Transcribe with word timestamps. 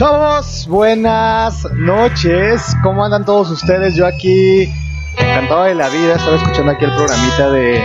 Chavos, 0.00 0.66
buenas 0.66 1.70
noches. 1.74 2.74
¿Cómo 2.82 3.04
andan 3.04 3.22
todos 3.26 3.50
ustedes? 3.50 3.94
Yo 3.94 4.06
aquí, 4.06 4.62
encantado 5.18 5.64
de 5.64 5.74
la 5.74 5.90
vida, 5.90 6.14
estaba 6.14 6.36
escuchando 6.36 6.72
aquí 6.72 6.86
el 6.86 6.94
programita 6.94 7.50
de 7.50 7.84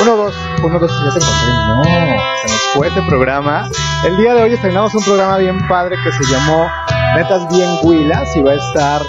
1, 0.00 0.16
2, 0.16 0.34
1, 0.62 0.78
2, 0.78 0.90
ya 0.92 1.10
te 1.10 1.18
encontré. 1.18 1.48
No, 1.66 1.82
se 1.82 2.48
nos 2.48 2.60
fue 2.74 2.86
este 2.86 3.02
programa. 3.02 3.68
El 4.04 4.16
día 4.18 4.34
de 4.34 4.42
hoy 4.44 4.52
estrenamos 4.52 4.94
un 4.94 5.02
programa 5.02 5.38
bien 5.38 5.66
padre 5.66 5.96
que 6.04 6.12
se 6.12 6.32
llamó 6.32 6.70
Netas 7.16 7.48
Bien 7.52 7.70
Huilas 7.82 8.36
y 8.36 8.42
va 8.42 8.52
a 8.52 8.54
estar 8.54 9.02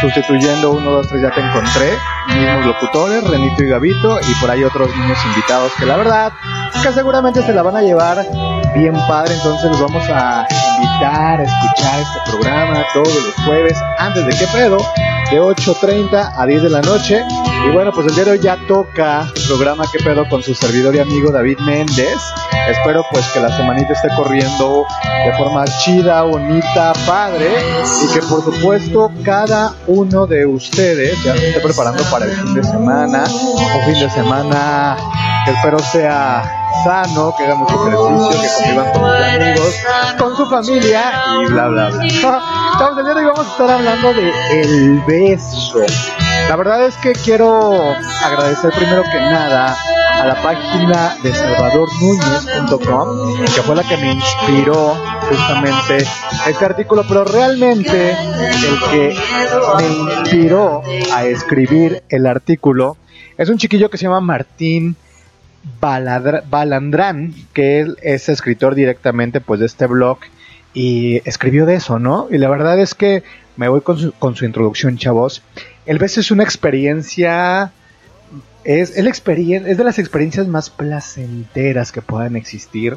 sustituyendo 0.00 0.72
1, 0.72 0.90
2, 0.90 1.08
3, 1.08 1.22
ya 1.22 1.30
te 1.30 1.40
encontré. 1.40 1.98
Mismos 2.28 2.66
locutores, 2.66 3.24
Renito 3.24 3.62
y 3.62 3.68
Gavito, 3.68 4.18
y 4.20 4.34
por 4.40 4.50
ahí 4.50 4.64
otros 4.64 4.94
niños 4.96 5.18
invitados 5.26 5.72
que 5.78 5.86
la 5.86 5.96
verdad, 5.96 6.32
que 6.82 6.92
seguramente 6.92 7.42
se 7.42 7.52
la 7.52 7.62
van 7.62 7.76
a 7.76 7.82
llevar 7.82 8.24
bien 8.74 8.94
padre. 9.08 9.34
Entonces 9.34 9.70
los 9.70 9.80
vamos 9.80 10.04
a 10.08 10.46
invitar 10.76 11.40
a 11.40 11.42
escuchar 11.42 12.00
este 12.00 12.30
programa 12.30 12.84
todos 12.92 13.14
los 13.14 13.34
jueves 13.46 13.78
antes 13.98 14.26
de 14.26 14.32
qué 14.32 14.46
pedo, 14.52 14.78
de 15.30 15.40
8.30 15.40 16.32
a 16.36 16.46
10 16.46 16.62
de 16.62 16.70
la 16.70 16.82
noche. 16.82 17.24
Y 17.66 17.70
bueno, 17.70 17.90
pues 17.92 18.06
el 18.06 18.14
día 18.14 18.24
de 18.24 18.30
hoy 18.30 18.38
ya 18.38 18.56
toca 18.68 19.22
el 19.34 19.42
programa 19.42 19.84
qué 19.90 19.98
pedo 19.98 20.28
con 20.28 20.40
su 20.40 20.54
servidor 20.54 20.94
y 20.94 21.00
amigo 21.00 21.32
David 21.32 21.58
Méndez. 21.58 22.16
Espero 22.68 23.04
pues 23.10 23.26
que 23.30 23.40
la 23.40 23.54
semanita 23.56 23.92
esté 23.92 24.08
corriendo 24.14 24.86
de 25.24 25.32
forma 25.36 25.64
chida, 25.84 26.22
bonita, 26.22 26.92
padre. 27.04 27.50
Y 28.04 28.14
que 28.14 28.20
por 28.26 28.44
supuesto 28.44 29.10
cada 29.24 29.74
uno 29.88 30.28
de 30.28 30.46
ustedes 30.46 31.22
ya 31.24 31.36
se 31.36 31.48
esté 31.48 31.60
preparando 31.60 32.04
para 32.04 32.26
el 32.26 32.32
fin 32.32 32.54
de 32.54 32.62
semana. 32.62 33.24
Un 33.24 33.92
fin 33.92 34.00
de 34.00 34.10
semana 34.10 34.96
que 35.44 35.50
espero 35.50 35.80
sea 35.80 36.65
sano, 36.84 37.34
que 37.36 37.44
hagan 37.44 37.58
mucho 37.58 37.74
ejercicio, 37.86 38.40
que 38.40 38.48
convivan 38.54 38.90
con 38.92 39.02
sus 39.02 39.34
amigos, 39.34 39.74
con 40.18 40.36
su 40.36 40.46
familia 40.46 41.12
y 41.40 41.46
bla 41.46 41.66
bla 41.68 41.90
bla. 41.90 42.08
Chavos, 42.78 42.98
el 42.98 43.04
día 43.04 43.14
de 43.14 43.20
hoy 43.20 43.26
vamos 43.26 43.46
a 43.46 43.50
estar 43.50 43.70
hablando 43.70 44.14
de 44.14 44.32
el 44.60 45.00
beso. 45.06 45.80
La 46.48 46.56
verdad 46.56 46.86
es 46.86 46.96
que 46.96 47.12
quiero 47.12 47.94
agradecer 48.24 48.72
primero 48.72 49.02
que 49.02 49.18
nada 49.18 49.76
a 50.20 50.26
la 50.26 50.42
página 50.42 51.16
de 51.22 51.34
salvadornuñez.com, 51.34 53.44
que 53.44 53.62
fue 53.62 53.74
la 53.74 53.82
que 53.82 53.96
me 53.96 54.12
inspiró 54.12 54.94
justamente 55.28 56.06
este 56.46 56.64
artículo, 56.64 57.04
pero 57.08 57.24
realmente 57.24 58.12
el 58.12 58.78
que 58.90 59.16
me 59.76 59.88
inspiró 59.88 60.82
a 61.12 61.24
escribir 61.24 62.04
el 62.08 62.26
artículo 62.26 62.96
es 63.36 63.48
un 63.48 63.58
chiquillo 63.58 63.90
que 63.90 63.98
se 63.98 64.04
llama 64.04 64.20
Martín 64.20 64.94
Baladra, 65.80 66.42
Balandrán, 66.48 67.34
que 67.52 67.86
es 68.02 68.28
escritor 68.28 68.74
directamente 68.74 69.40
pues 69.40 69.60
de 69.60 69.66
este 69.66 69.86
blog 69.86 70.18
y 70.74 71.22
escribió 71.28 71.66
de 71.66 71.76
eso, 71.76 71.98
¿no? 71.98 72.28
Y 72.30 72.38
la 72.38 72.48
verdad 72.48 72.78
es 72.78 72.94
que 72.94 73.22
me 73.56 73.68
voy 73.68 73.80
con 73.80 73.98
su, 73.98 74.12
con 74.12 74.36
su 74.36 74.44
introducción, 74.44 74.98
chavos. 74.98 75.42
El 75.86 75.98
beso 75.98 76.20
es 76.20 76.30
una 76.30 76.42
experiencia 76.42 77.72
es, 78.66 78.96
es 78.96 79.76
de 79.78 79.84
las 79.84 79.98
experiencias 79.98 80.48
más 80.48 80.70
placenteras 80.70 81.92
que 81.92 82.02
puedan 82.02 82.34
existir. 82.34 82.96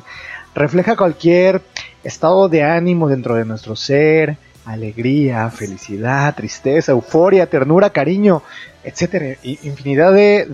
Refleja 0.56 0.96
cualquier 0.96 1.62
estado 2.04 2.50
de 2.50 2.64
ánimo 2.64 3.08
dentro 3.08 3.36
de 3.36 3.46
nuestro 3.46 3.76
ser, 3.76 4.38
alegría, 4.72 5.50
felicidad, 5.50 6.36
tristeza, 6.36 6.92
euforia, 6.92 7.50
ternura, 7.50 7.90
cariño, 7.90 8.44
etcétera, 8.84 9.38
infinidad 9.44 10.14
de, 10.14 10.46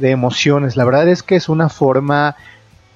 de, 0.00 0.10
emociones. 0.10 0.76
La 0.76 0.84
verdad 0.84 1.08
es 1.08 1.22
que 1.22 1.36
es 1.36 1.48
una 1.48 1.68
forma 1.68 2.36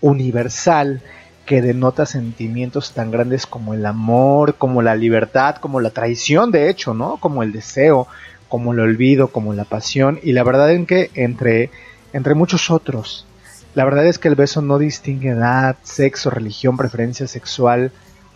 universal 0.00 1.02
que 1.44 1.62
denota 1.62 2.06
sentimientos 2.06 2.92
tan 2.92 3.10
grandes 3.10 3.46
como 3.46 3.74
el 3.74 3.84
amor, 3.84 4.54
como 4.56 4.82
la 4.82 4.94
libertad, 4.94 5.56
como 5.56 5.80
la 5.80 5.90
traición, 5.90 6.50
de 6.50 6.70
hecho, 6.70 6.94
¿no? 6.94 7.18
Como 7.18 7.42
el 7.42 7.52
deseo, 7.52 8.06
como 8.48 8.72
el 8.72 8.80
olvido, 8.80 9.28
como 9.28 9.52
la 9.52 9.64
pasión, 9.64 10.20
y 10.22 10.32
la 10.32 10.42
verdad 10.42 10.70
es 10.72 10.86
que 10.86 11.10
entre, 11.14 11.70
entre 12.12 12.34
muchos 12.34 12.70
otros, 12.70 13.26
la 13.74 13.84
verdad 13.84 14.06
es 14.06 14.18
que 14.18 14.28
el 14.28 14.34
beso 14.34 14.62
no 14.62 14.78
distingue 14.78 15.30
edad, 15.30 15.76
sexo, 15.82 16.30
religión, 16.30 16.76
preferencia 16.76 17.26
sexual 17.26 17.92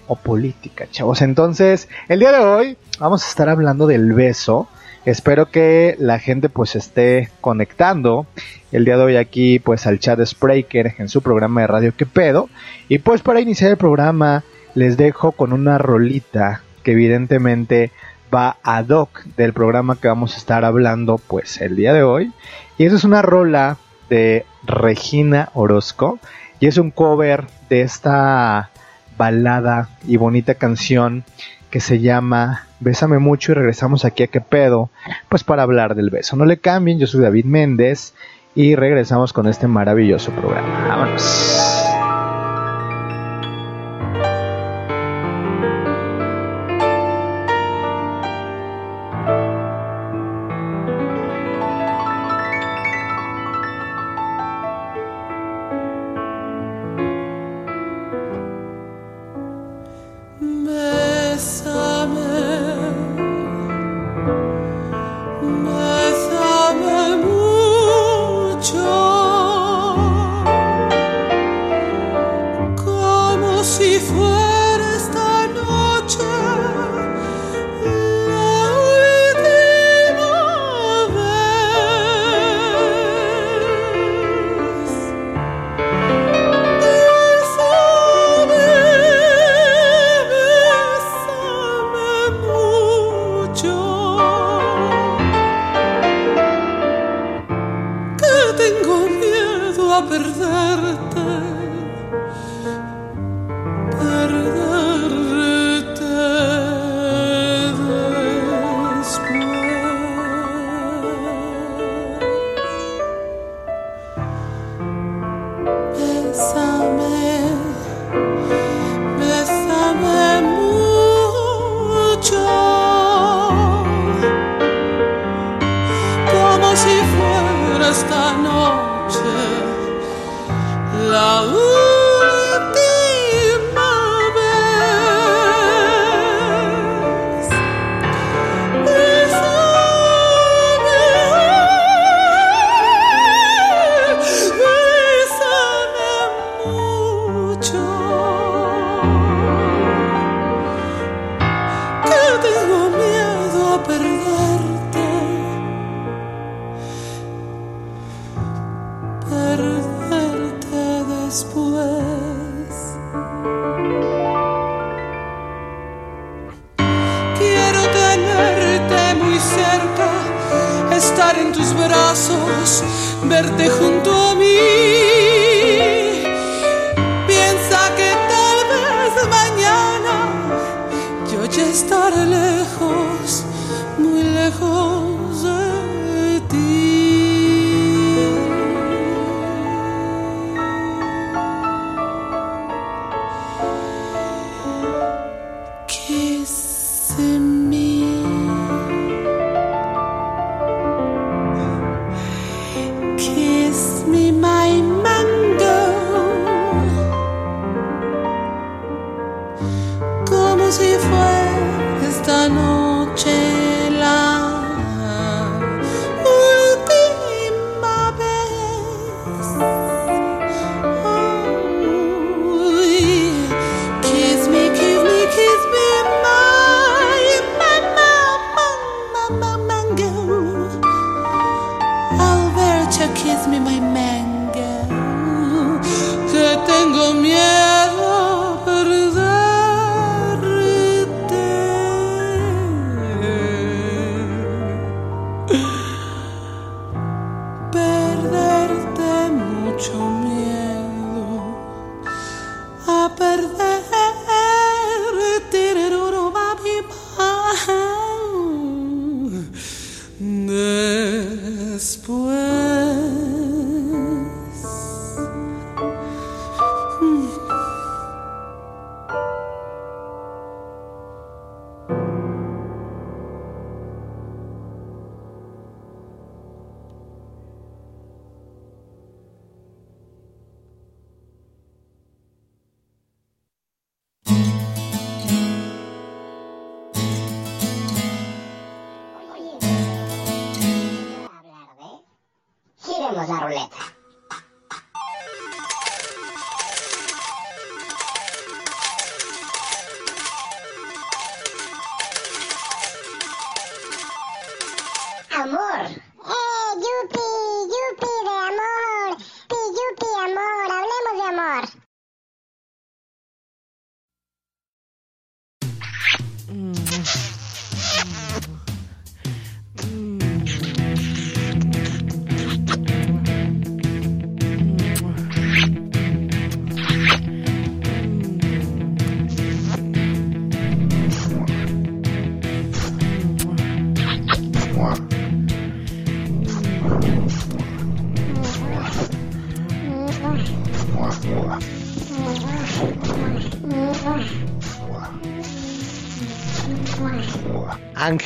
o 0.07 0.17
política, 0.17 0.87
chavos. 0.91 1.23
Entonces, 1.23 1.89
el 2.09 2.21
día 2.21 2.33
de 2.33 2.45
hoy 2.45 2.77
vamos 2.99 3.25
a 3.25 3.29
estar 3.29 3.49
hablando 3.49 3.87
del 3.87 4.13
beso 4.13 4.69
Espero 5.05 5.51
que 5.51 5.97
la 5.99 6.19
gente 6.19 6.49
pues 6.49 6.77
esté 6.77 7.29
conectando 7.43 8.27
el 8.73 8.87
día 8.87 8.97
de 8.97 9.03
hoy 9.03 9.17
aquí 9.17 9.59
pues 9.59 9.87
al 9.87 9.99
chat 9.99 10.19
de 10.19 10.25
Spreaker 10.25 10.95
en 10.97 11.11
su 11.11 11.21
programa 11.21 11.61
de 11.61 11.67
radio 11.67 11.95
que 11.95 12.07
pedo. 12.07 12.49
Y 12.89 13.01
pues 13.01 13.21
para 13.21 13.41
iniciar 13.41 13.71
el 13.71 13.77
programa 13.77 14.45
les 14.75 14.97
dejo 14.97 15.33
con 15.33 15.53
una 15.53 15.77
rolita 15.77 16.63
que 16.83 16.93
evidentemente 16.93 17.91
va 18.35 18.57
ad 18.63 18.89
hoc 18.89 19.25
del 19.37 19.53
programa 19.53 19.97
que 19.97 20.09
vamos 20.09 20.35
a 20.35 20.39
estar 20.39 20.65
hablando 20.65 21.19
pues 21.19 21.61
el 21.61 21.77
día 21.77 21.93
de 21.93 22.03
hoy. 22.03 22.33
Y 22.79 22.87
esa 22.87 22.97
es 22.97 23.05
una 23.05 23.21
rola 23.21 23.77
de 24.09 24.47
Regina 24.65 25.51
Orozco 25.53 26.19
y 26.61 26.67
es 26.67 26.79
un 26.79 26.91
cover 26.91 27.45
de 27.69 27.83
esta 27.83 28.71
balada 29.17 29.89
y 30.07 30.17
bonita 30.17 30.55
canción 30.55 31.25
que 31.71 31.81
se 31.81 32.01
llama 32.01 32.67
Bésame 32.81 33.19
mucho 33.19 33.53
y 33.53 33.55
regresamos 33.57 34.05
aquí 34.05 34.23
a 34.23 34.29
qué 34.29 34.41
pedo, 34.41 34.91
pues 35.29 35.43
para 35.43 35.63
hablar 35.63 35.95
del 35.95 36.11
beso. 36.11 36.37
No 36.37 36.45
le 36.45 36.59
cambien, 36.59 36.99
yo 36.99 37.07
soy 37.07 37.21
David 37.21 37.47
Méndez 37.47 38.15
y 38.55 38.77
regresamos 38.77 39.33
con 39.33 39.49
este 39.49 39.67
maravilloso 39.67 40.31
programa. 40.31 40.87
Vámonos. 40.87 41.74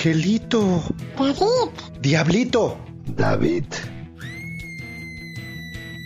Angelito. 0.08 0.82
David. 1.18 2.00
Diablito. 2.00 2.78
David. 3.08 3.64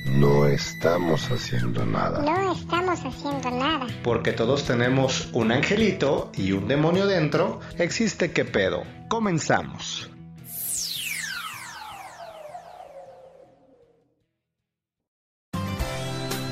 No 0.06 0.47
estamos 0.49 1.30
haciendo 1.30 1.87
nada. 1.87 2.21
No 2.23 2.52
estamos 2.52 2.99
haciendo 2.99 3.50
nada. 3.52 3.87
Porque 4.02 4.32
todos 4.32 4.64
tenemos 4.64 5.28
un 5.32 5.52
angelito 5.52 6.32
y 6.35 6.50
un 6.50 6.66
demonio 6.66 7.06
dentro. 7.06 7.61
Existe 7.78 8.32
qué 8.32 8.44
pedo. 8.44 8.82
Comenzamos. 9.09 10.11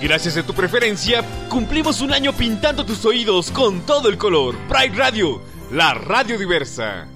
Gracias 0.01 0.37
a 0.37 0.45
tu 0.45 0.55
preferencia, 0.55 1.25
cumplimos 1.49 2.01
un 2.01 2.13
año 2.13 2.33
pintando 2.33 2.87
tus 2.87 3.05
oídos 3.05 3.51
con 3.51 3.81
todo 3.81 4.09
el 4.09 4.17
color. 4.17 4.55
Pride 4.69 4.97
Radio, 4.97 5.43
la 5.73 5.95
radio 5.95 6.39
diversa. 6.39 7.09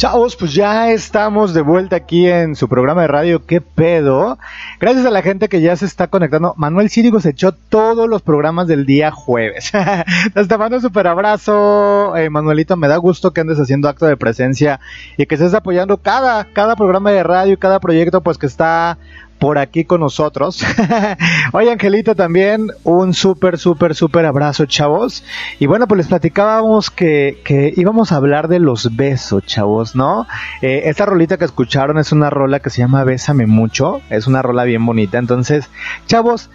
Chavos, 0.02 0.34
pues 0.34 0.52
ya 0.52 0.90
estamos 0.90 1.54
de 1.54 1.62
vuelta 1.62 1.94
aquí 1.94 2.26
en 2.26 2.56
su 2.56 2.68
programa 2.68 3.02
de 3.02 3.06
radio 3.06 3.46
¿Qué 3.46 3.60
pedo? 3.60 4.36
Gracias 4.80 5.06
a 5.06 5.12
la 5.12 5.22
gente 5.22 5.48
que 5.48 5.60
ya 5.60 5.76
se 5.76 5.84
está 5.84 6.08
conectando. 6.08 6.54
Manuel 6.56 6.90
Círigo 6.90 7.20
se 7.20 7.30
echó 7.30 7.52
todos 7.52 8.08
los 8.08 8.20
programas 8.20 8.66
del 8.66 8.84
día 8.84 9.12
jueves. 9.12 9.70
Te 10.34 10.58
mando 10.58 10.78
un 10.78 10.82
super 10.82 11.06
abrazo, 11.06 12.16
eh, 12.16 12.30
Manuelito. 12.30 12.76
Me 12.76 12.88
da 12.88 12.96
gusto 12.96 13.30
que 13.30 13.42
andes 13.42 13.60
haciendo 13.60 13.88
acto 13.88 14.06
de 14.06 14.16
presencia 14.16 14.80
y 15.16 15.26
que 15.26 15.36
estés 15.36 15.54
apoyando 15.54 15.98
cada, 15.98 16.46
cada 16.46 16.74
programa 16.74 17.12
de 17.12 17.22
radio 17.22 17.52
y 17.52 17.58
cada 17.58 17.78
proyecto 17.78 18.22
pues 18.22 18.38
que 18.38 18.46
está 18.46 18.98
por 19.42 19.58
aquí 19.58 19.84
con 19.84 20.02
nosotros. 20.02 20.64
Oye, 21.52 21.72
Angelita, 21.72 22.14
también 22.14 22.68
un 22.84 23.12
súper, 23.12 23.58
súper, 23.58 23.96
súper 23.96 24.24
abrazo, 24.24 24.66
chavos. 24.66 25.24
Y 25.58 25.66
bueno, 25.66 25.88
pues 25.88 25.98
les 25.98 26.06
platicábamos 26.06 26.90
que, 26.90 27.40
que 27.44 27.74
íbamos 27.76 28.12
a 28.12 28.16
hablar 28.18 28.46
de 28.46 28.60
los 28.60 28.94
besos, 28.94 29.44
chavos, 29.44 29.96
¿no? 29.96 30.28
Eh, 30.60 30.82
esta 30.84 31.06
rolita 31.06 31.38
que 31.38 31.44
escucharon 31.44 31.98
es 31.98 32.12
una 32.12 32.30
rola 32.30 32.60
que 32.60 32.70
se 32.70 32.82
llama 32.82 33.02
Bésame 33.02 33.46
Mucho. 33.46 34.00
Es 34.10 34.28
una 34.28 34.42
rola 34.42 34.62
bien 34.62 34.86
bonita. 34.86 35.18
Entonces, 35.18 35.68
chavos, 36.06 36.48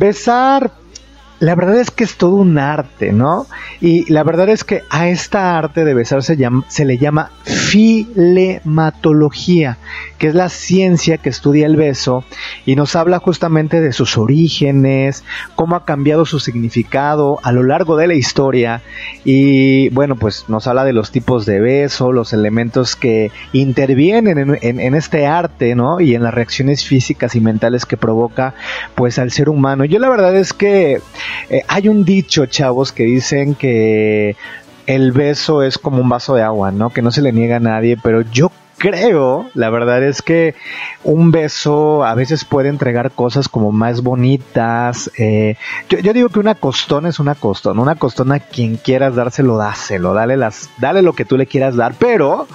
besar 0.00 0.72
la 1.42 1.54
verdad 1.56 1.78
es 1.78 1.90
que 1.90 2.04
es 2.04 2.14
todo 2.14 2.36
un 2.36 2.56
arte, 2.56 3.10
¿no? 3.10 3.48
Y 3.80 4.08
la 4.12 4.22
verdad 4.22 4.48
es 4.48 4.62
que 4.62 4.82
a 4.90 5.08
esta 5.08 5.58
arte 5.58 5.84
de 5.84 5.92
besar 5.92 6.22
se, 6.22 6.36
le 6.36 6.98
llama 6.98 7.32
filematología, 7.42 9.78
que 10.18 10.28
es 10.28 10.36
la 10.36 10.48
ciencia 10.48 11.18
que 11.18 11.30
estudia 11.30 11.66
el 11.66 11.74
beso 11.74 12.22
y 12.64 12.76
nos 12.76 12.94
habla 12.94 13.18
justamente 13.18 13.80
de 13.80 13.92
sus 13.92 14.18
orígenes, 14.18 15.24
cómo 15.56 15.74
ha 15.74 15.84
cambiado 15.84 16.26
su 16.26 16.38
significado 16.38 17.40
a 17.42 17.50
lo 17.50 17.64
largo 17.64 17.96
de 17.96 18.06
la 18.06 18.14
historia 18.14 18.80
y 19.24 19.88
bueno, 19.88 20.14
pues 20.14 20.44
nos 20.46 20.68
habla 20.68 20.84
de 20.84 20.92
los 20.92 21.10
tipos 21.10 21.44
de 21.44 21.58
beso, 21.58 22.12
los 22.12 22.32
elementos 22.32 22.94
que 22.94 23.32
intervienen 23.52 24.38
en, 24.38 24.58
en, 24.62 24.78
en 24.78 24.94
este 24.94 25.26
arte, 25.26 25.74
¿no? 25.74 25.98
Y 25.98 26.14
en 26.14 26.22
las 26.22 26.34
reacciones 26.34 26.86
físicas 26.86 27.34
y 27.34 27.40
mentales 27.40 27.84
que 27.84 27.96
provoca 27.96 28.54
pues 28.94 29.18
al 29.18 29.32
ser 29.32 29.48
humano. 29.48 29.84
Yo 29.84 29.98
la 29.98 30.08
verdad 30.08 30.36
es 30.36 30.52
que 30.52 31.00
eh, 31.48 31.62
hay 31.68 31.88
un 31.88 32.04
dicho, 32.04 32.46
chavos, 32.46 32.92
que 32.92 33.04
dicen 33.04 33.54
que 33.54 34.36
el 34.86 35.12
beso 35.12 35.62
es 35.62 35.78
como 35.78 36.00
un 36.00 36.08
vaso 36.08 36.34
de 36.34 36.42
agua, 36.42 36.72
¿no? 36.72 36.90
Que 36.90 37.02
no 37.02 37.10
se 37.10 37.22
le 37.22 37.32
niega 37.32 37.56
a 37.56 37.60
nadie, 37.60 37.96
pero 38.02 38.22
yo 38.22 38.50
creo, 38.82 39.48
la 39.54 39.70
verdad 39.70 40.02
es 40.02 40.22
que 40.22 40.56
un 41.04 41.30
beso 41.30 42.04
a 42.04 42.16
veces 42.16 42.44
puede 42.44 42.68
entregar 42.68 43.12
cosas 43.12 43.48
como 43.48 43.70
más 43.70 44.02
bonitas. 44.02 45.08
Eh, 45.16 45.56
yo, 45.88 46.12
digo 46.12 46.30
que 46.30 46.40
una 46.40 46.56
costón 46.56 47.06
es 47.06 47.20
una 47.20 47.36
costón, 47.36 47.78
una 47.78 47.94
costón 47.94 48.32
a 48.32 48.40
quien 48.40 48.76
quieras 48.76 49.14
dárselo, 49.14 49.56
dáselo, 49.56 50.14
dale, 50.14 50.36
las, 50.36 50.68
dale 50.78 51.02
lo 51.02 51.12
que 51.12 51.24
tú 51.24 51.36
le 51.36 51.46
quieras 51.46 51.76
dar, 51.76 51.94
pero 51.96 52.48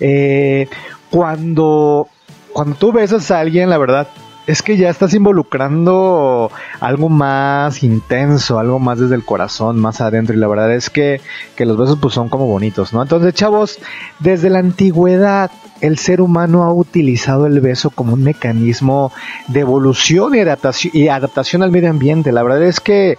eh, 0.00 0.68
cuando, 1.08 2.08
cuando 2.52 2.76
tú 2.76 2.92
besas 2.92 3.30
a 3.30 3.40
alguien, 3.40 3.70
la 3.70 3.78
verdad, 3.78 4.06
es 4.50 4.62
que 4.62 4.76
ya 4.76 4.90
estás 4.90 5.14
involucrando 5.14 6.50
algo 6.80 7.08
más 7.08 7.82
intenso, 7.82 8.58
algo 8.58 8.78
más 8.78 8.98
desde 8.98 9.14
el 9.14 9.24
corazón, 9.24 9.78
más 9.78 10.00
adentro. 10.00 10.34
Y 10.34 10.38
la 10.38 10.48
verdad 10.48 10.74
es 10.74 10.90
que, 10.90 11.20
que 11.56 11.66
los 11.66 11.76
besos 11.76 11.98
pues 12.00 12.14
son 12.14 12.28
como 12.28 12.46
bonitos, 12.46 12.92
¿no? 12.92 13.02
Entonces, 13.02 13.34
chavos, 13.34 13.78
desde 14.18 14.50
la 14.50 14.58
antigüedad 14.58 15.50
el 15.80 15.98
ser 15.98 16.20
humano 16.20 16.62
ha 16.64 16.72
utilizado 16.72 17.46
el 17.46 17.60
beso 17.60 17.90
como 17.90 18.14
un 18.14 18.22
mecanismo 18.22 19.12
de 19.48 19.60
evolución 19.60 20.34
y 20.34 20.40
adaptación, 20.40 20.94
y 20.94 21.08
adaptación 21.08 21.62
al 21.62 21.70
medio 21.70 21.90
ambiente. 21.90 22.32
La 22.32 22.42
verdad 22.42 22.62
es 22.62 22.80
que, 22.80 23.16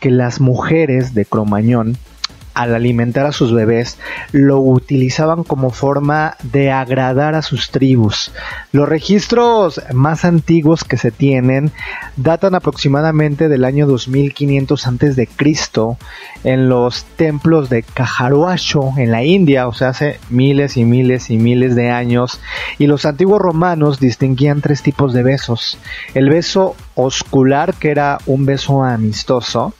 que 0.00 0.10
las 0.10 0.40
mujeres 0.40 1.14
de 1.14 1.24
Cromañón 1.24 1.96
al 2.54 2.74
alimentar 2.74 3.26
a 3.26 3.32
sus 3.32 3.52
bebés 3.52 3.98
lo 4.32 4.60
utilizaban 4.60 5.44
como 5.44 5.70
forma 5.70 6.36
de 6.42 6.70
agradar 6.70 7.34
a 7.34 7.42
sus 7.42 7.70
tribus. 7.70 8.32
Los 8.72 8.88
registros 8.88 9.80
más 9.92 10.24
antiguos 10.24 10.84
que 10.84 10.96
se 10.96 11.10
tienen 11.10 11.72
datan 12.16 12.54
aproximadamente 12.54 13.48
del 13.48 13.64
año 13.64 13.86
2500 13.86 14.86
antes 14.86 15.16
de 15.16 15.26
Cristo 15.26 15.98
en 16.44 16.68
los 16.68 17.04
templos 17.16 17.68
de 17.68 17.82
Cajaruacho 17.82 18.92
en 18.96 19.10
la 19.10 19.24
India, 19.24 19.66
o 19.66 19.72
sea, 19.72 19.88
hace 19.88 20.18
miles 20.30 20.76
y 20.76 20.84
miles 20.84 21.30
y 21.30 21.38
miles 21.38 21.74
de 21.74 21.90
años, 21.90 22.40
y 22.78 22.86
los 22.86 23.06
antiguos 23.06 23.40
romanos 23.40 24.00
distinguían 24.00 24.60
tres 24.60 24.82
tipos 24.82 25.12
de 25.12 25.22
besos. 25.22 25.78
El 26.14 26.28
beso 26.28 26.76
oscular, 26.94 27.74
que 27.74 27.90
era 27.90 28.18
un 28.26 28.46
beso 28.46 28.82
amistoso, 28.82 29.74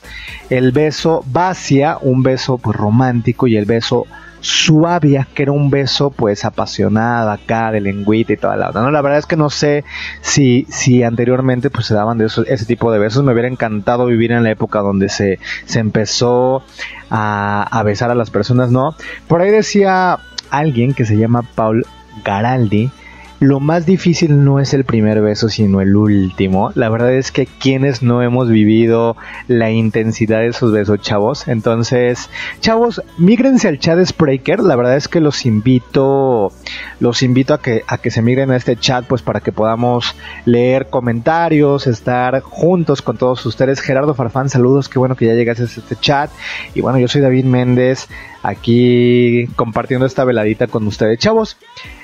el 0.49 0.71
beso 0.71 1.23
vacia, 1.27 1.97
un 2.01 2.23
beso 2.23 2.57
pues, 2.65 2.77
romántico, 2.77 3.45
y 3.45 3.57
el 3.57 3.65
beso 3.65 4.07
suavia, 4.39 5.27
que 5.33 5.43
era 5.43 5.51
un 5.51 5.69
beso 5.69 6.09
pues 6.09 6.45
apasionado 6.45 7.31
acá 7.31 7.71
de 7.71 7.81
lengüita 7.81 8.33
y 8.33 8.37
toda 8.37 8.55
la 8.55 8.69
otra. 8.69 8.81
¿no? 8.81 8.91
La 8.91 9.01
verdad 9.01 9.19
es 9.19 9.25
que 9.25 9.35
no 9.35 9.49
sé 9.49 9.83
si, 10.21 10.65
si 10.69 11.03
anteriormente 11.03 11.69
pues 11.69 11.85
se 11.85 11.93
daban 11.93 12.17
de 12.17 12.25
ese 12.25 12.65
tipo 12.65 12.91
de 12.91 12.99
besos. 12.99 13.23
Me 13.23 13.33
hubiera 13.33 13.47
encantado 13.47 14.05
vivir 14.05 14.31
en 14.31 14.43
la 14.43 14.51
época 14.51 14.79
donde 14.79 15.09
se, 15.09 15.39
se 15.65 15.79
empezó 15.79 16.63
a, 17.09 17.67
a 17.71 17.83
besar 17.83 18.11
a 18.11 18.15
las 18.15 18.29
personas, 18.29 18.71
¿no? 18.71 18.95
Por 19.27 19.41
ahí 19.41 19.51
decía 19.51 20.19
alguien 20.49 20.93
que 20.93 21.05
se 21.05 21.17
llama 21.17 21.43
Paul 21.55 21.85
Garaldi, 22.23 22.91
lo 23.39 23.59
más 23.59 23.85
difícil 23.85 24.43
no 24.43 24.59
es 24.59 24.73
el 24.73 24.85
primer 24.85 25.21
beso, 25.21 25.49
sino 25.49 25.81
el 25.81 25.95
último. 25.95 26.71
La 26.75 26.89
verdad 26.89 27.13
es 27.13 27.31
que 27.31 27.45
quienes 27.45 28.01
no 28.01 28.21
hemos 28.21 28.49
vivido 28.49 29.17
la 29.47 29.71
intensidad 29.71 30.39
de 30.39 30.47
esos 30.47 30.71
besos, 30.71 31.01
chavos. 31.01 31.47
Entonces, 31.47 32.29
chavos, 32.61 33.01
migrense 33.17 33.67
al 33.67 33.79
chat 33.79 34.03
Spreaker. 34.05 34.61
La 34.61 34.75
verdad 34.75 34.95
es 34.95 35.07
que 35.07 35.19
los 35.19 35.45
invito, 35.45 36.51
los 36.99 37.23
invito 37.23 37.53
a 37.53 37.61
que, 37.61 37.83
a 37.87 37.97
que 37.97 38.11
se 38.11 38.21
migren 38.21 38.51
a 38.51 38.55
este 38.55 38.77
chat, 38.77 39.05
pues 39.05 39.21
para 39.21 39.41
que 39.41 39.51
podamos 39.51 40.15
leer 40.45 40.87
comentarios, 40.89 41.87
estar 41.87 42.39
juntos 42.41 43.01
con 43.01 43.17
todos 43.17 43.45
ustedes. 43.45 43.81
Gerardo 43.81 44.13
Farfán, 44.13 44.49
saludos, 44.49 44.87
qué 44.87 44.97
bueno 44.97 45.15
que 45.15 45.25
ya 45.25 45.33
llegaste 45.33 45.63
a 45.63 45.65
este 45.65 45.95
chat. 45.97 46.31
Y 46.73 46.81
bueno, 46.81 46.99
yo 46.99 47.07
soy 47.07 47.21
David 47.21 47.45
Méndez 47.45 48.07
aquí 48.47 49.47
compartiendo 49.55 50.05
esta 50.05 50.23
veladita 50.23 50.67
con 50.67 50.85
ustedes. 50.87 51.19
Chavos, 51.19 51.57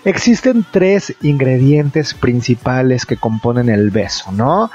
existen 0.06 0.66
tres 0.70 1.16
ingredientes 1.22 2.14
principales 2.14 3.06
que 3.06 3.18
componen 3.18 3.70
el 3.70 3.92
beso, 3.92 4.32
¿no? 4.32 4.72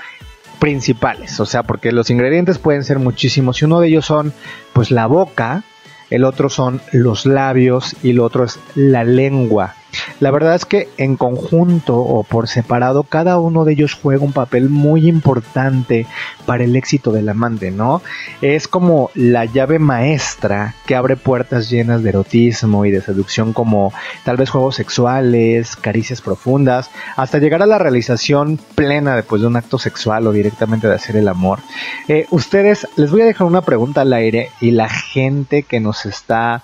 Principales, 0.58 1.38
o 1.40 1.46
sea, 1.46 1.62
porque 1.62 1.92
los 1.92 2.10
ingredientes 2.10 2.58
pueden 2.58 2.84
ser 2.84 2.98
muchísimos 2.98 3.60
y 3.60 3.64
uno 3.64 3.80
de 3.80 3.88
ellos 3.88 4.06
son 4.06 4.32
pues 4.72 4.90
la 4.90 5.06
boca, 5.06 5.64
el 6.10 6.24
otro 6.24 6.48
son 6.48 6.80
los 6.92 7.26
labios 7.26 7.96
y 8.02 8.10
el 8.10 8.20
otro 8.20 8.44
es 8.44 8.58
la 8.74 9.04
lengua. 9.04 9.74
La 10.20 10.30
verdad 10.30 10.54
es 10.54 10.64
que 10.64 10.88
en 10.96 11.16
conjunto 11.16 11.96
o 11.98 12.22
por 12.22 12.48
separado 12.48 13.02
cada 13.02 13.38
uno 13.38 13.64
de 13.64 13.72
ellos 13.72 13.94
juega 13.94 14.24
un 14.24 14.32
papel 14.32 14.68
muy 14.68 15.08
importante 15.08 16.06
para 16.46 16.64
el 16.64 16.76
éxito 16.76 17.12
del 17.12 17.28
amante, 17.28 17.70
¿no? 17.70 18.02
Es 18.40 18.68
como 18.68 19.10
la 19.14 19.44
llave 19.44 19.78
maestra 19.78 20.74
que 20.86 20.94
abre 20.94 21.16
puertas 21.16 21.70
llenas 21.70 22.02
de 22.02 22.10
erotismo 22.10 22.84
y 22.84 22.90
de 22.90 23.00
seducción 23.00 23.52
como 23.52 23.92
tal 24.24 24.36
vez 24.36 24.50
juegos 24.50 24.76
sexuales, 24.76 25.76
caricias 25.76 26.20
profundas, 26.20 26.90
hasta 27.16 27.38
llegar 27.38 27.62
a 27.62 27.66
la 27.66 27.78
realización 27.78 28.58
plena 28.74 29.16
después 29.16 29.42
de 29.42 29.48
un 29.48 29.56
acto 29.56 29.78
sexual 29.78 30.26
o 30.26 30.32
directamente 30.32 30.88
de 30.88 30.94
hacer 30.94 31.16
el 31.16 31.28
amor. 31.28 31.60
Eh, 32.08 32.26
ustedes, 32.30 32.88
les 32.96 33.10
voy 33.10 33.22
a 33.22 33.26
dejar 33.26 33.46
una 33.46 33.62
pregunta 33.62 34.02
al 34.02 34.12
aire 34.12 34.50
y 34.60 34.70
la 34.70 34.88
gente 34.88 35.62
que 35.62 35.80
nos 35.80 36.06
está 36.06 36.62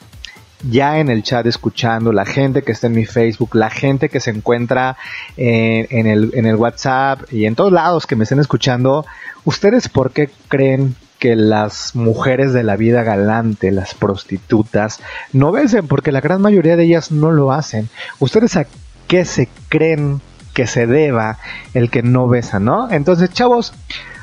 ya 0.68 0.98
en 0.98 1.08
el 1.08 1.22
chat 1.22 1.46
escuchando, 1.46 2.12
la 2.12 2.24
gente 2.24 2.62
que 2.62 2.72
está 2.72 2.86
en 2.86 2.94
mi 2.94 3.04
Facebook, 3.04 3.54
la 3.54 3.70
gente 3.70 4.08
que 4.08 4.20
se 4.20 4.30
encuentra 4.30 4.96
en, 5.36 6.06
el, 6.06 6.30
en 6.34 6.46
el 6.46 6.56
WhatsApp 6.56 7.32
y 7.32 7.46
en 7.46 7.54
todos 7.54 7.72
lados 7.72 8.06
que 8.06 8.16
me 8.16 8.24
estén 8.24 8.40
escuchando, 8.40 9.04
¿ustedes 9.44 9.88
por 9.88 10.12
qué 10.12 10.30
creen 10.48 10.94
que 11.22 11.36
las 11.36 11.94
mujeres 11.94 12.52
de 12.52 12.64
la 12.64 12.74
vida 12.74 13.04
galante, 13.04 13.70
las 13.70 13.94
prostitutas, 13.94 14.98
no 15.32 15.52
besen, 15.52 15.86
porque 15.86 16.10
la 16.10 16.20
gran 16.20 16.42
mayoría 16.42 16.76
de 16.76 16.82
ellas 16.82 17.12
no 17.12 17.30
lo 17.30 17.52
hacen. 17.52 17.88
¿Ustedes 18.18 18.56
a 18.56 18.66
qué 19.06 19.24
se 19.24 19.48
creen 19.68 20.20
que 20.52 20.66
se 20.66 20.88
deba 20.88 21.38
el 21.74 21.90
que 21.90 22.02
no 22.02 22.26
besan, 22.26 22.64
no? 22.64 22.90
Entonces, 22.90 23.30
chavos, 23.30 23.72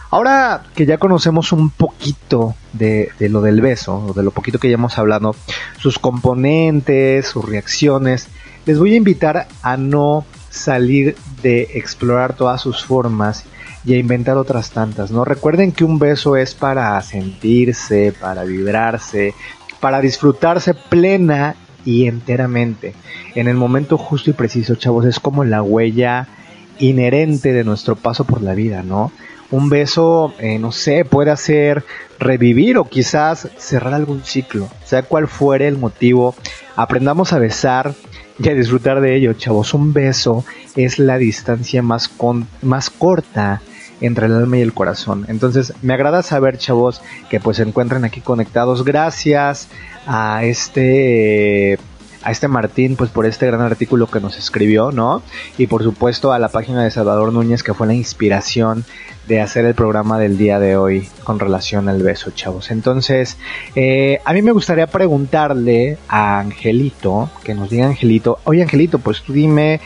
ahora 0.09 0.63
que 0.75 0.85
ya 0.85 0.97
conocemos 0.97 1.51
un 1.51 1.69
poquito 1.69 2.55
de, 2.73 3.11
lo 3.19 3.41
del 3.41 3.61
beso, 3.61 4.13
de 4.15 4.23
lo 4.23 4.31
poquito 4.31 4.59
que 4.59 4.69
ya 4.69 4.75
hemos 4.75 4.97
hablado, 4.97 5.35
sus 5.77 5.99
componentes, 5.99 7.27
sus 7.27 7.45
reacciones, 7.45 8.27
les 8.65 8.79
voy 8.79 8.93
a 8.93 8.97
invitar 8.97 9.47
a 9.61 9.77
no 9.77 10.25
salir 10.49 11.15
de 11.41 11.69
explorar 11.75 12.35
todas 12.35 12.61
sus 12.61 12.83
formas 12.83 13.45
y 13.85 13.93
a 13.93 13.97
inventar 13.97 14.37
otras 14.37 14.71
tantas, 14.71 15.11
¿no? 15.11 15.23
Recuerden 15.23 15.71
que 15.71 15.83
un 15.83 15.99
beso 15.99 16.35
es 16.35 16.53
para 16.53 17.01
sentirse, 17.01 18.13
para 18.19 18.43
vibrarse, 18.43 19.33
para 19.79 20.01
disfrutarse 20.01 20.73
plena 20.73 21.55
y 21.85 22.07
enteramente. 22.07 22.93
En 23.35 23.47
el 23.47 23.55
momento 23.55 23.97
justo 23.97 24.29
y 24.29 24.33
preciso, 24.33 24.75
chavos, 24.75 25.05
es 25.05 25.19
como 25.19 25.43
la 25.45 25.61
huella 25.61 26.27
inherente 26.79 27.53
de 27.53 27.63
nuestro 27.63 27.95
paso 27.95 28.25
por 28.25 28.41
la 28.41 28.53
vida, 28.53 28.83
¿no? 28.83 29.11
Un 29.51 29.69
beso, 29.69 30.33
eh, 30.39 30.59
no 30.59 30.71
sé, 30.71 31.05
puede 31.05 31.31
hacer 31.31 31.83
revivir 32.19 32.77
o 32.77 32.85
quizás 32.85 33.49
cerrar 33.57 33.93
algún 33.93 34.23
ciclo, 34.23 34.69
sea 34.85 35.03
cual 35.03 35.27
fuere 35.27 35.67
el 35.67 35.77
motivo. 35.77 36.35
Aprendamos 36.75 37.33
a 37.33 37.39
besar 37.39 37.93
y 38.37 38.49
a 38.49 38.53
disfrutar 38.53 39.01
de 39.01 39.15
ello, 39.15 39.33
chavos. 39.33 39.73
Un 39.73 39.91
beso 39.93 40.45
es 40.75 40.99
la 40.99 41.17
distancia 41.17 41.81
más, 41.81 42.07
con, 42.07 42.47
más 42.61 42.89
corta 42.89 43.61
entre 44.01 44.27
el 44.27 44.35
alma 44.35 44.57
y 44.57 44.61
el 44.61 44.73
corazón. 44.73 45.25
Entonces, 45.27 45.73
me 45.81 45.93
agrada 45.93 46.23
saber, 46.23 46.57
chavos, 46.57 47.01
que 47.29 47.39
pues 47.39 47.57
se 47.57 47.63
encuentran 47.63 48.05
aquí 48.05 48.21
conectados. 48.21 48.85
Gracias 48.85 49.67
a 50.05 50.43
este 50.43 51.79
a 52.23 52.31
este 52.31 52.47
Martín, 52.47 52.95
pues 52.95 53.09
por 53.09 53.25
este 53.25 53.45
gran 53.47 53.61
artículo 53.61 54.07
que 54.07 54.19
nos 54.19 54.37
escribió, 54.37 54.91
¿no? 54.91 55.21
Y 55.57 55.67
por 55.67 55.83
supuesto 55.83 56.33
a 56.33 56.39
la 56.39 56.49
página 56.49 56.83
de 56.83 56.91
Salvador 56.91 57.31
Núñez, 57.31 57.63
que 57.63 57.73
fue 57.73 57.87
la 57.87 57.93
inspiración 57.93 58.85
de 59.27 59.41
hacer 59.41 59.65
el 59.65 59.75
programa 59.75 60.17
del 60.19 60.37
día 60.37 60.59
de 60.59 60.75
hoy 60.75 61.07
con 61.23 61.39
relación 61.39 61.87
al 61.87 62.01
beso, 62.01 62.31
chavos. 62.31 62.71
Entonces, 62.71 63.37
eh, 63.75 64.19
a 64.25 64.33
mí 64.33 64.41
me 64.41 64.51
gustaría 64.51 64.87
preguntarle 64.87 65.97
a 66.07 66.39
Angelito, 66.39 67.29
que 67.43 67.53
nos 67.53 67.69
diga 67.69 67.87
Angelito, 67.87 68.39
oye 68.43 68.63
Angelito, 68.63 68.99
pues 68.99 69.21
tú 69.21 69.33
dime, 69.33 69.79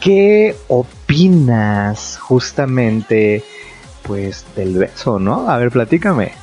¿qué 0.00 0.56
opinas 0.68 2.18
justamente, 2.18 3.44
pues, 4.02 4.44
del 4.56 4.78
beso, 4.78 5.18
¿no? 5.18 5.50
A 5.50 5.58
ver, 5.58 5.70
platícame. 5.70 6.41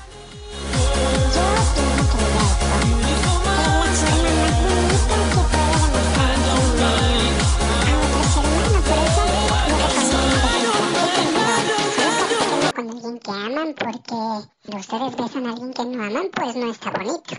Ustedes 14.65 15.15
besan 15.15 15.47
a 15.47 15.51
alguien 15.51 15.73
que 15.73 15.86
no 15.86 16.03
aman, 16.03 16.29
pues 16.34 16.55
no 16.55 16.71
está 16.71 16.91
bonito. 16.91 17.36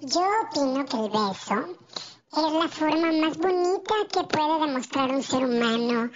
Yo 0.00 0.20
opino 0.42 0.84
que 0.84 0.96
el 0.96 1.10
beso 1.10 1.78
es 2.32 2.52
la 2.52 2.68
forma 2.68 3.12
más 3.12 3.38
bonita 3.38 3.94
que 4.12 4.24
puede 4.24 4.66
demostrar 4.66 5.10
un 5.10 5.22
ser 5.22 5.44
humano 5.44 6.10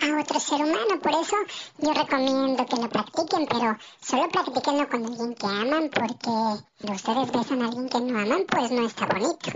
a 0.00 0.20
otro 0.20 0.40
ser 0.40 0.60
humano. 0.62 1.00
Por 1.00 1.12
eso 1.12 1.36
yo 1.78 1.92
recomiendo 1.92 2.66
que 2.66 2.76
lo 2.76 2.88
practiquen, 2.88 3.46
pero 3.46 3.78
solo 4.00 4.28
practiquenlo 4.28 4.88
con 4.88 5.06
alguien 5.06 5.34
que 5.34 5.46
aman, 5.46 5.90
porque 5.90 6.92
ustedes 6.92 7.32
besan 7.32 7.62
a 7.62 7.66
alguien 7.66 7.88
que 7.88 8.00
no 8.00 8.18
aman, 8.18 8.44
pues 8.48 8.70
no 8.70 8.86
está 8.86 9.06
bonito. 9.06 9.50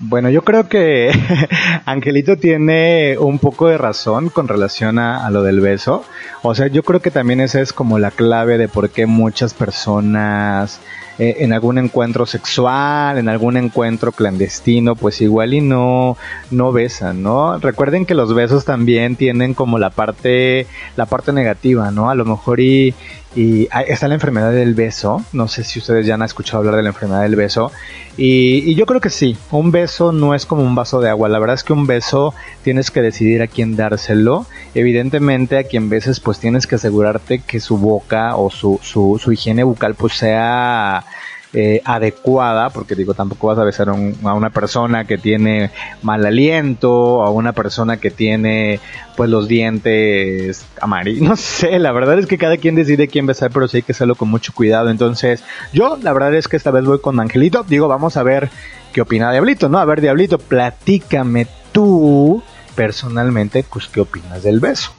Bueno, 0.00 0.28
yo 0.28 0.42
creo 0.42 0.68
que 0.68 1.10
Angelito 1.86 2.36
tiene 2.36 3.16
un 3.18 3.38
poco 3.38 3.68
de 3.68 3.78
razón 3.78 4.28
con 4.28 4.48
relación 4.48 4.98
a, 4.98 5.30
lo 5.30 5.42
del 5.42 5.60
beso. 5.60 6.04
O 6.42 6.54
sea, 6.54 6.66
yo 6.66 6.82
creo 6.82 7.00
que 7.00 7.10
también 7.10 7.40
esa 7.40 7.60
es 7.60 7.72
como 7.72 7.98
la 7.98 8.10
clave 8.10 8.58
de 8.58 8.68
por 8.68 8.90
qué 8.90 9.06
muchas 9.06 9.54
personas 9.54 10.80
eh, 11.18 11.36
en 11.40 11.52
algún 11.52 11.78
encuentro 11.78 12.26
sexual, 12.26 13.18
en 13.18 13.28
algún 13.28 13.56
encuentro 13.56 14.10
clandestino, 14.10 14.96
pues 14.96 15.20
igual 15.20 15.54
y 15.54 15.60
no, 15.60 16.16
no 16.50 16.72
besan, 16.72 17.22
¿no? 17.22 17.58
Recuerden 17.58 18.04
que 18.04 18.14
los 18.14 18.34
besos 18.34 18.64
también 18.64 19.14
tienen 19.14 19.54
como 19.54 19.78
la 19.78 19.90
parte, 19.90 20.66
la 20.96 21.06
parte 21.06 21.32
negativa, 21.32 21.92
¿no? 21.92 22.10
A 22.10 22.16
lo 22.16 22.24
mejor 22.24 22.58
y, 22.58 22.94
y 23.34 23.68
está 23.88 24.08
la 24.08 24.14
enfermedad 24.14 24.52
del 24.52 24.74
beso. 24.74 25.24
No 25.32 25.48
sé 25.48 25.64
si 25.64 25.78
ustedes 25.78 26.06
ya 26.06 26.14
han 26.14 26.22
escuchado 26.22 26.58
hablar 26.58 26.76
de 26.76 26.82
la 26.82 26.90
enfermedad 26.90 27.22
del 27.22 27.36
beso. 27.36 27.72
Y, 28.16 28.74
yo 28.74 28.86
creo 28.86 29.00
que 29.00 29.10
sí. 29.10 29.36
Un 29.50 29.72
beso 29.72 30.12
no 30.12 30.34
es 30.34 30.46
como 30.46 30.62
un 30.62 30.74
vaso 30.74 31.00
de 31.00 31.10
agua. 31.10 31.28
La 31.28 31.38
verdad 31.38 31.54
es 31.54 31.64
que 31.64 31.72
un 31.72 31.86
beso 31.86 32.34
tienes 32.62 32.90
que 32.90 33.02
decidir 33.02 33.42
a 33.42 33.48
quién 33.48 33.76
dárselo. 33.76 34.46
Evidentemente 34.74 35.58
a 35.58 35.64
quien 35.64 35.88
beses 35.88 36.20
pues 36.20 36.38
tienes 36.38 36.66
que 36.66 36.76
asegurarte 36.76 37.40
que 37.40 37.60
su 37.60 37.76
boca 37.78 38.36
o 38.36 38.50
su, 38.50 38.78
su, 38.82 39.20
su 39.22 39.32
higiene 39.32 39.64
bucal 39.64 39.94
pues 39.94 40.14
sea 40.14 41.04
eh, 41.54 41.80
adecuada, 41.84 42.70
porque 42.70 42.94
digo, 42.94 43.14
tampoco 43.14 43.46
vas 43.46 43.58
a 43.58 43.64
besar 43.64 43.88
a, 43.88 43.92
una 43.92 44.50
persona 44.50 45.04
que 45.04 45.18
tiene 45.18 45.70
mal 46.02 46.26
aliento, 46.26 47.22
a 47.22 47.30
una 47.30 47.52
persona 47.52 47.98
que 47.98 48.10
tiene 48.10 48.80
pues 49.16 49.30
los 49.30 49.46
dientes 49.46 50.66
amarillos, 50.80 51.22
no 51.28 51.36
sé, 51.36 51.78
la 51.78 51.92
verdad 51.92 52.18
es 52.18 52.26
que 52.26 52.38
cada 52.38 52.56
quien 52.56 52.74
decide 52.74 53.08
quién 53.08 53.26
besar, 53.26 53.50
pero 53.52 53.68
sí 53.68 53.76
hay 53.78 53.82
que 53.84 53.92
hacerlo 53.92 54.16
con 54.16 54.28
mucho 54.28 54.52
cuidado, 54.52 54.90
entonces 54.90 55.44
yo 55.72 55.96
la 56.02 56.12
verdad 56.12 56.34
es 56.34 56.48
que 56.48 56.56
esta 56.56 56.72
vez 56.72 56.84
voy 56.84 57.00
con 57.00 57.20
Angelito, 57.20 57.62
digo, 57.62 57.86
vamos 57.86 58.16
a 58.16 58.24
ver 58.24 58.50
qué 58.92 59.00
opina 59.00 59.30
Diablito, 59.30 59.68
¿no? 59.68 59.78
A 59.78 59.84
ver, 59.84 60.00
Diablito, 60.00 60.38
platícame 60.38 61.46
tú 61.72 62.42
personalmente, 62.74 63.64
pues, 63.70 63.88
¿qué 63.88 64.00
opinas 64.00 64.42
del 64.42 64.60
beso? 64.60 64.92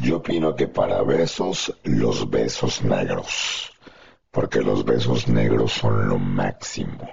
Yo 0.00 0.16
opino 0.16 0.54
que 0.54 0.66
para 0.66 1.02
besos, 1.02 1.72
los 1.84 2.28
besos 2.28 2.82
negros. 2.82 3.63
Porque 4.34 4.60
los 4.60 4.84
besos 4.84 5.28
negros 5.28 5.72
son 5.72 6.08
lo 6.08 6.18
máximo. 6.18 7.08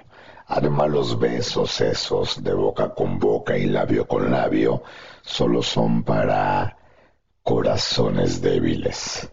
Además 0.46 0.90
los 0.90 1.18
besos 1.18 1.80
esos 1.80 2.44
de 2.44 2.52
boca 2.52 2.92
con 2.92 3.18
boca 3.18 3.56
y 3.56 3.64
labio 3.64 4.06
con 4.06 4.30
labio 4.30 4.82
solo 5.22 5.62
son 5.62 6.02
para 6.02 6.76
corazones 7.42 8.42
débiles. 8.42 9.31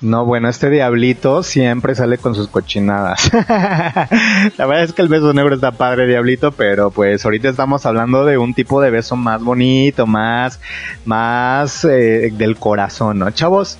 No, 0.00 0.26
bueno, 0.26 0.48
este 0.48 0.68
diablito 0.70 1.42
siempre 1.42 1.94
sale 1.94 2.18
con 2.18 2.34
sus 2.34 2.48
cochinadas. 2.48 3.30
la 3.32 4.66
verdad 4.66 4.82
es 4.82 4.92
que 4.92 5.02
el 5.02 5.08
beso 5.08 5.32
negro 5.32 5.54
está 5.54 5.72
padre, 5.72 6.06
diablito, 6.06 6.52
pero 6.52 6.90
pues 6.90 7.24
ahorita 7.24 7.48
estamos 7.48 7.86
hablando 7.86 8.24
de 8.24 8.36
un 8.36 8.54
tipo 8.54 8.80
de 8.80 8.90
beso 8.90 9.16
más 9.16 9.42
bonito, 9.42 10.06
más, 10.06 10.60
más 11.04 11.84
eh, 11.84 12.30
del 12.32 12.56
corazón, 12.56 13.20
¿no? 13.20 13.30
Chavos, 13.30 13.78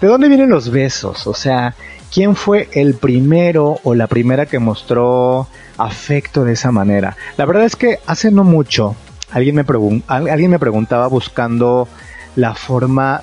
¿de 0.00 0.08
dónde 0.08 0.28
vienen 0.28 0.50
los 0.50 0.70
besos? 0.70 1.26
O 1.26 1.34
sea, 1.34 1.74
¿quién 2.12 2.36
fue 2.36 2.68
el 2.72 2.94
primero 2.94 3.78
o 3.82 3.94
la 3.94 4.08
primera 4.08 4.46
que 4.46 4.58
mostró 4.58 5.48
afecto 5.78 6.44
de 6.44 6.52
esa 6.52 6.70
manera? 6.70 7.16
La 7.38 7.46
verdad 7.46 7.64
es 7.64 7.76
que 7.76 7.98
hace 8.06 8.30
no 8.30 8.44
mucho 8.44 8.94
alguien 9.32 9.56
me, 9.56 9.64
alguien 10.08 10.50
me 10.50 10.58
preguntaba 10.58 11.06
buscando 11.06 11.88
la 12.36 12.54
forma 12.54 13.22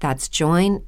That's 0.00 0.28
joinmidi.com. 0.28 0.84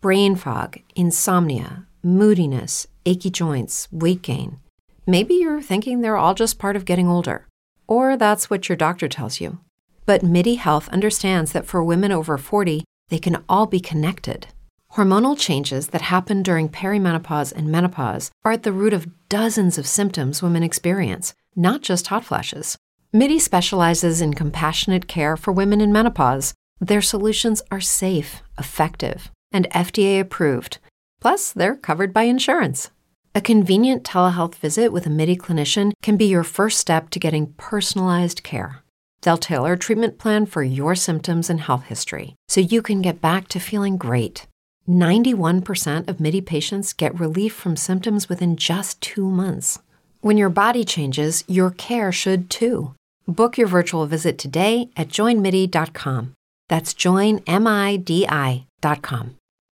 Brain 0.00 0.36
fog, 0.36 0.78
insomnia, 0.94 1.86
moodiness, 2.02 2.86
achy 3.04 3.30
joints, 3.30 3.88
weight 3.90 4.22
gain. 4.22 4.58
Maybe 5.06 5.34
you're 5.34 5.62
thinking 5.62 6.00
they're 6.00 6.16
all 6.16 6.34
just 6.34 6.58
part 6.58 6.76
of 6.76 6.84
getting 6.84 7.08
older, 7.08 7.46
or 7.86 8.16
that's 8.16 8.50
what 8.50 8.68
your 8.68 8.76
doctor 8.76 9.08
tells 9.08 9.40
you. 9.40 9.60
But 10.04 10.22
MIDI 10.22 10.54
Health 10.56 10.88
understands 10.90 11.52
that 11.52 11.66
for 11.66 11.82
women 11.82 12.12
over 12.12 12.38
40, 12.38 12.84
they 13.08 13.18
can 13.18 13.42
all 13.48 13.66
be 13.66 13.80
connected. 13.80 14.48
Hormonal 14.92 15.38
changes 15.38 15.88
that 15.88 16.02
happen 16.02 16.42
during 16.42 16.68
perimenopause 16.68 17.52
and 17.52 17.70
menopause 17.70 18.30
are 18.44 18.52
at 18.52 18.62
the 18.62 18.72
root 18.72 18.92
of 18.92 19.08
dozens 19.28 19.78
of 19.78 19.86
symptoms 19.86 20.42
women 20.42 20.62
experience, 20.62 21.34
not 21.54 21.82
just 21.82 22.06
hot 22.06 22.24
flashes. 22.24 22.76
MIDI 23.12 23.38
specializes 23.38 24.20
in 24.20 24.34
compassionate 24.34 25.06
care 25.06 25.36
for 25.36 25.52
women 25.52 25.80
in 25.80 25.92
menopause. 25.92 26.54
Their 26.80 27.00
solutions 27.00 27.62
are 27.70 27.80
safe, 27.80 28.42
effective, 28.58 29.30
and 29.52 29.70
FDA 29.70 30.20
approved. 30.20 30.78
Plus, 31.20 31.52
they're 31.52 31.76
covered 31.76 32.12
by 32.12 32.24
insurance. 32.24 32.90
A 33.34 33.40
convenient 33.40 34.02
telehealth 34.02 34.56
visit 34.56 34.92
with 34.92 35.06
a 35.06 35.10
MIDI 35.10 35.36
clinician 35.36 35.92
can 36.02 36.16
be 36.16 36.26
your 36.26 36.42
first 36.42 36.78
step 36.78 37.10
to 37.10 37.20
getting 37.20 37.52
personalized 37.54 38.42
care. 38.42 38.82
They'll 39.22 39.38
tailor 39.38 39.74
a 39.74 39.78
treatment 39.78 40.18
plan 40.18 40.46
for 40.46 40.62
your 40.62 40.94
symptoms 40.94 41.48
and 41.48 41.60
health 41.60 41.84
history 41.84 42.34
so 42.48 42.60
you 42.60 42.82
can 42.82 43.02
get 43.02 43.20
back 43.20 43.48
to 43.48 43.60
feeling 43.60 43.96
great. 43.96 44.46
91% 44.88 46.08
of 46.08 46.20
MIDI 46.20 46.40
patients 46.40 46.92
get 46.92 47.18
relief 47.18 47.54
from 47.54 47.76
symptoms 47.76 48.28
within 48.28 48.56
just 48.56 49.00
two 49.00 49.28
months. 49.28 49.78
When 50.26 50.36
your 50.36 50.50
body 50.50 50.84
changes, 50.84 51.44
your 51.46 51.70
care 51.70 52.10
should 52.10 52.50
too. 52.50 52.94
Book 53.28 53.58
your 53.58 53.68
virtual 53.68 54.06
visit 54.06 54.38
today 54.38 54.88
at 54.96 55.08
joinmidi.com. 55.08 56.32
That's 56.68 56.92
joinmidi.com. 56.94 58.66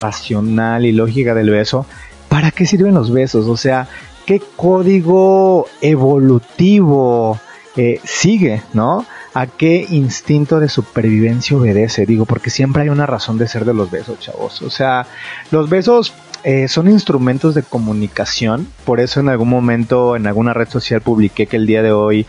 Racional 0.00 0.84
y 0.86 0.92
lógica 0.92 1.34
del 1.34 1.50
beso. 1.50 1.86
¿Para 2.28 2.52
qué 2.52 2.66
sirven 2.66 2.94
los 2.94 3.10
besos? 3.10 3.48
O 3.48 3.56
sea, 3.56 3.88
¿qué 4.26 4.40
código 4.54 5.66
evolutivo 5.80 7.40
eh, 7.74 7.98
sigue, 8.04 8.62
no? 8.74 9.04
¿A 9.34 9.48
qué 9.48 9.84
instinto 9.90 10.60
de 10.60 10.68
supervivencia 10.68 11.56
obedece? 11.56 12.06
Digo, 12.06 12.26
porque 12.26 12.50
siempre 12.50 12.82
hay 12.82 12.90
una 12.90 13.06
razón 13.06 13.38
de 13.38 13.48
ser 13.48 13.64
de 13.64 13.74
los 13.74 13.90
besos, 13.90 14.20
chavos. 14.20 14.62
O 14.62 14.70
sea, 14.70 15.04
los 15.50 15.68
besos 15.68 16.14
eh, 16.44 16.68
son 16.68 16.90
instrumentos 16.90 17.54
de 17.54 17.62
comunicación, 17.62 18.68
por 18.84 19.00
eso 19.00 19.20
en 19.20 19.30
algún 19.30 19.48
momento 19.48 20.14
en 20.14 20.26
alguna 20.26 20.52
red 20.52 20.68
social 20.68 21.00
publiqué 21.00 21.46
que 21.46 21.56
el 21.56 21.66
día 21.66 21.82
de 21.82 21.92
hoy 21.92 22.26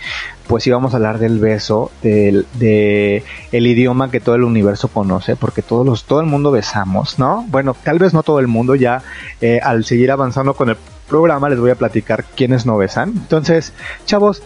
pues 0.47 0.65
íbamos 0.67 0.93
a 0.93 0.97
hablar 0.97 1.19
del 1.19 1.39
beso, 1.39 1.91
del 2.01 2.45
de 2.53 3.23
el 3.51 3.67
idioma 3.67 4.09
que 4.11 4.21
todo 4.21 4.35
el 4.35 4.43
universo 4.43 4.87
conoce, 4.87 5.35
porque 5.35 5.61
todos 5.61 5.85
los, 5.85 6.05
todo 6.05 6.21
el 6.21 6.27
mundo 6.27 6.51
besamos, 6.51 7.19
¿no? 7.19 7.45
Bueno, 7.49 7.75
tal 7.83 7.99
vez 7.99 8.13
no 8.13 8.23
todo 8.23 8.39
el 8.39 8.47
mundo, 8.47 8.75
ya 8.75 9.03
eh, 9.41 9.59
al 9.61 9.83
seguir 9.83 10.11
avanzando 10.11 10.53
con 10.53 10.69
el 10.69 10.77
programa 11.09 11.49
les 11.49 11.59
voy 11.59 11.71
a 11.71 11.75
platicar 11.75 12.23
quiénes 12.23 12.65
no 12.65 12.77
besan. 12.77 13.09
Entonces, 13.09 13.73
chavos, 14.05 14.41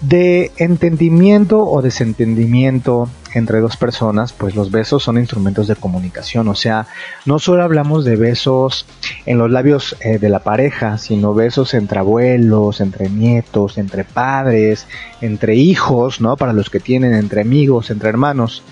de 0.00 0.52
entendimiento 0.56 1.64
o 1.64 1.82
desentendimiento 1.82 3.08
entre 3.34 3.60
dos 3.60 3.76
personas, 3.76 4.32
pues 4.32 4.54
los 4.54 4.70
besos 4.70 5.02
son 5.02 5.18
instrumentos 5.18 5.66
de 5.66 5.76
comunicación. 5.76 6.48
O 6.48 6.54
sea, 6.54 6.86
no 7.26 7.38
solo 7.38 7.62
hablamos 7.62 8.04
de 8.04 8.16
besos 8.16 8.86
en 9.26 9.38
los 9.38 9.50
labios 9.50 9.96
eh, 10.00 10.18
de 10.18 10.28
la 10.28 10.38
pareja, 10.40 10.98
sino 10.98 11.34
besos 11.34 11.74
entre 11.74 11.98
abuelos, 11.98 12.80
entre 12.80 13.10
nietos, 13.10 13.76
entre 13.78 14.04
padres, 14.04 14.86
entre 15.20 15.56
hijos, 15.56 16.20
¿no? 16.20 16.36
Para 16.36 16.52
los 16.52 16.70
que 16.70 16.80
tienen, 16.80 17.14
entre 17.14 17.42
amigos, 17.42 17.90
entre 17.90 18.08
hermanos. 18.08 18.62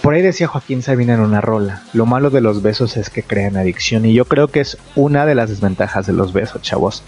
Por 0.00 0.14
ahí 0.14 0.22
decía 0.22 0.48
Joaquín 0.48 0.82
Sabina 0.82 1.14
en 1.14 1.20
una 1.20 1.40
rola, 1.40 1.82
lo 1.92 2.06
malo 2.06 2.30
de 2.30 2.40
los 2.40 2.60
besos 2.60 2.96
es 2.96 3.08
que 3.08 3.22
crean 3.22 3.56
adicción 3.56 4.04
y 4.04 4.12
yo 4.12 4.24
creo 4.24 4.48
que 4.48 4.58
es 4.58 4.76
una 4.96 5.26
de 5.26 5.36
las 5.36 5.48
desventajas 5.48 6.06
de 6.06 6.12
los 6.12 6.32
besos, 6.32 6.60
chavos. 6.60 7.04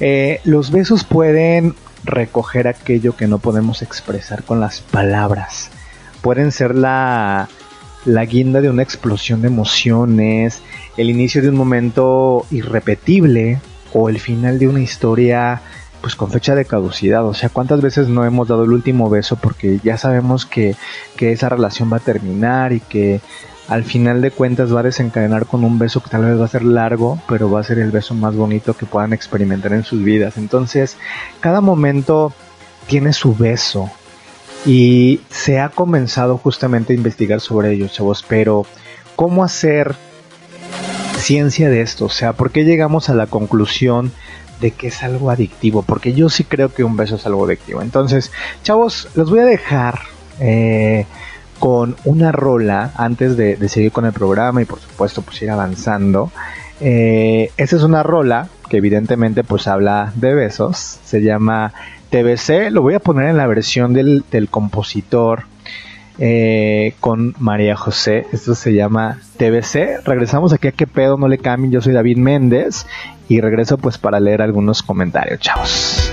Eh, 0.00 0.40
los 0.42 0.72
besos 0.72 1.04
pueden 1.04 1.76
recoger 2.04 2.66
aquello 2.66 3.14
que 3.16 3.28
no 3.28 3.38
podemos 3.38 3.82
expresar 3.82 4.42
con 4.42 4.58
las 4.58 4.80
palabras. 4.80 5.70
Pueden 6.22 6.52
ser 6.52 6.74
la, 6.74 7.48
la 8.04 8.24
guinda 8.24 8.60
de 8.60 8.70
una 8.70 8.82
explosión 8.82 9.42
de 9.42 9.48
emociones, 9.48 10.62
el 10.96 11.10
inicio 11.10 11.42
de 11.42 11.48
un 11.48 11.56
momento 11.56 12.46
irrepetible 12.50 13.60
o 13.92 14.08
el 14.08 14.18
final 14.18 14.58
de 14.58 14.68
una 14.68 14.80
historia 14.80 15.60
pues 16.00 16.16
con 16.16 16.30
fecha 16.30 16.54
de 16.54 16.64
caducidad. 16.64 17.24
O 17.24 17.34
sea, 17.34 17.48
¿cuántas 17.48 17.80
veces 17.80 18.08
no 18.08 18.24
hemos 18.24 18.48
dado 18.48 18.64
el 18.64 18.72
último 18.72 19.08
beso 19.08 19.36
porque 19.36 19.78
ya 19.82 19.96
sabemos 19.96 20.44
que, 20.46 20.74
que 21.16 21.32
esa 21.32 21.48
relación 21.48 21.92
va 21.92 21.98
a 21.98 22.00
terminar 22.00 22.72
y 22.72 22.80
que 22.80 23.20
al 23.68 23.84
final 23.84 24.20
de 24.20 24.32
cuentas 24.32 24.74
va 24.74 24.80
a 24.80 24.82
desencadenar 24.82 25.46
con 25.46 25.64
un 25.64 25.78
beso 25.78 26.02
que 26.02 26.10
tal 26.10 26.24
vez 26.24 26.38
va 26.38 26.44
a 26.44 26.48
ser 26.48 26.64
largo, 26.64 27.22
pero 27.28 27.50
va 27.50 27.60
a 27.60 27.64
ser 27.64 27.78
el 27.78 27.92
beso 27.92 28.14
más 28.14 28.34
bonito 28.34 28.74
que 28.76 28.84
puedan 28.84 29.12
experimentar 29.12 29.72
en 29.72 29.84
sus 29.84 30.02
vidas. 30.02 30.36
Entonces, 30.36 30.96
cada 31.40 31.60
momento 31.60 32.32
tiene 32.88 33.12
su 33.12 33.34
beso 33.34 33.88
y 34.64 35.20
se 35.30 35.60
ha 35.60 35.68
comenzado 35.68 36.38
justamente 36.38 36.92
a 36.92 36.96
investigar 36.96 37.40
sobre 37.40 37.72
ello, 37.72 37.88
chavos, 37.88 38.24
pero 38.26 38.66
¿cómo 39.16 39.44
hacer 39.44 39.94
ciencia 41.18 41.68
de 41.68 41.82
esto? 41.82 42.06
O 42.06 42.10
sea, 42.10 42.32
¿por 42.32 42.50
qué 42.50 42.64
llegamos 42.64 43.08
a 43.08 43.14
la 43.14 43.26
conclusión 43.26 44.12
de 44.60 44.70
que 44.70 44.88
es 44.88 45.02
algo 45.02 45.30
adictivo? 45.30 45.82
Porque 45.82 46.12
yo 46.12 46.28
sí 46.28 46.44
creo 46.44 46.72
que 46.72 46.84
un 46.84 46.96
beso 46.96 47.16
es 47.16 47.26
algo 47.26 47.44
adictivo. 47.44 47.82
Entonces, 47.82 48.30
chavos, 48.62 49.08
los 49.14 49.30
voy 49.30 49.40
a 49.40 49.44
dejar. 49.44 50.00
Eh, 50.40 51.06
con 51.62 51.94
una 52.02 52.32
rola 52.32 52.90
antes 52.96 53.36
de, 53.36 53.56
seguir 53.68 53.92
con 53.92 54.04
el 54.04 54.12
programa 54.12 54.60
y 54.60 54.64
por 54.64 54.80
supuesto 54.80 55.22
pues 55.22 55.40
ir 55.42 55.50
avanzando. 55.52 56.32
Eh, 56.80 57.52
esa 57.56 57.76
es 57.76 57.84
una 57.84 58.02
rola 58.02 58.48
que 58.68 58.78
evidentemente 58.78 59.44
pues 59.44 59.68
habla 59.68 60.12
de 60.16 60.34
besos, 60.34 60.98
se 61.04 61.22
llama 61.22 61.72
TBC, 62.12 62.70
lo 62.70 62.82
voy 62.82 62.92
a 62.92 63.00
poner 63.00 63.30
en 63.30 63.38
la 63.38 63.46
versión 63.46 63.94
del, 63.94 64.22
compositor 64.50 65.44
eh, 66.18 66.92
con 67.00 67.34
María 67.38 67.74
José, 67.74 68.26
esto 68.32 68.54
se 68.54 68.74
llama 68.74 69.18
TBC, 69.38 70.04
regresamos 70.04 70.52
aquí 70.52 70.68
a 70.68 70.72
qué 70.72 70.86
pedo 70.86 71.16
no 71.16 71.26
le 71.26 71.38
cambien, 71.38 71.72
yo 71.72 71.80
soy 71.80 71.94
David 71.94 72.18
Méndez 72.18 72.86
y 73.30 73.40
regreso 73.40 73.78
pues 73.78 73.96
para 73.96 74.20
leer 74.20 74.42
algunos 74.42 74.82
comentarios, 74.82 75.40
chavos. 75.40 76.12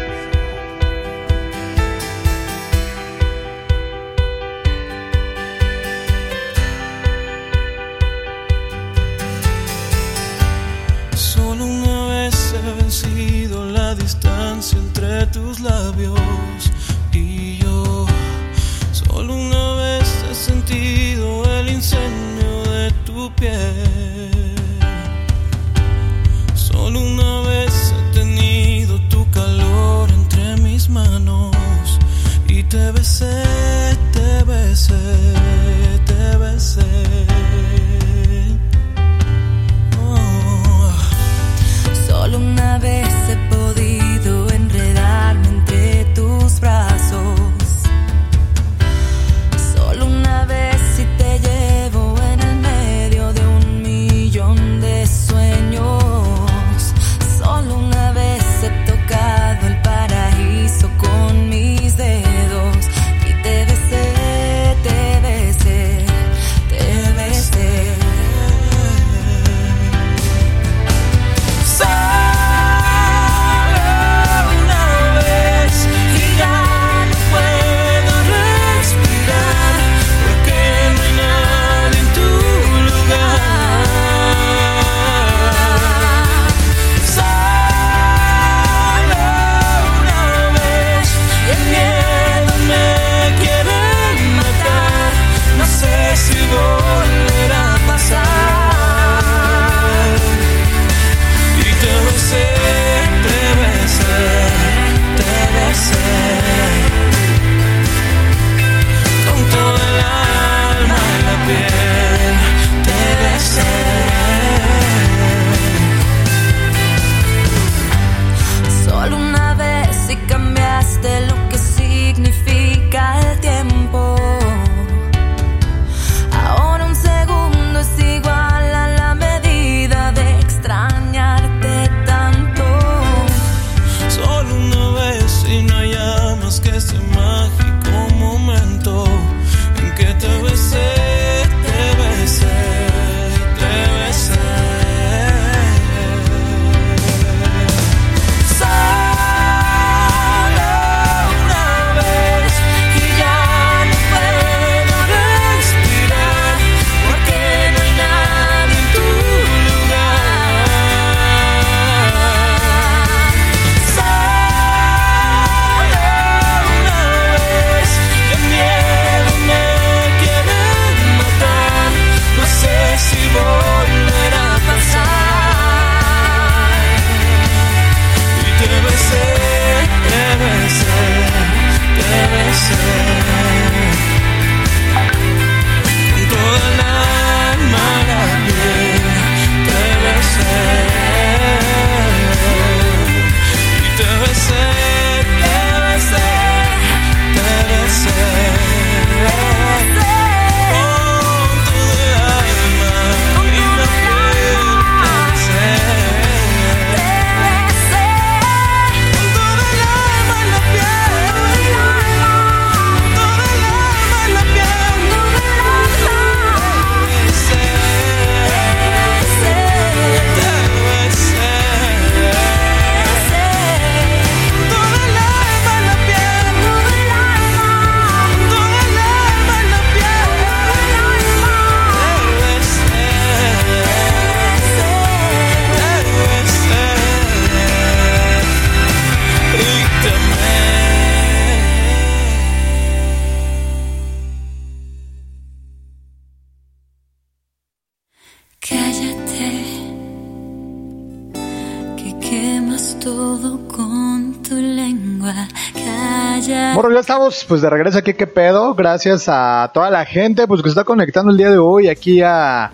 Estamos 257.09 257.43
pues 257.47 257.61
de 257.61 257.71
regreso 257.71 257.97
aquí, 257.97 258.13
¿qué 258.13 258.27
pedo? 258.27 258.75
Gracias 258.75 259.25
a 259.27 259.71
toda 259.73 259.89
la 259.89 260.05
gente 260.05 260.45
pues 260.45 260.61
que 260.61 260.69
se 260.69 260.73
está 260.73 260.83
conectando 260.83 261.31
el 261.31 261.37
día 261.37 261.49
de 261.49 261.57
hoy 261.57 261.87
aquí 261.87 262.21
a 262.21 262.69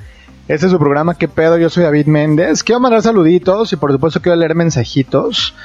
este 0.49 0.65
es 0.65 0.71
su 0.73 0.77
programa, 0.77 1.15
¿qué 1.15 1.29
pedo? 1.29 1.57
Yo 1.57 1.69
soy 1.69 1.83
David 1.83 2.07
Méndez. 2.07 2.61
Quiero 2.61 2.81
mandar 2.81 3.01
saluditos 3.01 3.71
y 3.71 3.77
por 3.77 3.93
supuesto 3.93 4.21
quiero 4.21 4.35
leer 4.35 4.53
mensajitos. 4.53 5.55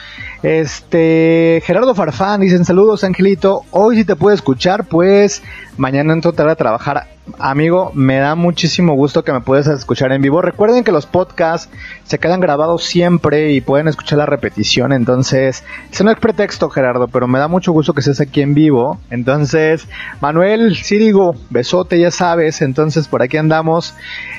Este, 0.43 1.63
Gerardo 1.65 1.95
Farfán, 1.95 2.41
dicen 2.41 2.65
saludos 2.65 3.05
Angelito. 3.05 3.63
Hoy 3.71 3.97
si 3.97 4.05
te 4.05 4.17
puedo 4.17 4.35
escuchar, 4.35 4.87
pues 4.87 5.43
mañana 5.77 6.15
entro 6.15 6.33
a 6.35 6.55
trabajar. 6.57 7.09
Amigo, 7.39 7.93
me 7.95 8.17
da 8.17 8.35
muchísimo 8.35 8.95
gusto 8.95 9.23
que 9.23 9.33
me 9.33 9.41
puedas 9.41 9.67
escuchar 9.67 10.13
en 10.13 10.23
vivo. 10.23 10.43
Recuerden 10.43 10.83
que 10.83 10.93
los 10.93 11.07
podcasts 11.07 11.71
se 12.05 12.19
quedan 12.19 12.41
grabados 12.41 12.85
siempre 12.85 13.53
y 13.53 13.61
pueden 13.61 13.89
escuchar 13.89 14.19
la 14.19 14.27
repetición. 14.27 14.93
Entonces, 14.93 15.63
eso 15.93 16.05
no 16.05 16.11
es 16.11 16.19
pretexto, 16.19 16.71
Gerardo, 16.71 17.09
pero 17.09 17.29
me 17.29 17.39
da 17.39 17.47
mucho 17.47 17.73
gusto 17.73 17.93
que 17.93 18.01
estés 18.01 18.21
aquí 18.21 18.41
en 18.41 18.55
vivo. 18.55 18.99
Entonces, 19.11 19.87
Manuel 20.21 20.77
Círigo, 20.77 21.37
besote, 21.51 22.01
ya 22.01 22.11
sabes. 22.11 22.63
Entonces, 22.63 23.07
por 23.07 23.23
aquí 23.23 23.37
andamos. 23.37 23.95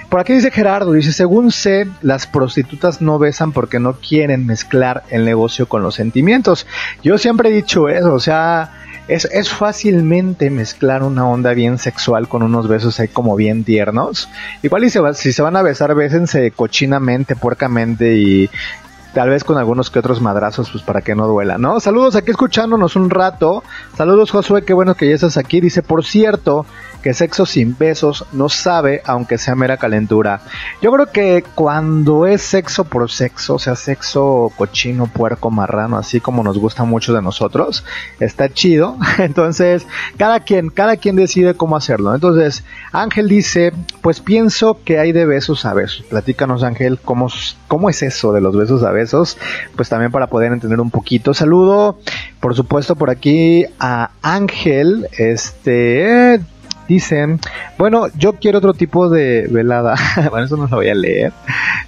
Por 0.10 0.20
aquí 0.20 0.34
dice 0.34 0.52
Gerardo, 0.52 0.92
dice, 0.92 1.14
según 1.14 1.52
sé, 1.52 1.88
las 2.02 2.28
prostitutas 2.28 3.02
no 3.02 3.18
besan 3.18 3.54
porque 3.54 3.80
no 3.80 3.94
quieren 3.94 4.46
mezclar 4.46 5.04
el 5.10 5.24
negocio 5.24 5.70
con 5.70 5.84
los 5.84 5.91
sentimientos. 5.96 6.66
Yo 7.04 7.18
siempre 7.18 7.50
he 7.50 7.54
dicho 7.54 7.90
eso, 7.90 8.14
o 8.14 8.20
sea, 8.20 8.72
es, 9.08 9.26
es 9.26 9.50
fácilmente 9.50 10.50
mezclar 10.50 11.04
una 11.04 11.28
onda 11.28 11.54
bien 11.54 11.78
sexual 11.78 12.28
con 12.28 12.44
unos 12.44 12.68
besos 12.68 13.00
ahí 13.00 13.08
como 13.08 13.36
bien 13.36 13.64
tiernos. 13.64 14.30
Igual 14.64 14.86
y 14.86 14.90
se 14.90 15.02
si 15.16 15.34
se 15.34 15.42
van 15.42 15.56
a 15.56 15.62
besar, 15.62 15.94
bésense 15.96 16.52
cochinamente, 16.52 17.36
puercamente 17.36 18.16
y 18.16 18.50
tal 19.14 19.30
vez 19.30 19.44
con 19.44 19.58
algunos 19.58 19.90
que 19.90 20.00
otros 20.00 20.22
madrazos, 20.22 20.70
pues 20.72 20.84
para 20.84 21.02
que 21.02 21.16
no 21.16 21.28
duela, 21.28 21.58
¿no? 21.58 21.80
Saludos 21.80 22.16
aquí 22.16 22.32
escuchándonos 22.32 22.96
un 22.96 23.10
rato. 23.10 23.64
Saludos 23.98 24.32
Josué, 24.32 24.64
qué 24.64 24.74
bueno 24.74 24.96
que 24.96 25.10
ya 25.10 25.16
estás 25.16 25.38
aquí. 25.38 25.60
Dice, 25.60 25.84
por 25.84 26.06
cierto, 26.06 26.66
que 27.02 27.14
sexo 27.14 27.46
sin 27.46 27.78
besos 27.78 28.26
no 28.32 28.50
sabe, 28.50 29.02
aunque 29.06 29.38
sea 29.38 29.56
mera 29.56 29.78
calentura. 29.78 30.42
Yo 30.82 30.92
creo 30.92 31.08
que 31.08 31.44
cuando 31.56 32.26
es 32.28 32.42
sexo 32.42 32.86
por 32.86 33.10
sexo, 33.10 33.60
sea, 33.60 33.76
sexo 33.76 34.52
cochino, 34.58 35.08
puerco, 35.08 35.50
marrano, 35.50 35.98
así 35.98 36.20
como 36.20 36.44
nos 36.44 36.58
gusta 36.58 36.84
mucho 36.84 37.14
de 37.14 37.22
nosotros, 37.22 37.84
está 38.20 38.50
chido. 38.50 38.98
Entonces, 39.18 39.86
cada 40.18 40.42
quien, 40.42 40.70
cada 40.70 40.98
quien 40.98 41.16
decide 41.16 41.56
cómo 41.56 41.76
hacerlo. 41.76 42.14
Entonces, 42.14 42.64
Ángel 42.92 43.28
dice, 43.28 43.74
pues 44.02 44.20
pienso 44.20 44.80
que 44.84 45.00
hay 45.00 45.12
de 45.12 45.26
besos 45.26 45.66
a 45.66 45.74
besos. 45.74 46.06
Platícanos, 46.10 46.64
Ángel, 46.64 47.00
cómo, 47.04 47.28
cómo 47.68 47.90
es 47.90 48.04
eso 48.04 48.34
de 48.34 48.42
los 48.42 48.56
besos 48.56 48.84
a 48.84 48.92
besos, 48.92 49.38
pues 49.76 49.90
también 49.90 50.12
para 50.12 50.28
poder 50.28 50.52
entender 50.52 50.80
un 50.80 50.92
poquito. 50.92 51.34
Saludo, 51.34 52.00
por 52.40 52.56
supuesto, 52.56 52.96
por 52.96 53.10
aquí 53.10 53.66
a 53.80 54.12
Ángel, 54.22 55.08
este, 55.18 56.42
Dicen, 56.92 57.40
bueno, 57.78 58.08
yo 58.18 58.34
quiero 58.34 58.58
otro 58.58 58.74
tipo 58.74 59.08
de 59.08 59.48
velada. 59.50 59.96
bueno, 60.30 60.46
eso 60.46 60.58
no 60.58 60.68
lo 60.68 60.76
voy 60.76 60.90
a 60.90 60.94
leer. 60.94 61.32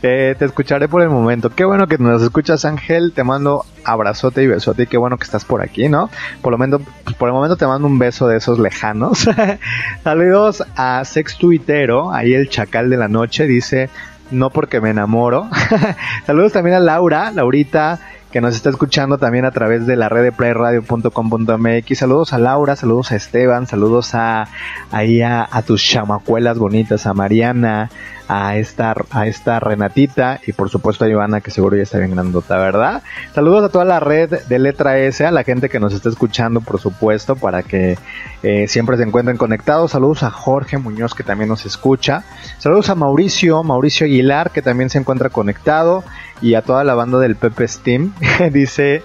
Eh, 0.01 0.33
te 0.39 0.45
escucharé 0.45 0.87
por 0.87 1.01
el 1.01 1.09
momento. 1.09 1.49
Qué 1.49 1.65
bueno 1.65 1.87
que 1.87 1.97
nos 1.97 2.21
escuchas, 2.21 2.63
Ángel. 2.63 3.11
Te 3.13 3.25
mando 3.25 3.65
abrazote 3.83 4.43
y 4.43 4.47
besote. 4.47 4.83
Y 4.83 4.87
qué 4.87 4.95
bueno 4.95 5.17
que 5.17 5.25
estás 5.25 5.43
por 5.43 5.61
aquí, 5.61 5.89
¿no? 5.89 6.09
Por 6.41 6.53
lo 6.53 6.57
menos, 6.57 6.79
por 7.17 7.27
el 7.27 7.33
momento 7.33 7.57
te 7.57 7.67
mando 7.67 7.85
un 7.85 7.99
beso 7.99 8.29
de 8.29 8.37
esos 8.37 8.59
lejanos. 8.59 9.27
Saludos 10.05 10.63
a 10.77 11.03
Sex 11.03 11.37
Tuitero. 11.37 12.13
Ahí 12.13 12.33
el 12.33 12.47
chacal 12.47 12.89
de 12.89 12.95
la 12.95 13.09
noche 13.09 13.45
dice, 13.45 13.89
no 14.31 14.51
porque 14.51 14.79
me 14.79 14.91
enamoro. 14.91 15.49
Saludos 16.25 16.53
también 16.53 16.77
a 16.77 16.79
Laura, 16.79 17.29
Laurita, 17.31 17.99
que 18.33 18.41
nos 18.41 18.55
está 18.55 18.71
escuchando 18.71 19.19
también 19.19 19.45
a 19.45 19.51
través 19.51 19.85
de 19.85 19.95
la 19.95 20.09
red 20.09 20.23
de 20.23 20.31
playradio.com.mx. 20.31 21.99
Saludos 21.99 22.33
a 22.33 22.39
Laura, 22.39 22.75
saludos 22.75 23.11
a 23.11 23.15
Esteban, 23.15 23.67
saludos 23.67 24.15
a 24.15 24.47
ahí 24.91 25.21
a, 25.21 25.47
a 25.51 25.61
tus 25.61 25.83
chamacuelas 25.83 26.57
bonitas, 26.57 27.05
a 27.05 27.13
Mariana, 27.13 27.91
a 28.27 28.57
esta, 28.57 28.95
a 29.11 29.27
esta 29.27 29.59
Renatita 29.59 30.39
y 30.45 30.53
por 30.53 30.69
supuesto 30.69 31.05
a 31.05 31.09
Ivana, 31.09 31.41
que 31.41 31.51
seguro 31.51 31.75
ya 31.75 31.83
está 31.83 31.97
bien 31.97 32.11
grandota, 32.11 32.57
¿verdad? 32.57 33.03
Saludos 33.33 33.65
a 33.65 33.69
toda 33.69 33.85
la 33.85 33.99
red 33.99 34.29
de 34.47 34.59
letra 34.59 34.97
S, 34.99 35.25
a 35.25 35.31
la 35.31 35.43
gente 35.43 35.69
que 35.69 35.79
nos 35.79 35.93
está 35.93 36.09
escuchando, 36.09 36.61
por 36.61 36.79
supuesto, 36.79 37.35
para 37.35 37.63
que 37.63 37.97
eh, 38.43 38.67
siempre 38.67 38.97
se 38.97 39.03
encuentren 39.03 39.37
conectados. 39.37 39.91
Saludos 39.91 40.23
a 40.23 40.31
Jorge 40.31 40.77
Muñoz, 40.77 41.13
que 41.13 41.23
también 41.23 41.49
nos 41.49 41.65
escucha. 41.65 42.23
Saludos 42.57 42.89
a 42.89 42.95
Mauricio, 42.95 43.63
Mauricio 43.63 44.05
Aguilar, 44.05 44.51
que 44.51 44.61
también 44.61 44.89
se 44.89 44.99
encuentra 44.99 45.29
conectado. 45.29 46.03
Y 46.41 46.55
a 46.55 46.61
toda 46.61 46.83
la 46.83 46.93
banda 46.93 47.19
del 47.19 47.37
Pepe 47.37 47.67
Steam. 47.67 48.13
Dice 48.51 49.01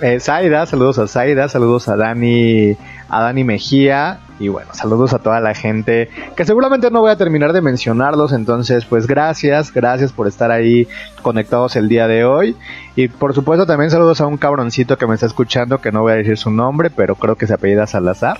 eh, 0.00 0.20
saludos 0.20 0.98
a 0.98 1.06
Zaida, 1.06 1.48
saludos 1.48 1.88
a 1.88 1.96
Dani, 1.96 2.76
a 3.08 3.22
Dani 3.22 3.44
Mejía. 3.44 4.20
Y 4.38 4.48
bueno, 4.48 4.74
saludos 4.74 5.14
a 5.14 5.18
toda 5.18 5.40
la 5.40 5.54
gente 5.54 6.10
que 6.36 6.44
seguramente 6.44 6.90
no 6.90 7.00
voy 7.00 7.10
a 7.10 7.16
terminar 7.16 7.52
de 7.52 7.62
mencionarlos. 7.62 8.32
Entonces, 8.32 8.84
pues 8.84 9.06
gracias, 9.06 9.72
gracias 9.72 10.12
por 10.12 10.26
estar 10.26 10.50
ahí 10.50 10.86
conectados 11.22 11.76
el 11.76 11.88
día 11.88 12.06
de 12.06 12.24
hoy. 12.24 12.56
Y 12.96 13.08
por 13.08 13.34
supuesto 13.34 13.66
también 13.66 13.90
saludos 13.90 14.20
a 14.20 14.26
un 14.26 14.36
cabroncito 14.36 14.98
que 14.98 15.06
me 15.06 15.14
está 15.14 15.26
escuchando, 15.26 15.80
que 15.80 15.92
no 15.92 16.02
voy 16.02 16.12
a 16.12 16.16
decir 16.16 16.36
su 16.36 16.50
nombre, 16.50 16.90
pero 16.90 17.14
creo 17.14 17.36
que 17.36 17.46
se 17.46 17.54
apellida 17.54 17.86
Salazar. 17.86 18.38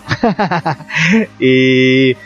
y 1.38 2.16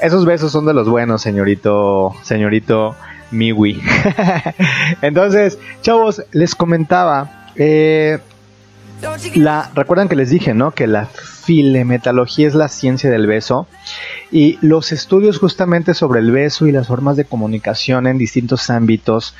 esos 0.00 0.24
besos 0.24 0.50
son 0.50 0.66
de 0.66 0.74
los 0.74 0.88
buenos, 0.88 1.22
señorito, 1.22 2.14
señorito 2.22 2.96
Miwi. 3.30 3.80
Entonces, 5.02 5.58
chavos, 5.82 6.22
les 6.32 6.54
comentaba, 6.54 7.50
eh, 7.54 8.18
la, 9.34 9.70
recuerdan 9.74 10.08
que 10.08 10.16
les 10.16 10.30
dije, 10.30 10.54
¿no? 10.54 10.72
Que 10.72 10.86
la 10.86 11.06
filemetalogía 11.06 12.46
es 12.46 12.54
la 12.54 12.68
ciencia 12.68 13.10
del 13.10 13.26
beso 13.26 13.66
y 14.30 14.58
los 14.60 14.92
estudios 14.92 15.38
justamente 15.38 15.94
sobre 15.94 16.20
el 16.20 16.30
beso 16.30 16.66
y 16.66 16.72
las 16.72 16.88
formas 16.88 17.16
de 17.16 17.24
comunicación 17.24 18.06
en 18.06 18.18
distintos 18.18 18.70
ámbitos 18.70 19.34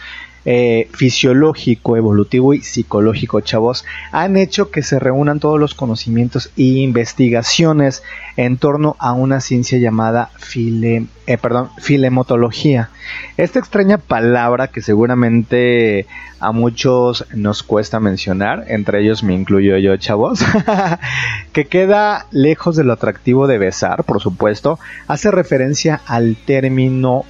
eh, 0.44 0.88
fisiológico, 0.92 1.96
evolutivo 1.96 2.54
y 2.54 2.62
psicológico, 2.62 3.40
chavos, 3.40 3.84
han 4.10 4.36
hecho 4.36 4.70
que 4.70 4.82
se 4.82 4.98
reúnan 4.98 5.40
todos 5.40 5.60
los 5.60 5.74
conocimientos 5.74 6.50
e 6.56 6.62
investigaciones 6.62 8.02
en 8.36 8.56
torno 8.56 8.96
a 8.98 9.12
una 9.12 9.40
ciencia 9.40 9.78
llamada 9.78 10.30
eh, 10.56 11.38
perdón, 11.38 11.68
filemotología. 11.78 12.90
Esta 13.36 13.58
extraña 13.58 13.98
palabra 13.98 14.68
que 14.68 14.80
seguramente 14.80 16.06
a 16.40 16.52
muchos 16.52 17.26
nos 17.34 17.62
cuesta 17.62 18.00
mencionar, 18.00 18.64
entre 18.68 19.02
ellos 19.02 19.22
me 19.22 19.34
incluyo 19.34 19.76
yo, 19.76 19.96
chavos, 19.98 20.40
que 21.52 21.66
queda 21.66 22.26
lejos 22.30 22.76
de 22.76 22.84
lo 22.84 22.94
atractivo 22.94 23.46
de 23.46 23.58
besar, 23.58 24.04
por 24.04 24.20
supuesto, 24.20 24.78
hace 25.06 25.30
referencia 25.30 26.00
al 26.06 26.36
término 26.36 27.24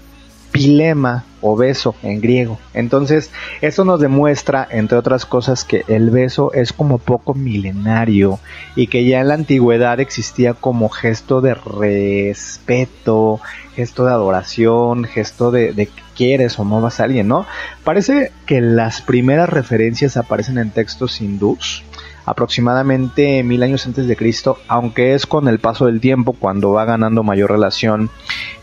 pilema 0.53 1.25
o 1.41 1.57
beso 1.57 1.95
en 2.03 2.21
griego. 2.21 2.59
Entonces, 2.75 3.31
eso 3.61 3.85
nos 3.85 4.01
demuestra, 4.01 4.67
entre 4.71 4.99
otras 4.99 5.25
cosas, 5.25 5.65
que 5.65 5.85
el 5.89 6.11
beso 6.11 6.53
es 6.53 6.73
como 6.73 6.99
poco 6.99 7.35
milenario 7.35 8.39
y 8.77 8.89
que 8.89 9.05
ya 9.05 9.21
en 9.21 9.29
la 9.29 9.35
antigüedad 9.35 10.01
existía 10.01 10.55
como 10.55 10.89
gesto 10.89 11.41
de 11.41 11.55
respeto, 11.55 13.41
gesto 13.75 14.05
de 14.05 14.13
adoración, 14.13 15.05
gesto 15.05 15.51
de, 15.51 15.73
de 15.73 15.87
que 15.87 16.03
quieres 16.15 16.59
o 16.59 16.65
no 16.65 16.81
vas 16.81 17.01
a 17.01 17.05
alguien, 17.05 17.29
¿no? 17.29 17.47
Parece 17.85 18.33
que 18.45 18.61
las 18.61 19.01
primeras 19.01 19.49
referencias 19.49 20.17
aparecen 20.19 20.59
en 20.59 20.71
textos 20.71 21.21
hindús 21.23 21.83
aproximadamente 22.31 23.43
mil 23.43 23.63
años 23.63 23.87
antes 23.87 24.07
de 24.07 24.17
Cristo, 24.17 24.59
aunque 24.69 25.15
es 25.15 25.27
con 25.27 25.49
el 25.49 25.59
paso 25.59 25.87
del 25.87 26.01
tiempo 26.01 26.33
cuando 26.33 26.71
va 26.71 26.85
ganando 26.85 27.23
mayor 27.23 27.51
relación 27.51 28.11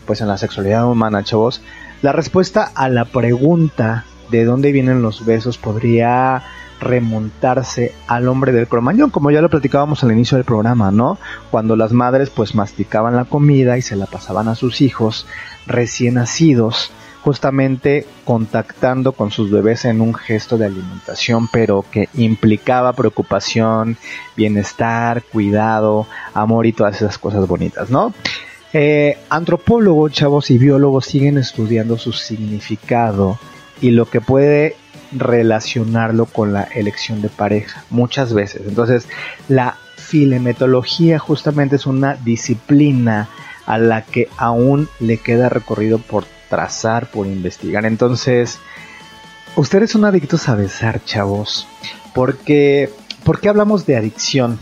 pues 0.06 0.20
en 0.20 0.28
la 0.28 0.38
sexualidad 0.38 0.90
humana, 0.90 1.22
chavos. 1.22 1.60
La 2.00 2.12
respuesta 2.12 2.70
a 2.74 2.88
la 2.88 3.04
pregunta 3.04 4.04
de 4.30 4.44
dónde 4.44 4.72
vienen 4.72 5.02
los 5.02 5.26
besos 5.26 5.58
podría 5.58 6.42
remontarse 6.80 7.92
al 8.06 8.28
hombre 8.28 8.52
del 8.52 8.68
cromañón, 8.68 9.10
como 9.10 9.30
ya 9.30 9.42
lo 9.42 9.50
platicábamos 9.50 10.02
al 10.04 10.12
inicio 10.12 10.36
del 10.36 10.44
programa, 10.44 10.90
¿no? 10.90 11.18
Cuando 11.50 11.76
las 11.76 11.92
madres 11.92 12.30
pues 12.30 12.54
masticaban 12.54 13.16
la 13.16 13.24
comida 13.24 13.76
y 13.76 13.82
se 13.82 13.96
la 13.96 14.06
pasaban 14.06 14.48
a 14.48 14.54
sus 14.54 14.80
hijos 14.80 15.26
recién 15.66 16.14
nacidos, 16.14 16.92
justamente 17.28 18.06
contactando 18.24 19.12
con 19.12 19.30
sus 19.30 19.50
bebés 19.50 19.84
en 19.84 20.00
un 20.00 20.14
gesto 20.14 20.56
de 20.56 20.64
alimentación, 20.64 21.46
pero 21.52 21.84
que 21.90 22.08
implicaba 22.14 22.94
preocupación, 22.94 23.98
bienestar, 24.34 25.22
cuidado, 25.22 26.06
amor 26.32 26.64
y 26.64 26.72
todas 26.72 26.96
esas 26.96 27.18
cosas 27.18 27.46
bonitas, 27.46 27.90
¿no? 27.90 28.14
Eh, 28.72 29.18
antropólogos, 29.28 30.10
chavos 30.10 30.50
y 30.50 30.56
biólogos 30.56 31.04
siguen 31.04 31.36
estudiando 31.36 31.98
su 31.98 32.14
significado 32.14 33.38
y 33.82 33.90
lo 33.90 34.06
que 34.06 34.22
puede 34.22 34.76
relacionarlo 35.12 36.24
con 36.24 36.54
la 36.54 36.62
elección 36.62 37.20
de 37.20 37.28
pareja 37.28 37.84
muchas 37.90 38.32
veces. 38.32 38.62
Entonces, 38.66 39.06
la 39.48 39.76
filemetología 39.96 41.18
justamente 41.18 41.76
es 41.76 41.84
una 41.84 42.14
disciplina 42.14 43.28
a 43.66 43.76
la 43.76 44.00
que 44.00 44.30
aún 44.38 44.88
le 44.98 45.18
queda 45.18 45.50
recorrido 45.50 45.98
por 45.98 46.24
trazar, 46.48 47.10
por 47.10 47.26
investigar. 47.26 47.86
Entonces, 47.86 48.58
ustedes 49.56 49.90
son 49.90 50.04
adictos 50.04 50.48
a 50.48 50.54
besar, 50.54 51.04
chavos. 51.04 51.66
Porque, 52.14 52.90
¿Por 53.24 53.40
qué 53.40 53.48
hablamos 53.48 53.86
de 53.86 53.96
adicción? 53.96 54.58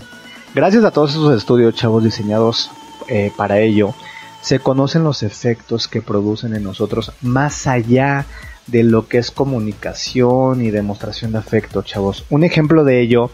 Gracias 0.55 0.85
a 0.85 0.91
todos 0.91 1.11
esos 1.11 1.37
estudios, 1.37 1.75
chavos, 1.75 2.03
diseñados 2.03 2.71
eh, 3.09 3.31
para 3.37 3.61
ello, 3.61 3.95
se 4.41 4.59
conocen 4.59 5.05
los 5.05 5.23
efectos 5.23 5.89
que 5.89 6.03
producen 6.03 6.55
en 6.55 6.63
nosotros 6.63 7.13
más 7.21 7.67
allá 7.67 8.27
de 8.67 8.83
lo 8.83 9.07
que 9.07 9.19
es 9.19 9.31
comunicación 9.31 10.63
y 10.63 10.71
demostración 10.71 11.33
de 11.33 11.39
afecto, 11.39 11.83
chavos. 11.83 12.25
Un 12.31 12.43
ejemplo 12.43 12.85
de 12.85 13.01
ello 13.01 13.31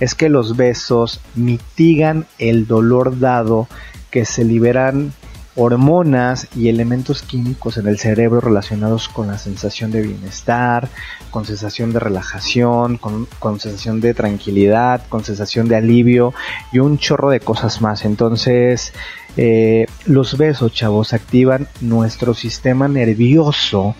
es 0.00 0.14
que 0.14 0.28
los 0.28 0.56
besos 0.56 1.20
mitigan 1.34 2.26
el 2.38 2.66
dolor 2.66 3.18
dado 3.18 3.68
que 4.10 4.24
se 4.24 4.44
liberan 4.44 5.12
hormonas 5.56 6.48
y 6.56 6.68
elementos 6.68 7.22
químicos 7.22 7.76
en 7.76 7.88
el 7.88 7.98
cerebro 7.98 8.40
relacionados 8.40 9.08
con 9.08 9.26
la 9.26 9.38
sensación 9.38 9.90
de 9.90 10.02
bienestar, 10.02 10.88
con 11.30 11.44
sensación 11.44 11.92
de 11.92 12.00
relajación, 12.00 12.98
con, 12.98 13.26
sensación 13.60 14.00
de 14.00 14.14
tranquilidad, 14.14 15.02
con 15.08 15.24
sensación 15.24 15.68
de 15.68 15.76
alivio 15.76 16.32
y 16.72 16.78
un 16.78 16.98
chorro 16.98 17.30
de 17.30 17.40
cosas 17.40 17.80
más. 17.80 18.04
Entonces, 18.04 18.92
eh, 19.36 19.86
los 20.06 20.36
besos, 20.36 20.72
chavos, 20.72 21.12
activan 21.12 21.68
nuestro 21.80 22.34
sistema 22.34 22.88
nervioso 22.88 23.94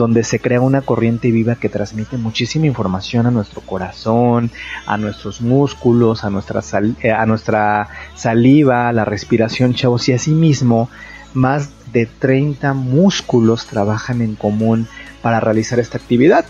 donde 0.00 0.24
se 0.24 0.40
crea 0.40 0.62
una 0.62 0.80
corriente 0.80 1.30
viva 1.30 1.56
que 1.56 1.68
transmite 1.68 2.16
muchísima 2.16 2.64
información 2.64 3.26
a 3.26 3.30
nuestro 3.30 3.60
corazón, 3.60 4.50
a 4.86 4.96
nuestros 4.96 5.42
músculos, 5.42 6.24
a 6.24 6.30
nuestra, 6.30 6.62
eh, 7.02 7.10
a 7.10 7.26
nuestra 7.26 7.86
saliva, 8.14 8.88
a 8.88 8.94
la 8.94 9.04
respiración, 9.04 9.74
chavos, 9.74 10.08
y 10.08 10.14
asimismo 10.14 10.88
más 11.34 11.68
de 11.92 12.06
30 12.06 12.72
músculos 12.72 13.66
trabajan 13.66 14.22
en 14.22 14.36
común 14.36 14.88
para 15.20 15.38
realizar 15.38 15.78
esta 15.78 15.98
actividad, 15.98 16.46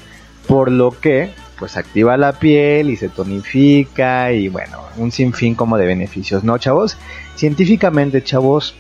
por 0.46 0.70
lo 0.70 0.92
que 0.92 1.32
pues 1.58 1.76
activa 1.76 2.16
la 2.16 2.38
piel 2.38 2.88
y 2.88 2.96
se 2.96 3.08
tonifica 3.08 4.32
y 4.32 4.48
bueno, 4.48 4.78
un 4.96 5.10
sinfín 5.10 5.56
como 5.56 5.76
de 5.76 5.86
beneficios, 5.86 6.44
¿no, 6.44 6.56
chavos? 6.56 6.96
Científicamente, 7.34 8.22
chavos, 8.22 8.76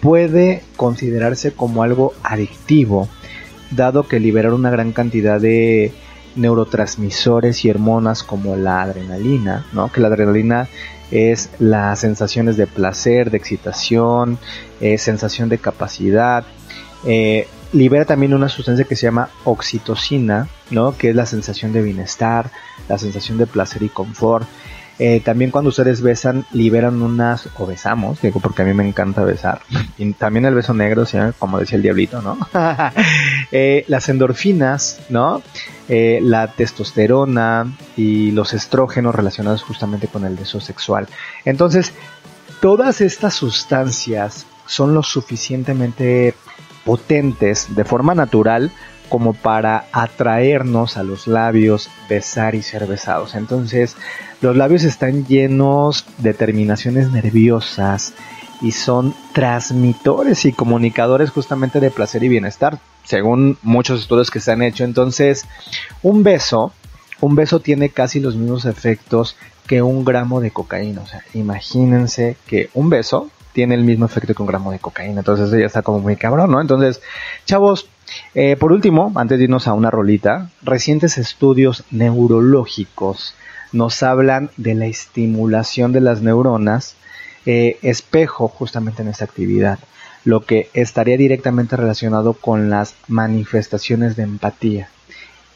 puede 0.00 0.62
considerarse 0.76 1.52
como 1.52 1.82
algo 1.82 2.12
adictivo 2.22 3.08
dado 3.70 4.06
que 4.08 4.20
liberar 4.20 4.52
una 4.52 4.70
gran 4.70 4.92
cantidad 4.92 5.40
de 5.40 5.92
neurotransmisores 6.36 7.64
y 7.64 7.70
hormonas 7.70 8.22
como 8.22 8.56
la 8.56 8.82
adrenalina, 8.82 9.66
¿no? 9.72 9.90
Que 9.90 10.00
la 10.00 10.08
adrenalina 10.08 10.68
es 11.10 11.50
las 11.58 12.00
sensaciones 12.00 12.56
de 12.56 12.66
placer, 12.66 13.30
de 13.30 13.38
excitación, 13.38 14.38
eh, 14.80 14.98
sensación 14.98 15.48
de 15.48 15.58
capacidad. 15.58 16.44
Eh, 17.06 17.48
libera 17.72 18.04
también 18.04 18.34
una 18.34 18.48
sustancia 18.48 18.84
que 18.84 18.96
se 18.96 19.06
llama 19.06 19.30
oxitocina, 19.44 20.48
¿no? 20.70 20.96
Que 20.96 21.10
es 21.10 21.16
la 21.16 21.26
sensación 21.26 21.72
de 21.72 21.82
bienestar, 21.82 22.50
la 22.88 22.98
sensación 22.98 23.38
de 23.38 23.46
placer 23.46 23.82
y 23.82 23.88
confort. 23.88 24.46
Eh, 24.98 25.20
también 25.24 25.50
cuando 25.50 25.68
ustedes 25.68 26.00
besan, 26.00 26.46
liberan 26.52 27.02
unas, 27.02 27.48
o 27.58 27.66
besamos, 27.66 28.20
digo 28.22 28.40
porque 28.40 28.62
a 28.62 28.64
mí 28.64 28.72
me 28.72 28.86
encanta 28.86 29.22
besar. 29.22 29.60
Y 29.98 30.12
también 30.14 30.46
el 30.46 30.54
beso 30.54 30.72
negro, 30.72 31.04
como 31.38 31.58
decía 31.58 31.76
el 31.76 31.82
diablito, 31.82 32.22
¿no? 32.22 32.38
Eh, 33.52 33.84
las 33.86 34.08
endorfinas, 34.08 35.00
¿no? 35.08 35.40
Eh, 35.88 36.18
la 36.20 36.48
testosterona 36.48 37.76
y 37.96 38.32
los 38.32 38.52
estrógenos 38.54 39.14
relacionados 39.14 39.62
justamente 39.62 40.08
con 40.08 40.24
el 40.24 40.36
deseo 40.36 40.60
sexual. 40.60 41.06
Entonces, 41.44 41.92
todas 42.60 43.00
estas 43.00 43.34
sustancias 43.34 44.46
son 44.66 44.94
lo 44.94 45.02
suficientemente 45.02 46.34
potentes 46.84 47.74
de 47.76 47.84
forma 47.84 48.14
natural 48.14 48.72
como 49.08 49.32
para 49.34 49.86
atraernos 49.92 50.96
a 50.96 51.02
los 51.02 51.26
labios, 51.26 51.88
besar 52.08 52.54
y 52.54 52.62
ser 52.62 52.86
besados. 52.86 53.34
Entonces, 53.34 53.96
los 54.40 54.56
labios 54.56 54.84
están 54.84 55.26
llenos 55.26 56.04
de 56.18 56.34
terminaciones 56.34 57.10
nerviosas 57.10 58.12
y 58.60 58.72
son 58.72 59.14
transmitores 59.32 60.44
y 60.44 60.52
comunicadores 60.52 61.30
justamente 61.30 61.80
de 61.80 61.90
placer 61.90 62.22
y 62.24 62.28
bienestar, 62.28 62.78
según 63.04 63.58
muchos 63.62 64.00
estudios 64.00 64.30
que 64.30 64.40
se 64.40 64.52
han 64.52 64.62
hecho. 64.62 64.84
Entonces, 64.84 65.46
un 66.02 66.22
beso, 66.22 66.72
un 67.20 67.34
beso 67.34 67.60
tiene 67.60 67.90
casi 67.90 68.20
los 68.20 68.36
mismos 68.36 68.64
efectos 68.64 69.36
que 69.66 69.82
un 69.82 70.04
gramo 70.04 70.40
de 70.40 70.50
cocaína. 70.50 71.02
O 71.02 71.06
sea, 71.06 71.22
imagínense 71.34 72.36
que 72.46 72.70
un 72.74 72.88
beso 72.88 73.30
tiene 73.52 73.74
el 73.74 73.84
mismo 73.84 74.04
efecto 74.04 74.34
que 74.34 74.42
un 74.42 74.48
gramo 74.48 74.70
de 74.70 74.78
cocaína. 74.78 75.20
Entonces 75.20 75.48
eso 75.48 75.58
ya 75.58 75.66
está 75.66 75.82
como 75.82 76.00
muy 76.00 76.16
cabrón, 76.16 76.50
¿no? 76.50 76.60
Entonces, 76.60 77.00
chavos, 77.46 77.88
eh, 78.34 78.56
por 78.56 78.72
último, 78.72 79.12
antes 79.14 79.38
de 79.38 79.44
irnos 79.44 79.66
a 79.66 79.72
una 79.72 79.90
rolita, 79.90 80.50
recientes 80.62 81.18
estudios 81.18 81.84
neurológicos 81.90 83.34
nos 83.76 84.02
hablan 84.02 84.50
de 84.56 84.74
la 84.74 84.86
estimulación 84.86 85.92
de 85.92 86.00
las 86.00 86.22
neuronas, 86.22 86.96
eh, 87.44 87.78
espejo 87.82 88.48
justamente 88.48 89.02
en 89.02 89.08
esta 89.08 89.24
actividad, 89.24 89.78
lo 90.24 90.44
que 90.44 90.70
estaría 90.74 91.16
directamente 91.16 91.76
relacionado 91.76 92.32
con 92.32 92.70
las 92.70 92.94
manifestaciones 93.06 94.16
de 94.16 94.24
empatía. 94.24 94.88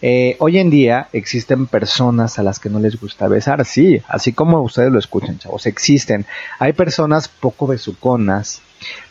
Eh, 0.03 0.37
hoy 0.39 0.59
en 0.59 0.71
día 0.71 1.09
existen 1.13 1.67
personas 1.67 2.39
a 2.39 2.43
las 2.43 2.59
que 2.59 2.71
no 2.71 2.79
les 2.79 2.99
gusta 2.99 3.29
besar, 3.29 3.65
sí, 3.67 4.01
así 4.09 4.33
como 4.33 4.63
ustedes 4.63 4.93
lo 4.93 4.99
escuchan, 4.99 5.39
chavos, 5.39 5.67
existen. 5.67 6.25
Hay 6.59 6.73
personas 6.73 7.29
poco 7.29 7.67
besuconas. 7.67 8.63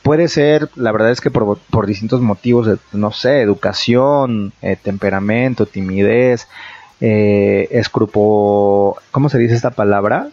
Puede 0.02 0.30
ser, 0.30 0.70
la 0.76 0.92
verdad 0.92 1.12
es 1.12 1.22
que 1.22 1.30
por, 1.30 1.86
distintos 1.86 2.22
motivos, 2.22 2.80
no 2.92 3.12
sé, 3.12 3.42
educación, 3.42 4.52
eh, 4.64 4.78
temperamento, 4.82 5.68
timidez, 5.68 6.48
eh, 7.02 7.68
escrupo... 7.72 8.98
¿Cómo 9.12 9.30
se 9.30 9.38
dice 9.38 9.56
esta 9.56 9.72
palabra? 9.72 10.30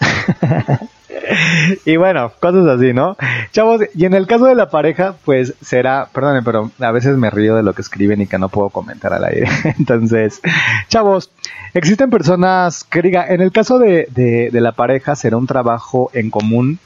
y 1.84 1.96
bueno, 1.96 2.32
cosas 2.40 2.66
así, 2.66 2.92
¿no? 2.92 3.16
Chavos, 3.52 3.82
y 3.94 4.04
en 4.04 4.14
el 4.14 4.26
caso 4.26 4.46
de 4.46 4.54
la 4.54 4.70
pareja, 4.70 5.14
pues 5.24 5.54
será, 5.60 6.08
perdónenme, 6.12 6.42
pero 6.44 6.70
a 6.80 6.92
veces 6.92 7.16
me 7.16 7.30
río 7.30 7.56
de 7.56 7.62
lo 7.62 7.72
que 7.72 7.82
escriben 7.82 8.20
y 8.20 8.26
que 8.26 8.38
no 8.38 8.48
puedo 8.48 8.70
comentar 8.70 9.12
al 9.12 9.24
aire. 9.24 9.48
Entonces, 9.78 10.40
chavos, 10.88 11.30
existen 11.74 12.10
personas 12.10 12.84
que 12.84 13.02
diga, 13.02 13.26
en 13.28 13.40
el 13.40 13.52
caso 13.52 13.78
de, 13.78 14.08
de, 14.10 14.60
la 14.60 14.72
pareja 14.72 15.16
será 15.16 15.36
un 15.36 15.46
trabajo 15.46 16.10
en 16.12 16.30
común 16.30 16.78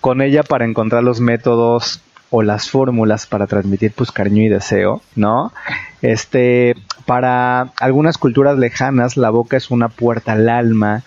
con 0.00 0.20
ella 0.20 0.42
para 0.42 0.64
encontrar 0.64 1.04
los 1.04 1.20
métodos 1.20 2.02
o 2.30 2.42
las 2.42 2.68
fórmulas 2.70 3.26
para 3.26 3.46
transmitir 3.46 3.92
pues 3.92 4.10
cariño 4.10 4.42
y 4.42 4.48
deseo, 4.48 5.02
¿no? 5.14 5.52
Este, 6.00 6.74
para 7.04 7.72
algunas 7.78 8.18
culturas 8.18 8.58
lejanas 8.58 9.16
la 9.16 9.30
boca 9.30 9.56
es 9.56 9.70
una 9.70 9.88
puerta 9.88 10.32
al 10.32 10.48
alma 10.48 11.02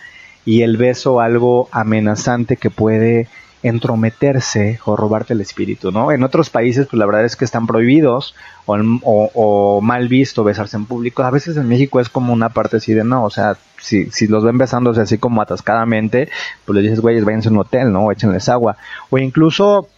y 0.45 0.61
el 0.61 0.77
beso 0.77 1.19
algo 1.19 1.67
amenazante 1.71 2.57
que 2.57 2.69
puede 2.69 3.27
entrometerse 3.63 4.79
o 4.85 4.95
robarte 4.95 5.33
el 5.33 5.41
espíritu, 5.41 5.91
¿no? 5.91 6.11
En 6.11 6.21
otros 6.21 6.51
países, 6.51 6.85
pues 6.85 6.99
la 6.99 7.07
verdad 7.07 7.25
es 7.25 7.35
que 7.35 7.45
están 7.45 7.65
prohibidos 7.65 8.35
o, 8.67 9.79
mal 9.81 10.07
visto 10.07 10.43
besarse 10.43 10.77
en 10.77 10.85
público. 10.85 11.23
A 11.23 11.31
veces 11.31 11.57
en 11.57 11.67
México 11.67 11.99
es 11.99 12.09
como 12.09 12.31
una 12.31 12.49
parte 12.49 12.77
así 12.77 12.93
de 12.93 13.03
no, 13.03 13.23
o 13.23 13.31
sea, 13.31 13.57
si, 13.81 14.11
si 14.11 14.27
los 14.27 14.43
ven 14.43 14.59
besándose 14.59 15.01
así 15.01 15.17
como 15.17 15.41
atascadamente, 15.41 16.29
pues 16.63 16.75
les 16.75 16.83
dices, 16.83 16.99
güeyes, 16.99 17.25
váyanse 17.25 17.49
a 17.49 17.51
un 17.53 17.57
hotel, 17.57 17.91
¿no? 17.91 18.05
O 18.05 18.11
échenles 18.11 18.49
agua. 18.49 18.77
O 19.09 19.17
incluso 19.17 19.89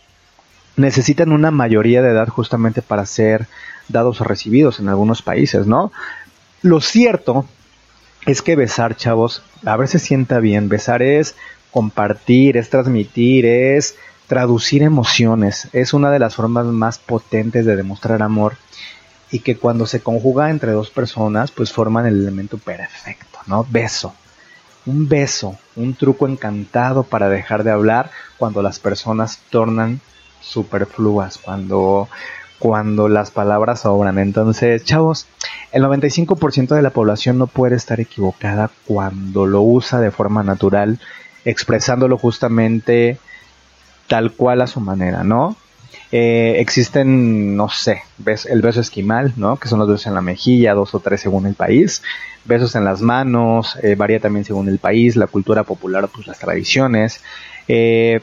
necesitan 0.78 1.32
una 1.32 1.52
mayoría 1.52 2.02
de 2.02 2.12
edad 2.12 2.30
justamente 2.30 2.82
para 2.82 3.06
ser 3.06 3.48
dados 3.90 4.22
o 4.22 4.24
recibidos 4.24 4.80
en 4.80 4.88
algunos 4.88 5.22
países, 5.22 5.68
¿no? 5.68 5.92
Lo 6.62 6.82
cierto 6.82 7.46
es 8.26 8.42
que 8.42 8.56
besar, 8.56 8.96
chavos, 8.96 9.42
a 9.66 9.76
ver 9.76 9.88
si 9.88 10.00
sienta 10.00 10.40
bien. 10.40 10.70
Besar 10.70 11.02
es 11.02 11.36
compartir, 11.72 12.58
es 12.58 12.70
transmitir, 12.70 13.46
es 13.46 13.96
traducir 14.28 14.84
emociones. 14.84 15.70
Es 15.74 15.94
una 15.94 16.12
de 16.12 16.20
las 16.20 16.36
formas 16.36 16.66
más 16.66 17.00
potentes 17.00 17.66
de 17.66 17.76
demostrar 17.76 18.22
amor 18.22 18.56
y 19.32 19.40
que 19.40 19.58
cuando 19.58 19.86
se 19.86 20.02
conjuga 20.02 20.50
entre 20.50 20.72
dos 20.72 20.90
personas, 20.90 21.52
pues 21.52 21.72
forman 21.72 22.06
el 22.06 22.20
elemento 22.20 22.58
perfecto, 22.58 23.40
¿no? 23.48 23.66
Beso. 23.70 24.14
Un 24.86 25.10
beso, 25.10 25.58
un 25.76 25.96
truco 25.96 26.28
encantado 26.28 27.04
para 27.04 27.28
dejar 27.28 27.64
de 27.64 27.72
hablar 27.72 28.10
cuando 28.38 28.62
las 28.62 28.80
personas 28.80 29.40
tornan 29.50 30.00
superfluas, 30.42 31.38
cuando, 31.38 32.08
cuando 32.60 33.08
las 33.10 33.32
palabras 33.32 33.82
sobran. 33.82 34.20
Entonces, 34.20 34.84
chavos, 34.84 35.28
el 35.72 35.84
95% 35.84 36.76
de 36.76 36.82
la 36.82 36.92
población 36.92 37.38
no 37.38 37.48
puede 37.48 37.76
estar 37.76 38.00
equivocada 38.00 38.70
cuando 38.86 39.46
lo 39.46 39.62
usa 39.62 40.00
de 40.00 40.12
forma 40.12 40.44
natural, 40.44 41.00
expresándolo 41.46 42.18
justamente 42.18 43.20
tal 44.08 44.32
cual 44.32 44.62
a 44.62 44.68
su 44.68 44.80
manera, 44.80 45.24
¿no? 45.24 45.56
Eh, 46.12 46.56
existen, 46.60 47.58
no 47.58 47.68
sé, 47.68 48.02
el 48.50 48.62
beso 48.62 48.80
esquimal, 48.80 49.34
¿no? 49.36 49.58
Que 49.58 49.68
son 49.68 49.80
los 49.80 49.90
besos 49.90 50.08
en 50.08 50.14
la 50.14 50.22
mejilla, 50.22 50.74
dos 50.74 50.96
o 50.96 51.00
tres 51.00 51.22
según 51.22 51.46
el 51.46 51.54
país. 51.54 52.02
Besos 52.46 52.76
en 52.76 52.86
las 52.86 53.02
manos, 53.02 53.78
eh, 53.84 53.96
varía 53.96 54.20
también 54.20 54.46
según 54.46 54.70
el 54.70 54.80
país, 54.80 55.18
la 55.18 55.28
cultura 55.28 55.64
popular, 55.64 56.08
pues 56.14 56.28
las 56.28 56.40
tradiciones. 56.40 57.22
Eh, 57.68 58.22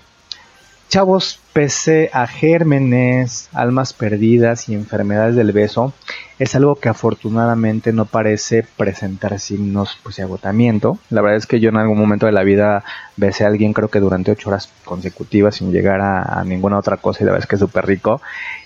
chavos, 0.88 1.40
pese 1.54 2.10
a 2.12 2.26
gérmenes, 2.26 3.48
almas 3.52 3.92
perdidas 3.92 4.68
y 4.68 4.74
enfermedades 4.74 5.36
del 5.36 5.52
beso, 5.52 5.94
es 6.38 6.54
algo 6.56 6.74
que 6.74 6.88
afortunadamente 6.88 7.92
no 7.92 8.06
parece 8.06 8.66
presentar 8.76 9.38
signos 9.38 9.96
pues, 10.02 10.16
de 10.16 10.24
agotamiento. 10.24 10.98
La 11.10 11.22
verdad 11.22 11.38
es 11.38 11.46
que 11.46 11.60
yo 11.60 11.68
en 11.68 11.76
algún 11.76 11.98
momento 11.98 12.26
de 12.26 12.32
la 12.32 12.42
vida 12.42 12.82
besé 13.16 13.44
a 13.44 13.46
alguien 13.46 13.72
creo 13.72 13.88
que 13.88 14.00
durante 14.00 14.32
ocho 14.32 14.50
horas 14.50 14.68
consecutivas 14.84 15.56
sin 15.56 15.70
llegar 15.70 16.00
a, 16.00 16.42
ninguna 16.44 16.78
otra 16.78 16.96
cosa 16.96 17.22
y 17.22 17.26
la 17.26 17.32
verdad 17.32 17.44
es 17.44 17.48
que 17.48 17.56
es 17.56 17.60
súper 17.60 17.86
rico. 17.86 18.20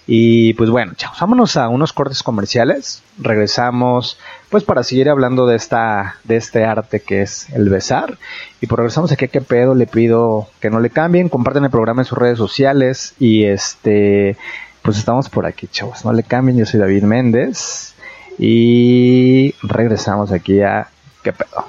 Y 0.07 0.55
pues 0.55 0.71
bueno, 0.71 0.95
chavos, 0.97 1.21
vámonos 1.21 1.59
a 1.59 1.69
unos 1.69 1.93
cortes 1.93 2.23
comerciales. 2.23 3.03
Regresamos 3.19 4.19
pues 4.49 4.65
para 4.65 4.83
seguir 4.83 5.11
hablando 5.11 5.47
de 5.47 5.57
esta 5.57 6.17
de 6.25 6.37
este 6.37 6.65
arte 6.65 7.01
que 7.01 7.21
es 7.21 7.51
el 7.51 7.69
besar. 7.69 8.17
Y 8.63 8.67
pues 8.67 8.79
regresamos 8.79 9.13
aquí 9.13 9.27
a 9.27 9.29
qué 9.29 9.43
pedo, 9.43 9.75
le 9.75 9.87
pido 9.87 10.49
que 10.61 10.71
no 10.71 10.81
le 10.81 10.89
cambien, 10.89 11.29
comparten 11.29 11.65
el 11.65 11.71
programa 11.71 12.01
en 12.01 12.07
sus 12.07 12.17
redes 12.17 12.39
sociales 12.39 12.78
y 13.19 13.45
este 13.45 14.37
pues 14.83 14.99
estamos 14.99 15.29
por 15.29 15.47
aquí, 15.47 15.67
chavos. 15.67 16.05
No 16.05 16.13
le 16.13 16.23
cambien, 16.23 16.57
yo 16.57 16.67
soy 16.67 16.81
David 16.81 17.03
Méndez. 17.03 17.95
Y 18.39 19.55
regresamos 19.63 20.31
aquí 20.31 20.61
a 20.61 20.89
¿Qué 21.23 21.33
pedo? 21.33 21.67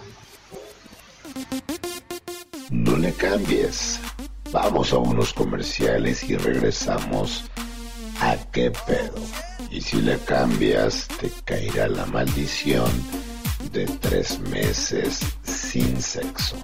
No 2.70 2.98
le 2.98 3.12
cambies. 3.14 4.00
Vamos 4.52 4.94
a 4.94 4.98
unos 4.98 5.34
comerciales 5.34 6.24
y 6.24 6.38
regresamos 6.38 7.50
a 8.22 8.38
qué 8.52 8.72
pedo. 8.72 9.22
Y 9.72 9.82
si 9.82 10.02
le 10.02 10.18
cambias, 10.20 11.08
te 11.20 11.32
caerá 11.46 11.88
la 11.88 12.06
maldición 12.06 12.90
de 13.72 13.86
tres 13.86 14.40
meses 14.40 15.20
sin 15.44 16.02
sexo. 16.02 16.56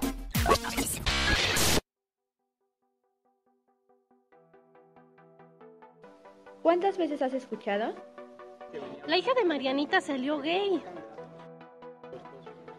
¿Cuántas 6.66 6.98
veces 6.98 7.22
has 7.22 7.32
escuchado? 7.32 7.94
La 9.06 9.16
hija 9.16 9.32
de 9.34 9.44
Marianita 9.44 10.00
salió 10.00 10.40
gay. 10.40 10.82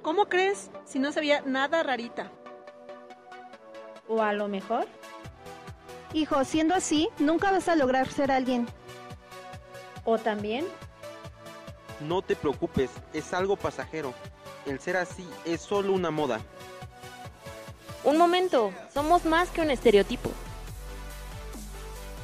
¿Cómo 0.02 0.26
crees 0.26 0.70
si 0.84 1.00
no 1.00 1.14
sabía 1.14 1.40
nada 1.46 1.84
rarita? 1.84 2.30
¿O 4.10 4.22
a 4.22 4.34
lo 4.34 4.50
mejor? 4.50 4.88
Hijo, 6.12 6.44
siendo 6.44 6.76
así, 6.76 7.08
nunca 7.18 7.50
vas 7.50 7.70
a 7.70 7.78
lograr 7.78 8.10
ser 8.10 8.30
alguien. 8.30 8.68
¿O 10.04 10.18
también? 10.18 10.66
No 12.02 12.22
te 12.22 12.36
preocupes, 12.36 12.92
es 13.14 13.34
algo 13.34 13.56
pasajero. 13.56 14.14
El 14.66 14.82
ser 14.82 14.98
así 14.98 15.26
es 15.46 15.62
solo 15.62 15.94
una 15.94 16.12
moda. 16.12 16.42
Un 18.04 18.18
momento, 18.18 18.74
somos 18.94 19.24
más 19.24 19.50
que 19.50 19.62
un 19.62 19.72
estereotipo. 19.72 20.30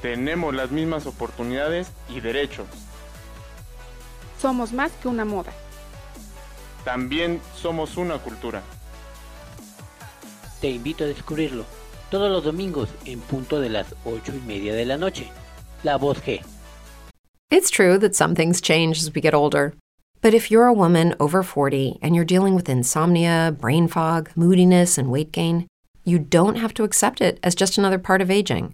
Tenemos 0.04 0.54
las 0.54 0.70
mismas 0.70 1.06
oportunidades 1.06 1.88
y 2.10 2.20
derechos. 2.20 2.68
Somos 4.38 4.74
más 4.74 4.92
que 5.02 5.08
una 5.08 5.24
moda. 5.24 5.54
También 6.84 7.40
somos 7.56 7.96
una 7.96 8.18
cultura. 8.18 8.62
Te 10.60 10.72
invito 10.72 11.06
a 11.06 11.08
descubrirlo 11.08 11.64
todos 12.12 12.30
los 12.30 12.44
domingos 12.44 12.90
en 13.06 13.22
punto 13.22 13.62
de 13.62 13.70
las 13.70 13.96
ocho 14.04 14.34
y 14.36 14.46
media 14.46 14.74
de 14.76 14.84
la 14.84 14.98
noche. 14.98 15.32
La 15.84 15.96
voz 15.96 16.22
G. 16.22 16.42
It's 17.50 17.70
true 17.70 17.98
that 18.00 18.14
some 18.14 18.36
things 18.36 18.60
change 18.60 18.98
as 18.98 19.10
we 19.16 19.22
get 19.22 19.34
older. 19.34 19.74
But 20.22 20.34
if 20.34 20.52
you're 20.52 20.68
a 20.68 20.74
woman 20.74 21.16
over 21.18 21.44
40 21.44 22.00
and 22.02 22.14
you're 22.14 22.26
dealing 22.26 22.56
with 22.56 22.68
insomnia, 22.68 23.56
brain 23.58 23.88
fog, 23.88 24.32
moodiness, 24.36 24.98
and 24.98 25.10
weight 25.10 25.32
gain, 25.32 25.66
you 26.04 26.20
don't 26.20 26.58
have 26.58 26.74
to 26.74 26.84
accept 26.84 27.22
it 27.22 27.40
as 27.42 27.56
just 27.56 27.78
another 27.78 28.00
part 28.00 28.22
of 28.22 28.30
aging. 28.30 28.74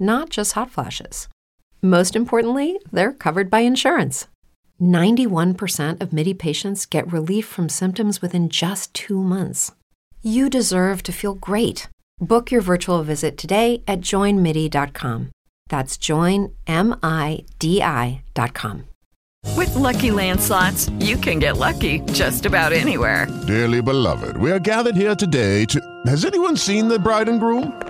not 0.00 0.30
just 0.30 0.54
hot 0.54 0.70
flashes. 0.70 1.28
Most 1.82 2.16
importantly, 2.16 2.78
they're 2.90 3.12
covered 3.12 3.50
by 3.50 3.60
insurance. 3.60 4.26
91% 4.80 6.00
of 6.00 6.12
MIDI 6.12 6.34
patients 6.34 6.86
get 6.86 7.12
relief 7.12 7.46
from 7.46 7.68
symptoms 7.68 8.22
within 8.22 8.48
just 8.48 8.92
two 8.94 9.22
months. 9.22 9.72
You 10.22 10.48
deserve 10.50 11.02
to 11.04 11.12
feel 11.12 11.34
great. 11.34 11.88
Book 12.18 12.50
your 12.50 12.62
virtual 12.62 13.02
visit 13.02 13.36
today 13.36 13.82
at 13.86 14.00
joinmidi.com. 14.00 15.30
That's 15.68 15.96
joinmidi.com. 15.96 16.54
With 19.56 19.74
lucky 19.74 20.10
landslots, 20.10 21.04
you 21.04 21.16
can 21.16 21.38
get 21.38 21.56
lucky 21.56 22.00
just 22.12 22.44
about 22.44 22.72
anywhere. 22.72 23.26
Dearly 23.46 23.80
beloved, 23.80 24.36
we 24.36 24.50
are 24.50 24.58
gathered 24.58 24.96
here 24.96 25.14
today 25.14 25.64
to. 25.66 25.80
Has 26.06 26.24
anyone 26.24 26.56
seen 26.56 26.88
the 26.88 26.98
bride 26.98 27.28
and 27.28 27.40
groom? 27.40 27.89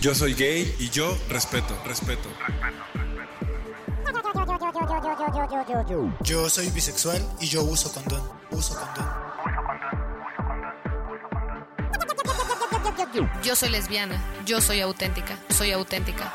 Yo 0.00 0.14
soy 0.14 0.34
gay 0.34 0.74
y 0.78 0.90
yo 0.90 1.16
respeto, 1.28 1.74
respeto. 1.84 2.28
Yo 6.22 6.48
soy 6.48 6.70
bisexual 6.70 7.26
y 7.40 7.46
yo 7.46 7.62
uso 7.62 7.92
condón, 7.92 8.22
uso 8.50 8.74
condón. 8.78 9.28
Yo 13.42 13.56
soy 13.56 13.70
lesbiana, 13.70 14.22
yo 14.44 14.60
soy 14.60 14.80
auténtica, 14.80 15.38
soy 15.48 15.72
auténtica. 15.72 16.32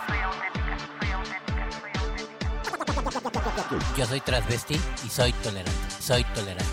Yo 3.97 4.05
soy 4.05 4.21
transvesti 4.21 4.79
y 5.05 5.09
soy 5.09 5.31
tolerante, 5.33 5.71
soy 5.99 6.23
tolerante. 6.35 6.65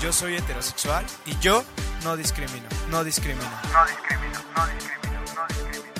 Yo 0.00 0.12
soy 0.12 0.36
heterosexual 0.36 1.04
y 1.26 1.38
yo 1.38 1.64
no 2.04 2.16
discrimino, 2.16 2.66
no 2.88 3.04
discrimino. 3.04 3.48
No 3.72 3.86
discrimino, 3.86 4.40
no 4.56 4.66
discrimino, 4.66 5.20
no 5.34 5.46
discrimino. 5.46 5.90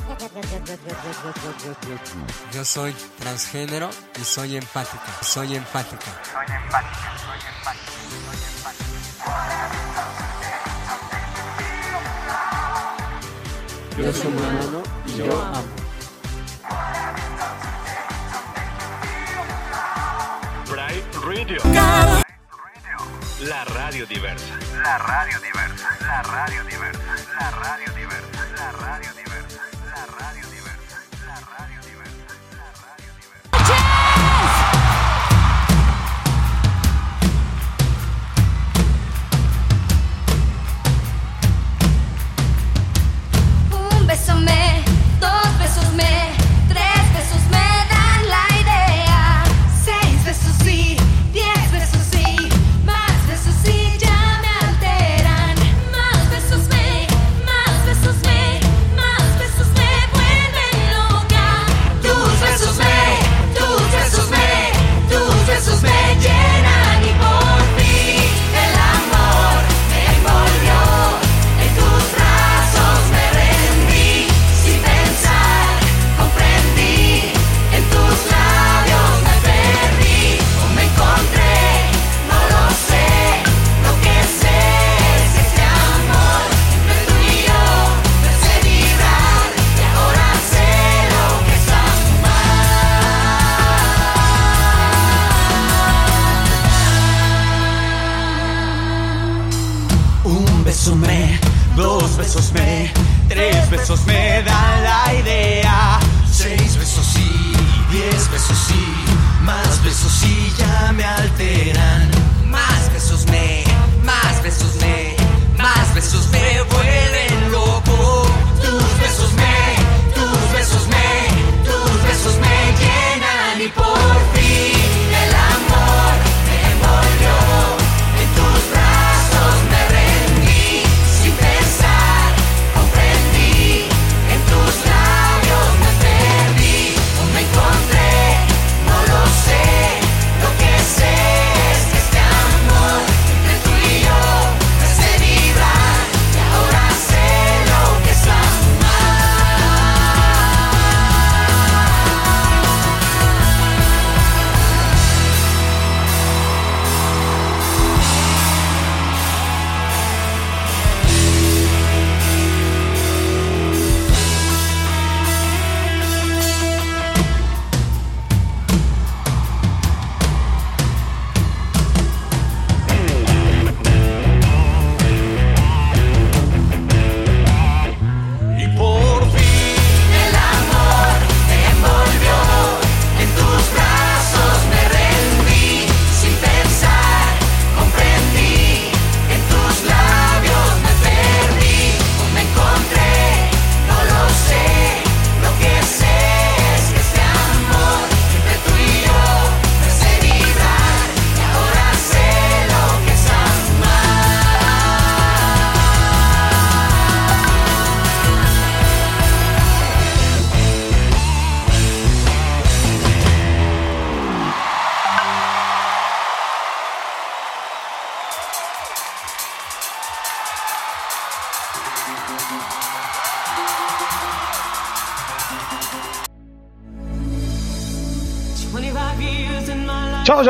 Yo 2.52 2.64
soy 2.64 2.92
transgénero 3.18 3.90
y 4.20 4.24
soy 4.24 4.56
empática, 4.56 5.22
soy 5.22 5.54
empática. 5.56 6.06
Soy 6.32 6.46
empática, 6.56 7.18
soy 7.18 7.38
empática, 7.54 7.92
soy 8.10 8.38
empática. 8.56 8.90
Yo 13.98 14.12
soy 14.12 14.26
humano 14.26 14.82
y 15.06 15.16
yo 15.16 15.42
amo. 15.42 15.80
Bright 20.68 21.04
Radio. 21.22 21.60
La 23.48 23.64
radio 23.64 24.04
diversa. 24.04 24.54
La 24.82 24.98
radio 24.98 25.38
diversa. 25.40 25.88
La 26.00 26.20
radio 26.20 26.62
diversa. 26.64 27.00
La 27.38 27.50
radio 27.50 27.92
diversa. 27.94 28.39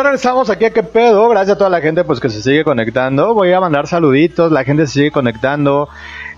Ya 0.00 0.04
regresamos 0.04 0.48
aquí 0.48 0.64
a 0.64 0.70
qué 0.70 0.82
pedo. 0.82 1.28
Gracias 1.28 1.56
a 1.56 1.58
toda 1.58 1.68
la 1.68 1.82
gente 1.82 2.04
pues 2.04 2.20
que 2.20 2.30
se 2.30 2.40
sigue 2.40 2.64
conectando. 2.64 3.34
Voy 3.34 3.52
a 3.52 3.60
mandar 3.60 3.86
saluditos, 3.86 4.50
la 4.50 4.64
gente 4.64 4.86
se 4.86 4.94
sigue 4.94 5.10
conectando. 5.10 5.88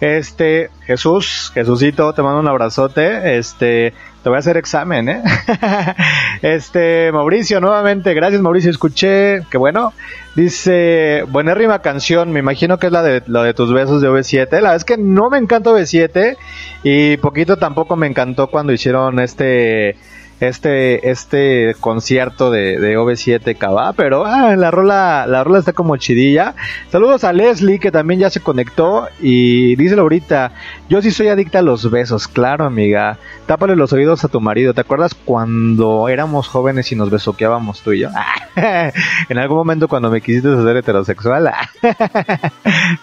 Este, 0.00 0.70
Jesús, 0.84 1.52
Jesucito, 1.54 2.12
te 2.12 2.22
mando 2.22 2.40
un 2.40 2.48
abrazote. 2.48 3.38
Este, 3.38 3.94
te 4.22 4.28
voy 4.28 4.36
a 4.36 4.38
hacer 4.40 4.56
examen, 4.56 5.08
¿eh? 5.08 5.22
este, 6.42 7.12
Mauricio, 7.12 7.60
nuevamente, 7.60 8.14
gracias 8.14 8.42
Mauricio, 8.42 8.70
escuché, 8.70 9.42
que 9.48 9.58
bueno. 9.58 9.92
Dice, 10.34 11.24
buenérrima 11.28 11.80
canción, 11.80 12.32
me 12.32 12.40
imagino 12.40 12.78
que 12.78 12.86
es 12.86 12.92
la 12.92 13.02
de, 13.02 13.22
la 13.26 13.44
de 13.44 13.54
tus 13.54 13.72
besos 13.72 14.00
de 14.00 14.08
OV7. 14.08 14.60
La 14.60 14.74
es 14.74 14.84
que 14.84 14.96
no 14.96 15.30
me 15.30 15.38
encanta 15.38 15.70
OV7 15.70 16.36
y 16.82 17.16
poquito 17.18 17.58
tampoco 17.58 17.94
me 17.94 18.08
encantó 18.08 18.48
cuando 18.48 18.72
hicieron 18.72 19.20
este 19.20 19.96
este 20.42 21.10
este 21.10 21.76
concierto 21.78 22.50
de, 22.50 22.78
de 22.80 22.98
OV7 22.98 23.56
Cabá, 23.56 23.92
pero 23.92 24.24
ah, 24.26 24.56
la 24.56 24.72
rola 24.72 25.24
la 25.28 25.44
rola 25.44 25.60
está 25.60 25.72
como 25.72 25.96
chidilla. 25.96 26.56
Saludos 26.90 27.22
a 27.22 27.32
Leslie 27.32 27.78
que 27.78 27.92
también 27.92 28.18
ya 28.18 28.28
se 28.28 28.40
conectó 28.40 29.06
y 29.20 29.76
dice 29.76 29.94
ahorita, 29.94 30.50
yo 30.88 31.00
sí 31.00 31.12
soy 31.12 31.28
adicta 31.28 31.60
a 31.60 31.62
los 31.62 31.88
besos, 31.90 32.26
claro 32.26 32.64
amiga. 32.64 33.18
Tápale 33.46 33.76
los 33.76 33.92
oídos 33.92 34.24
a 34.24 34.28
tu 34.28 34.40
marido. 34.40 34.74
¿Te 34.74 34.80
acuerdas 34.80 35.14
cuando 35.14 36.08
éramos 36.08 36.48
jóvenes 36.48 36.90
y 36.90 36.96
nos 36.96 37.10
besoqueábamos 37.10 37.82
tú 37.82 37.92
y 37.92 38.00
yo? 38.00 38.08
en 38.56 39.38
algún 39.38 39.58
momento 39.58 39.86
cuando 39.86 40.10
me 40.10 40.20
quisiste 40.20 40.48
hacer 40.48 40.76
heterosexual. 40.76 41.52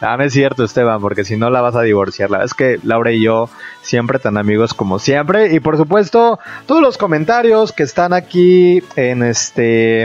no, 0.02 0.18
no 0.18 0.24
es 0.24 0.34
cierto, 0.34 0.66
Esteban, 0.66 1.00
porque 1.00 1.24
si 1.24 1.38
no 1.38 1.50
la 1.50 1.62
vas 1.62 1.76
a 1.76 1.82
divorciar. 1.84 2.30
La 2.30 2.40
verdad 2.40 2.46
es 2.48 2.54
que 2.54 2.80
Laura 2.84 3.12
y 3.12 3.22
yo 3.22 3.50
siempre 3.82 4.20
tan 4.20 4.38
amigos 4.38 4.74
como 4.74 5.00
siempre. 5.00 5.54
Y 5.54 5.62
por 5.62 5.78
supuesto, 5.78 6.40
todos 6.66 6.82
los 6.82 6.98
comentarios 6.98 7.29
que 7.76 7.84
están 7.84 8.14
aquí 8.14 8.82
en 8.96 9.22
este 9.22 10.02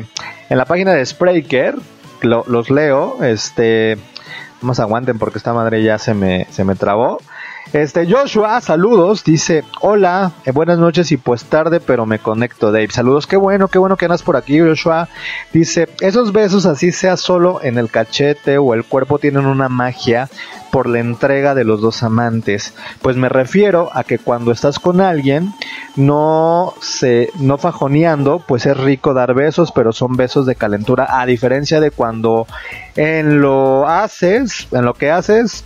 en 0.50 0.58
la 0.58 0.66
página 0.66 0.92
de 0.92 1.04
Spreaker, 1.06 1.74
lo- 2.20 2.44
los 2.46 2.68
leo. 2.68 3.24
Este, 3.24 3.96
más 4.60 4.78
aguanten 4.78 5.18
porque 5.18 5.38
esta 5.38 5.54
madre 5.54 5.82
ya 5.82 5.98
se 5.98 6.12
me, 6.12 6.46
se 6.50 6.64
me 6.64 6.74
trabó. 6.74 7.18
Este, 7.72 8.06
Joshua, 8.08 8.60
saludos, 8.60 9.24
dice, 9.24 9.64
hola, 9.80 10.32
eh, 10.44 10.52
buenas 10.52 10.78
noches 10.78 11.10
y 11.10 11.16
pues 11.16 11.44
tarde, 11.44 11.80
pero 11.80 12.06
me 12.06 12.18
conecto, 12.18 12.70
Dave. 12.70 12.90
Saludos, 12.90 13.26
qué 13.26 13.36
bueno, 13.36 13.68
qué 13.68 13.78
bueno 13.78 13.96
que 13.96 14.04
andas 14.04 14.22
por 14.22 14.36
aquí, 14.36 14.60
Joshua. 14.60 15.08
Dice, 15.52 15.88
esos 16.00 16.32
besos 16.32 16.66
así 16.66 16.92
sea 16.92 17.16
solo 17.16 17.60
en 17.62 17.78
el 17.78 17.90
cachete 17.90 18.58
o 18.58 18.74
el 18.74 18.84
cuerpo 18.84 19.18
tienen 19.18 19.46
una 19.46 19.68
magia 19.68 20.28
por 20.70 20.88
la 20.88 21.00
entrega 21.00 21.54
de 21.54 21.64
los 21.64 21.80
dos 21.80 22.02
amantes. 22.02 22.74
Pues 23.00 23.16
me 23.16 23.28
refiero 23.28 23.90
a 23.92 24.04
que 24.04 24.18
cuando 24.18 24.52
estás 24.52 24.78
con 24.78 25.00
alguien, 25.00 25.52
no 25.96 26.74
se, 26.80 27.30
no 27.38 27.58
fajoneando, 27.58 28.40
pues 28.40 28.66
es 28.66 28.76
rico 28.76 29.14
dar 29.14 29.34
besos, 29.34 29.72
pero 29.72 29.92
son 29.92 30.16
besos 30.16 30.46
de 30.46 30.54
calentura, 30.54 31.20
a 31.20 31.26
diferencia 31.26 31.80
de 31.80 31.90
cuando 31.90 32.46
en 32.96 33.40
lo 33.40 33.88
haces, 33.88 34.68
en 34.70 34.84
lo 34.84 34.94
que 34.94 35.10
haces, 35.10 35.64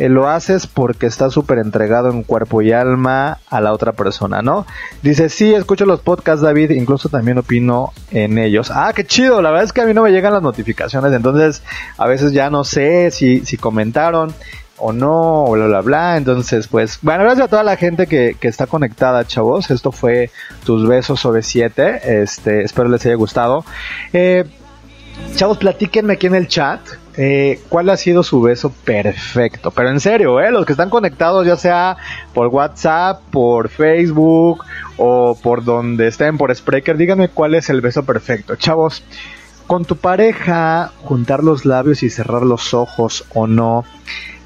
eh, 0.00 0.08
lo 0.08 0.30
haces 0.30 0.66
porque 0.66 1.04
estás 1.04 1.34
súper 1.34 1.58
entregado 1.58 2.10
en 2.10 2.22
cuerpo 2.22 2.62
y 2.62 2.72
alma 2.72 3.38
a 3.50 3.60
la 3.60 3.74
otra 3.74 3.92
persona, 3.92 4.40
¿no? 4.40 4.66
Dice, 5.02 5.28
sí, 5.28 5.52
escucho 5.52 5.84
los 5.84 6.00
podcasts, 6.00 6.40
David, 6.40 6.70
incluso 6.70 7.10
también 7.10 7.36
opino 7.36 7.92
en 8.10 8.38
ellos. 8.38 8.70
Ah, 8.74 8.94
qué 8.96 9.04
chido, 9.04 9.42
la 9.42 9.50
verdad 9.50 9.66
es 9.66 9.74
que 9.74 9.82
a 9.82 9.84
mí 9.84 9.92
no 9.92 10.02
me 10.02 10.10
llegan 10.10 10.32
las 10.32 10.42
notificaciones, 10.42 11.12
entonces 11.12 11.62
a 11.98 12.06
veces 12.06 12.32
ya 12.32 12.48
no 12.48 12.64
sé 12.64 13.10
si, 13.10 13.44
si 13.44 13.58
comentaron 13.58 14.32
o 14.78 14.94
no, 14.94 15.50
bla, 15.50 15.66
bla, 15.66 15.80
bla. 15.82 16.16
Entonces, 16.16 16.66
pues, 16.66 16.98
bueno, 17.02 17.24
gracias 17.24 17.44
a 17.44 17.48
toda 17.48 17.62
la 17.62 17.76
gente 17.76 18.06
que, 18.06 18.36
que 18.40 18.48
está 18.48 18.66
conectada, 18.66 19.26
chavos. 19.26 19.70
Esto 19.70 19.92
fue 19.92 20.30
Tus 20.64 20.88
Besos 20.88 21.20
sobre 21.20 21.42
7. 21.42 22.22
Este, 22.22 22.62
espero 22.62 22.88
les 22.88 23.04
haya 23.04 23.16
gustado. 23.16 23.66
Eh, 24.14 24.46
Chavos, 25.34 25.58
platíquenme 25.58 26.14
aquí 26.14 26.26
en 26.26 26.34
el 26.34 26.48
chat 26.48 26.80
eh, 27.16 27.60
cuál 27.68 27.90
ha 27.90 27.96
sido 27.96 28.22
su 28.22 28.40
beso 28.40 28.72
perfecto. 28.84 29.70
Pero 29.70 29.90
en 29.90 30.00
serio, 30.00 30.40
eh, 30.40 30.50
los 30.50 30.64
que 30.64 30.72
están 30.72 30.90
conectados, 30.90 31.46
ya 31.46 31.56
sea 31.56 31.96
por 32.34 32.48
WhatsApp, 32.48 33.22
por 33.30 33.68
Facebook 33.68 34.64
o 34.96 35.36
por 35.42 35.64
donde 35.64 36.08
estén, 36.08 36.38
por 36.38 36.54
Spreaker, 36.54 36.96
díganme 36.96 37.28
cuál 37.28 37.54
es 37.54 37.68
el 37.68 37.80
beso 37.80 38.04
perfecto. 38.04 38.56
Chavos, 38.56 39.02
con 39.70 39.84
tu 39.84 39.94
pareja, 39.94 40.90
juntar 41.04 41.44
los 41.44 41.64
labios 41.64 42.02
y 42.02 42.10
cerrar 42.10 42.42
los 42.42 42.74
ojos 42.74 43.24
o 43.32 43.46
no. 43.46 43.84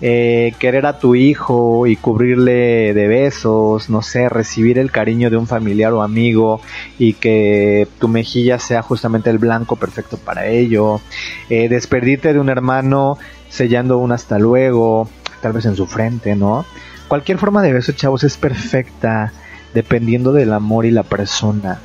Eh, 0.03 0.53
querer 0.59 0.85
a 0.85 0.99
tu 0.99 1.15
hijo 1.15 1.87
y 1.87 1.97
cubrirle 1.97 2.93
de 2.93 3.09
besos, 3.09 3.89
no 3.89 4.03
sé, 4.03 4.29
recibir 4.29 4.79
el 4.79 4.91
cariño 4.91 5.31
de 5.31 5.39
un 5.39 5.47
familiar 5.47 5.95
o 5.95 6.03
amigo 6.03 6.61
y 6.99 7.15
que 7.15 7.89
tu 7.99 8.07
mejilla 8.07 8.59
sea 8.59 8.83
justamente 8.83 9.31
el 9.31 9.39
blanco 9.39 9.77
perfecto 9.77 10.19
para 10.19 10.47
ello, 10.49 11.01
eh, 11.49 11.71
despedirte 11.71 12.35
de 12.35 12.39
un 12.39 12.51
hermano 12.51 13.17
sellando 13.49 13.97
un 13.97 14.13
hasta 14.13 14.39
luego, 14.39 15.09
tal 15.41 15.55
vez 15.55 15.65
en 15.65 15.75
su 15.75 15.87
frente, 15.87 16.37
¿no? 16.37 16.67
Cualquier 17.09 17.39
forma 17.39 17.63
de 17.63 17.73
beso, 17.73 17.93
chavos, 17.93 18.25
es 18.25 18.37
perfecta 18.37 19.33
dependiendo 19.73 20.35
del 20.35 20.53
amor 20.53 20.85
y 20.85 20.91
la 20.91 21.03
persona. 21.03 21.81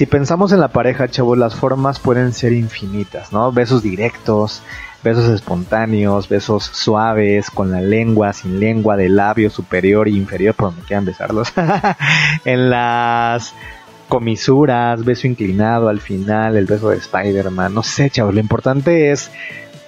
Si 0.00 0.06
pensamos 0.06 0.50
en 0.52 0.60
la 0.60 0.68
pareja, 0.68 1.08
chavos, 1.08 1.36
las 1.36 1.54
formas 1.54 1.98
pueden 1.98 2.32
ser 2.32 2.54
infinitas, 2.54 3.34
¿no? 3.34 3.52
Besos 3.52 3.82
directos, 3.82 4.62
besos 5.04 5.28
espontáneos, 5.28 6.26
besos 6.26 6.64
suaves, 6.64 7.50
con 7.50 7.70
la 7.70 7.82
lengua, 7.82 8.32
sin 8.32 8.60
lengua, 8.60 8.96
de 8.96 9.10
labio 9.10 9.50
superior 9.50 10.08
e 10.08 10.12
inferior, 10.12 10.54
por 10.54 10.70
donde 10.70 10.86
quieran 10.86 11.04
besarlos. 11.04 11.52
en 12.46 12.70
las 12.70 13.52
comisuras, 14.08 15.04
beso 15.04 15.26
inclinado 15.26 15.90
al 15.90 16.00
final, 16.00 16.56
el 16.56 16.64
beso 16.64 16.88
de 16.88 16.96
Spider-Man, 16.96 17.74
no 17.74 17.82
sé, 17.82 18.08
chavos, 18.08 18.32
lo 18.32 18.40
importante 18.40 19.12
es 19.12 19.30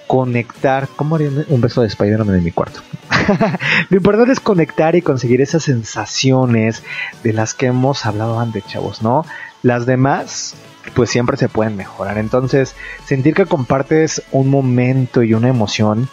conectar, 0.05 0.89
¿cómo 0.95 1.15
haría 1.15 1.31
un 1.47 1.59
beso 1.59 1.81
de 1.81 1.87
Spider-Man 1.87 2.35
en 2.35 2.43
mi 2.43 2.51
cuarto? 2.51 2.81
lo 3.89 3.97
importante 3.97 4.31
es 4.31 4.39
conectar 4.39 4.95
y 4.95 5.01
conseguir 5.01 5.41
esas 5.41 5.63
sensaciones 5.63 6.83
de 7.23 7.33
las 7.33 7.55
que 7.55 7.65
hemos 7.65 8.05
hablado 8.05 8.39
antes, 8.39 8.63
chavos, 8.67 9.01
¿no? 9.01 9.25
Las 9.63 9.85
demás, 9.85 10.55
pues 10.93 11.09
siempre 11.09 11.37
se 11.37 11.49
pueden 11.49 11.75
mejorar. 11.75 12.17
Entonces, 12.17 12.75
sentir 13.05 13.33
que 13.33 13.45
compartes 13.45 14.21
un 14.31 14.49
momento 14.49 15.23
y 15.23 15.33
una 15.33 15.49
emoción, 15.49 16.09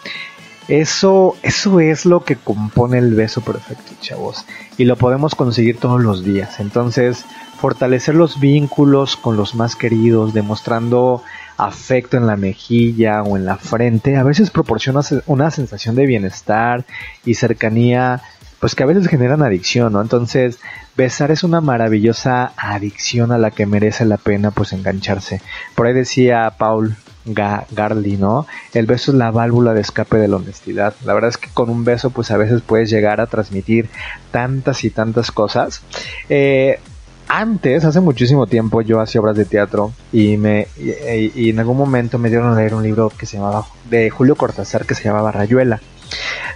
eso, 0.67 1.35
eso 1.43 1.79
es 1.79 2.05
lo 2.05 2.23
que 2.23 2.37
compone 2.37 2.97
el 2.97 3.13
beso 3.13 3.41
perfecto, 3.41 3.91
chavos. 3.99 4.45
Y 4.77 4.85
lo 4.85 4.95
podemos 4.95 5.35
conseguir 5.35 5.77
todos 5.77 6.01
los 6.01 6.23
días. 6.23 6.59
Entonces, 6.59 7.25
fortalecer 7.59 8.15
los 8.15 8.39
vínculos 8.39 9.17
con 9.17 9.37
los 9.37 9.53
más 9.53 9.75
queridos, 9.75 10.33
demostrando 10.33 11.21
afecto 11.57 12.17
en 12.17 12.25
la 12.25 12.37
mejilla 12.37 13.21
o 13.21 13.37
en 13.37 13.45
la 13.45 13.57
frente, 13.57 14.15
a 14.15 14.23
veces 14.23 14.49
proporciona 14.49 15.01
una 15.27 15.51
sensación 15.51 15.95
de 15.95 16.07
bienestar 16.07 16.85
y 17.25 17.35
cercanía, 17.35 18.21
pues 18.59 18.73
que 18.73 18.83
a 18.83 18.87
veces 18.87 19.07
generan 19.07 19.43
adicción, 19.43 19.93
¿no? 19.93 20.01
Entonces, 20.01 20.59
besar 20.95 21.31
es 21.31 21.43
una 21.43 21.61
maravillosa 21.61 22.53
adicción 22.57 23.31
a 23.31 23.37
la 23.37 23.51
que 23.51 23.65
merece 23.65 24.05
la 24.05 24.17
pena 24.17 24.51
pues 24.51 24.73
engancharse. 24.73 25.41
Por 25.75 25.87
ahí 25.87 25.93
decía 25.93 26.53
Paul 26.57 26.95
Garley, 27.25 28.17
¿no? 28.17 28.47
El 28.73 28.85
beso 28.85 29.11
es 29.11 29.17
la 29.17 29.31
válvula 29.31 29.73
de 29.73 29.81
escape 29.81 30.17
de 30.17 30.27
la 30.27 30.37
honestidad. 30.37 30.93
La 31.05 31.13
verdad 31.13 31.29
es 31.29 31.37
que 31.37 31.49
con 31.53 31.69
un 31.69 31.83
beso 31.83 32.09
pues 32.09 32.31
a 32.31 32.37
veces 32.37 32.61
puedes 32.61 32.89
llegar 32.89 33.21
a 33.21 33.27
transmitir 33.27 33.89
tantas 34.31 34.83
y 34.83 34.89
tantas 34.89 35.31
cosas. 35.31 35.81
Eh, 36.29 36.79
antes, 37.27 37.85
hace 37.85 38.01
muchísimo 38.01 38.45
tiempo, 38.45 38.81
yo 38.81 38.99
hacía 38.99 39.21
obras 39.21 39.37
de 39.37 39.45
teatro 39.45 39.93
y 40.11 40.35
me 40.35 40.67
y, 40.77 41.49
en 41.49 41.59
algún 41.59 41.77
momento 41.77 42.17
me 42.17 42.29
dieron 42.29 42.51
a 42.51 42.55
leer 42.55 42.73
un 42.73 42.83
libro 42.83 43.09
que 43.09 43.25
se 43.25 43.37
llamaba 43.37 43.65
de 43.89 44.09
Julio 44.09 44.35
Cortázar 44.35 44.85
que 44.85 44.95
se 44.95 45.03
llamaba 45.03 45.31
Rayuela. 45.31 45.79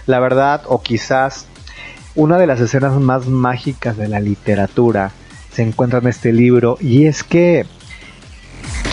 La 0.04 0.20
verdad, 0.20 0.62
o 0.66 0.82
quizás 0.82 1.46
una 2.16 2.38
de 2.38 2.46
las 2.46 2.60
escenas 2.60 2.98
más 2.98 3.26
mágicas 3.26 3.96
de 3.96 4.08
la 4.08 4.20
literatura 4.20 5.12
se 5.52 5.62
encuentra 5.62 6.00
en 6.00 6.08
este 6.08 6.32
libro 6.32 6.78
y 6.80 7.06
es 7.06 7.22
que 7.22 7.66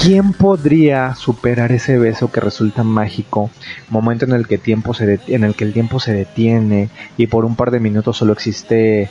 ¿quién 0.02 0.34
podría 0.34 1.16
superar 1.16 1.72
ese 1.72 1.98
beso 1.98 2.32
que 2.32 2.42
resulta 2.42 2.84
mágico? 2.84 3.50
Momento 3.90 4.26
en 4.26 4.34
el 4.34 4.48
que 4.48 4.58
tiempo 4.58 4.94
se 4.94 5.20
en 5.28 5.44
el 5.44 5.56
que 5.56 5.64
el 5.64 5.74
tiempo 5.74 6.00
se 6.00 6.14
detiene 6.14 6.90
y 7.18 7.28
por 7.28 7.46
un 7.46 7.56
par 7.56 7.72
de 7.72 7.80
minutos 7.80 8.18
solo 8.18 8.34
existe 8.34 9.10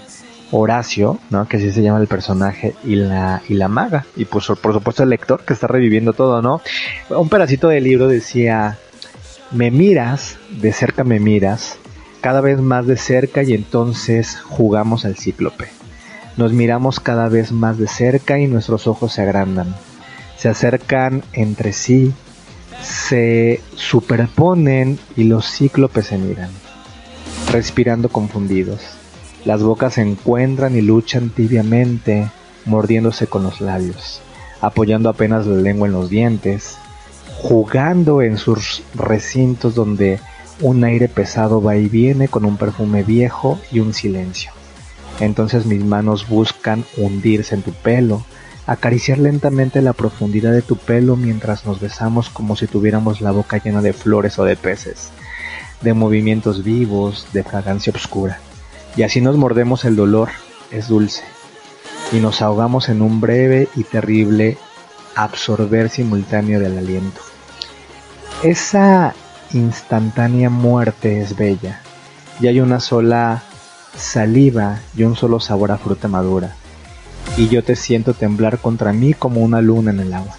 Horacio, 0.54 1.18
¿no? 1.30 1.48
que 1.48 1.56
así 1.56 1.72
se 1.72 1.82
llama 1.82 1.98
el 1.98 2.06
personaje, 2.06 2.74
y 2.84 2.96
la, 2.96 3.40
y 3.48 3.54
la 3.54 3.68
maga, 3.68 4.04
y 4.16 4.26
pues 4.26 4.46
por 4.60 4.74
supuesto 4.74 5.02
el 5.02 5.08
lector 5.08 5.46
que 5.46 5.54
está 5.54 5.66
reviviendo 5.66 6.12
todo, 6.12 6.42
¿no? 6.42 6.60
Un 7.08 7.30
pedacito 7.30 7.68
del 7.68 7.84
libro 7.84 8.06
decía, 8.06 8.76
me 9.50 9.70
miras, 9.70 10.36
de 10.50 10.74
cerca 10.74 11.04
me 11.04 11.20
miras, 11.20 11.78
cada 12.22 12.40
vez 12.40 12.58
más 12.58 12.86
de 12.86 12.96
cerca 12.96 13.42
y 13.42 13.52
entonces 13.52 14.38
jugamos 14.40 15.04
al 15.04 15.16
cíclope. 15.16 15.68
Nos 16.38 16.54
miramos 16.54 16.98
cada 16.98 17.28
vez 17.28 17.52
más 17.52 17.76
de 17.76 17.88
cerca 17.88 18.38
y 18.38 18.46
nuestros 18.46 18.86
ojos 18.86 19.12
se 19.12 19.20
agrandan, 19.20 19.76
se 20.38 20.48
acercan 20.48 21.22
entre 21.34 21.74
sí, 21.74 22.14
se 22.80 23.60
superponen 23.74 24.98
y 25.14 25.24
los 25.24 25.44
cíclopes 25.46 26.06
se 26.06 26.16
miran, 26.16 26.48
respirando 27.52 28.08
confundidos 28.08 29.02
las 29.44 29.62
bocas 29.62 29.94
se 29.94 30.02
encuentran 30.02 30.76
y 30.76 30.82
luchan 30.82 31.30
tibiamente, 31.30 32.30
mordiéndose 32.64 33.26
con 33.26 33.42
los 33.42 33.60
labios, 33.60 34.20
apoyando 34.60 35.08
apenas 35.08 35.46
la 35.46 35.56
lengua 35.56 35.88
en 35.88 35.94
los 35.94 36.08
dientes, 36.10 36.76
jugando 37.38 38.22
en 38.22 38.38
sus 38.38 38.84
recintos 38.94 39.74
donde 39.74 40.20
un 40.62 40.84
aire 40.84 41.08
pesado 41.08 41.60
va 41.60 41.76
y 41.76 41.88
viene 41.88 42.28
con 42.28 42.44
un 42.44 42.56
perfume 42.56 43.02
viejo 43.02 43.60
y 43.70 43.80
un 43.80 43.92
silencio. 43.92 44.52
Entonces 45.20 45.66
mis 45.66 45.84
manos 45.84 46.28
buscan 46.28 46.84
hundirse 46.96 47.56
en 47.56 47.62
tu 47.62 47.72
pelo, 47.72 48.24
acariciar 48.66 49.18
lentamente 49.18 49.82
la 49.82 49.92
profundidad 49.92 50.52
de 50.52 50.62
tu 50.62 50.76
pelo 50.76 51.16
mientras 51.16 51.66
nos 51.66 51.80
besamos 51.80 52.30
como 52.30 52.56
si 52.56 52.68
tuviéramos 52.68 53.20
la 53.20 53.32
boca 53.32 53.58
llena 53.58 53.82
de 53.82 53.92
flores 53.92 54.38
o 54.38 54.44
de 54.44 54.56
peces, 54.56 55.10
de 55.80 55.94
movimientos 55.94 56.62
vivos, 56.62 57.26
de 57.32 57.42
fragancia 57.42 57.92
oscura. 57.94 58.38
Y 58.96 59.02
así 59.02 59.20
nos 59.20 59.36
mordemos 59.36 59.84
el 59.84 59.96
dolor, 59.96 60.28
es 60.70 60.86
dulce, 60.88 61.24
y 62.12 62.16
nos 62.16 62.40
ahogamos 62.40 62.88
en 62.88 63.02
un 63.02 63.20
breve 63.20 63.68
y 63.74 63.82
terrible 63.82 64.58
absorber 65.16 65.88
simultáneo 65.88 66.60
del 66.60 66.78
aliento. 66.78 67.20
Esa 68.42 69.14
instantánea 69.54 70.50
muerte 70.50 71.20
es 71.20 71.36
bella, 71.36 71.80
y 72.40 72.46
hay 72.46 72.60
una 72.60 72.80
sola 72.80 73.42
saliva 73.96 74.80
y 74.96 75.04
un 75.04 75.16
solo 75.16 75.40
sabor 75.40 75.72
a 75.72 75.78
fruta 75.78 76.08
madura, 76.08 76.54
y 77.36 77.48
yo 77.48 77.62
te 77.62 77.76
siento 77.76 78.14
temblar 78.14 78.58
contra 78.58 78.92
mí 78.92 79.14
como 79.14 79.40
una 79.40 79.60
luna 79.60 79.90
en 79.90 80.00
el 80.00 80.14
agua. 80.14 80.36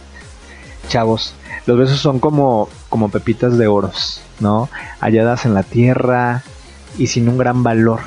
Chavos, 0.89 1.33
los 1.65 1.77
besos 1.77 1.99
son 1.99 2.19
como, 2.19 2.69
como 2.89 3.09
pepitas 3.09 3.57
de 3.57 3.67
oros, 3.67 4.21
¿no? 4.39 4.69
Halladas 4.99 5.45
en 5.45 5.53
la 5.53 5.63
tierra 5.63 6.43
y 6.97 7.07
sin 7.07 7.29
un 7.29 7.37
gran 7.37 7.63
valor 7.63 8.01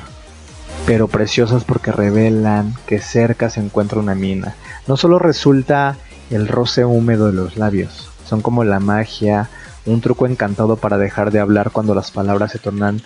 pero 0.87 1.09
preciosas 1.09 1.65
porque 1.65 1.91
revelan 1.91 2.73
que 2.85 2.99
cerca 2.99 3.49
se 3.49 3.59
encuentra 3.59 3.99
una 3.99 4.15
mina. 4.15 4.55
No 4.87 4.95
solo 4.95 5.19
resulta 5.19 5.97
el 6.29 6.47
roce 6.47 6.85
húmedo 6.85 7.27
de 7.27 7.33
los 7.33 7.57
labios, 7.57 8.09
son 8.25 8.41
como 8.41 8.63
la 8.63 8.79
magia, 8.79 9.49
un 9.87 10.01
truco 10.01 10.27
encantado 10.27 10.75
para 10.75 10.97
dejar 10.97 11.31
de 11.31 11.39
hablar 11.39 11.71
cuando 11.71 11.95
las 11.95 12.11
palabras 12.11 12.51
se 12.51 12.59
tornan 12.59 13.01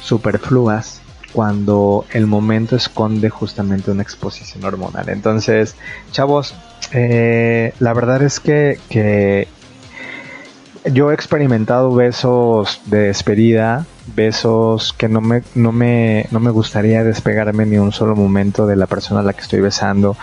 superfluas, 0.00 1.02
cuando 1.32 2.06
el 2.12 2.26
momento 2.26 2.76
esconde 2.76 3.30
justamente 3.30 3.90
una 3.90 4.02
exposición 4.02 4.64
hormonal. 4.64 5.08
Entonces, 5.08 5.76
chavos, 6.10 6.54
eh, 6.92 7.74
la 7.78 7.92
verdad 7.92 8.22
es 8.22 8.40
que, 8.40 8.78
que 8.88 9.46
yo 10.84 11.10
he 11.10 11.14
experimentado 11.14 11.94
besos 11.94 12.80
de 12.86 13.00
despedida, 13.08 13.86
besos 14.14 14.92
que 14.92 15.08
no 15.08 15.20
me, 15.20 15.42
no 15.54 15.72
me, 15.72 16.26
no 16.30 16.40
me 16.40 16.50
gustaría 16.50 17.04
despegarme 17.04 17.66
ni 17.66 17.78
un 17.78 17.92
solo 17.92 18.16
momento 18.16 18.66
de 18.66 18.76
la 18.76 18.86
persona 18.86 19.20
a 19.20 19.22
la 19.22 19.34
que 19.34 19.42
estoy 19.42 19.60
besando, 19.60 20.16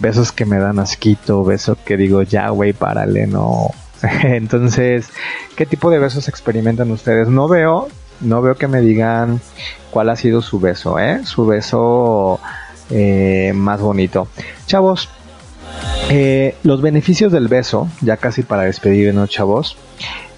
besos 0.00 0.30
que 0.32 0.44
me 0.44 0.58
dan 0.58 0.78
asquito, 0.78 1.44
besos 1.44 1.78
que 1.78 1.96
digo, 1.96 2.22
ya, 2.22 2.50
güey, 2.50 2.72
párale, 2.72 3.26
no. 3.26 3.70
Entonces, 4.24 5.08
¿qué 5.56 5.66
tipo 5.66 5.90
de 5.90 5.98
besos 5.98 6.28
experimentan 6.28 6.90
ustedes? 6.90 7.28
No 7.28 7.48
veo, 7.48 7.88
no 8.20 8.42
veo 8.42 8.56
que 8.56 8.68
me 8.68 8.80
digan 8.80 9.40
cuál 9.90 10.10
ha 10.10 10.16
sido 10.16 10.42
su 10.42 10.60
beso, 10.60 10.98
¿eh? 10.98 11.24
Su 11.24 11.46
beso 11.46 12.40
eh, 12.90 13.52
más 13.54 13.80
bonito. 13.80 14.28
Chavos, 14.66 15.08
eh, 16.10 16.56
los 16.62 16.82
beneficios 16.82 17.32
del 17.32 17.48
beso, 17.48 17.88
ya 18.00 18.16
casi 18.16 18.42
para 18.42 18.62
despedirnos, 18.64 19.30
chavos. 19.30 19.76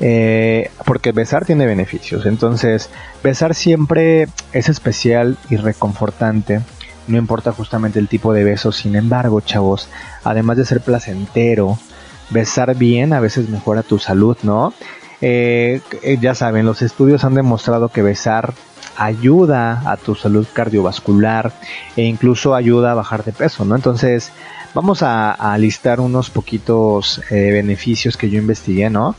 Eh, 0.01 0.71
porque 0.85 1.13
besar 1.13 1.47
tiene 1.47 1.67
beneficios. 1.67 2.27
Entonces, 2.27 2.91
besar 3.23 3.55
siempre 3.55 4.29
es 4.53 4.69
especial 4.69 5.39
y 5.51 5.57
reconfortante. 5.57 6.61
No 7.07 7.19
importa 7.19 7.53
justamente 7.53 7.99
el 7.99 8.09
tipo 8.09 8.33
de 8.33 8.45
beso. 8.45 8.73
Sin 8.73 8.97
embargo, 8.97 9.41
chavos, 9.41 9.89
además 10.23 10.57
de 10.57 10.65
ser 10.65 10.81
placentero, 10.81 11.79
besar 12.31 12.75
bien 12.77 13.13
a 13.13 13.21
veces 13.21 13.49
mejora 13.49 13.83
tu 13.83 13.99
salud, 13.99 14.37
¿no? 14.43 14.75
Eh, 15.21 15.81
ya 16.21 16.35
saben, 16.35 16.67
los 16.67 16.83
estudios 16.83 17.25
han 17.25 17.35
demostrado 17.35 17.89
que 17.89 18.03
besar 18.03 18.53
ayuda 18.97 19.83
a 19.91 19.97
tu 19.97 20.15
salud 20.15 20.47
cardiovascular 20.53 21.53
e 21.97 22.03
incluso 22.03 22.55
ayuda 22.55 22.93
a 22.93 22.95
bajar 22.95 23.25
de 23.25 23.33
peso, 23.33 23.65
¿no? 23.65 23.75
Entonces, 23.75 24.33
Vamos 24.75 25.05
a, 25.05 25.57
listar 25.57 26.01
unos 26.01 26.31
poquitos 26.31 27.23
eh, 27.31 27.53
beneficios 27.53 28.17
que 28.17 28.29
yo 28.29 28.41
investigué, 28.41 28.91
¿no? 28.91 29.15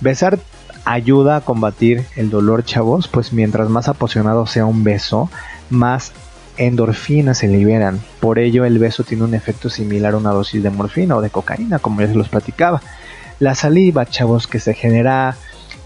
Besar 0.00 0.38
ayuda 0.86 1.36
a 1.36 1.40
combatir 1.42 2.06
el 2.16 2.30
dolor, 2.30 2.64
chavos, 2.64 3.06
pues 3.06 3.34
mientras 3.34 3.68
más 3.68 3.88
apasionado 3.88 4.46
sea 4.46 4.64
un 4.64 4.82
beso, 4.82 5.28
más 5.68 6.12
endorfinas 6.56 7.38
se 7.38 7.48
liberan. 7.48 8.00
Por 8.20 8.38
ello, 8.38 8.64
el 8.64 8.78
beso 8.78 9.04
tiene 9.04 9.24
un 9.24 9.34
efecto 9.34 9.68
similar 9.68 10.14
a 10.14 10.18
una 10.18 10.30
dosis 10.30 10.62
de 10.62 10.70
morfina 10.70 11.16
o 11.16 11.20
de 11.20 11.30
cocaína, 11.30 11.78
como 11.78 12.00
ya 12.00 12.08
se 12.08 12.14
los 12.14 12.28
platicaba. 12.28 12.80
La 13.38 13.54
saliva, 13.54 14.06
chavos, 14.06 14.46
que 14.46 14.60
se 14.60 14.74
genera 14.74 15.36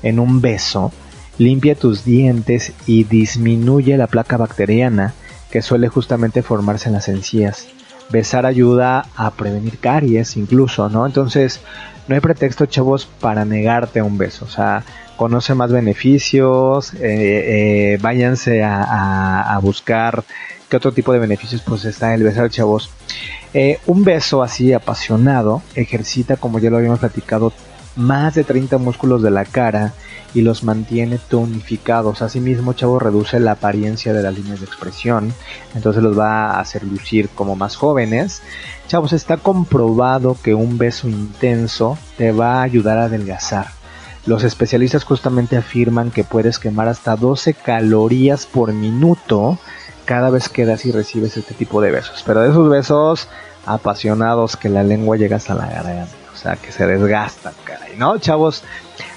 en 0.02 0.18
un 0.18 0.40
beso, 0.40 0.92
limpia 1.38 1.74
tus 1.74 2.04
dientes 2.04 2.72
y 2.86 3.04
disminuye 3.04 3.96
la 3.96 4.06
placa 4.06 4.36
bacteriana 4.36 5.14
que 5.50 5.62
suele 5.62 5.88
justamente 5.88 6.42
formarse 6.42 6.88
en 6.88 6.94
las 6.94 7.08
encías 7.08 7.68
besar 8.10 8.46
ayuda 8.46 9.06
a 9.16 9.30
prevenir 9.32 9.78
caries 9.78 10.36
incluso, 10.36 10.88
¿no? 10.88 11.06
Entonces, 11.06 11.60
no 12.06 12.14
hay 12.14 12.20
pretexto, 12.20 12.66
chavos, 12.66 13.06
para 13.20 13.44
negarte 13.44 14.02
un 14.02 14.18
beso. 14.18 14.44
O 14.44 14.48
sea, 14.48 14.84
conoce 15.16 15.54
más 15.54 15.70
beneficios, 15.70 16.94
eh, 16.94 16.98
eh, 17.00 17.98
váyanse 18.00 18.62
a, 18.64 19.58
buscar 19.62 20.24
qué 20.68 20.76
otro 20.76 20.92
tipo 20.92 21.12
de 21.12 21.18
beneficios 21.18 21.62
pues 21.62 21.84
está 21.84 22.14
el 22.14 22.22
besar, 22.22 22.50
chavos. 22.50 22.90
Eh, 23.54 23.78
un 23.86 24.04
beso 24.04 24.42
así 24.42 24.72
apasionado 24.72 25.62
ejercita, 25.74 26.36
como 26.36 26.58
ya 26.58 26.70
lo 26.70 26.76
habíamos 26.76 27.00
platicado, 27.00 27.52
más 27.96 28.34
de 28.34 28.44
30 28.44 28.78
músculos 28.78 29.22
de 29.22 29.30
la 29.30 29.44
cara 29.44 29.92
y 30.34 30.42
los 30.42 30.62
mantiene 30.62 31.18
tonificados. 31.18 32.22
Asimismo, 32.22 32.74
chavo, 32.74 32.98
reduce 32.98 33.40
la 33.40 33.52
apariencia 33.52 34.12
de 34.12 34.22
las 34.22 34.34
líneas 34.34 34.60
de 34.60 34.66
expresión, 34.66 35.32
entonces 35.74 36.02
los 36.02 36.18
va 36.18 36.52
a 36.52 36.60
hacer 36.60 36.84
lucir 36.84 37.28
como 37.30 37.56
más 37.56 37.76
jóvenes. 37.76 38.42
Chavos, 38.86 39.12
está 39.12 39.38
comprobado 39.38 40.36
que 40.42 40.54
un 40.54 40.78
beso 40.78 41.08
intenso 41.08 41.98
te 42.16 42.30
va 42.32 42.60
a 42.60 42.62
ayudar 42.62 42.98
a 42.98 43.04
adelgazar. 43.04 43.66
Los 44.26 44.44
especialistas 44.44 45.04
justamente 45.04 45.56
afirman 45.56 46.10
que 46.10 46.22
puedes 46.22 46.58
quemar 46.58 46.88
hasta 46.88 47.16
12 47.16 47.54
calorías 47.54 48.44
por 48.44 48.74
minuto 48.74 49.58
cada 50.08 50.30
vez 50.30 50.48
que 50.48 50.64
das 50.64 50.86
y 50.86 50.90
recibes 50.90 51.36
este 51.36 51.52
tipo 51.52 51.82
de 51.82 51.90
besos. 51.90 52.22
Pero 52.24 52.40
de 52.40 52.48
esos 52.48 52.70
besos 52.70 53.28
apasionados 53.66 54.56
que 54.56 54.70
la 54.70 54.82
lengua 54.82 55.18
llega 55.18 55.36
hasta 55.36 55.54
la 55.54 55.66
garganta. 55.66 56.14
O 56.32 56.36
sea, 56.36 56.56
que 56.56 56.72
se 56.72 56.86
desgastan, 56.86 57.52
caray, 57.64 57.94
¿no? 57.98 58.16
Chavos, 58.16 58.64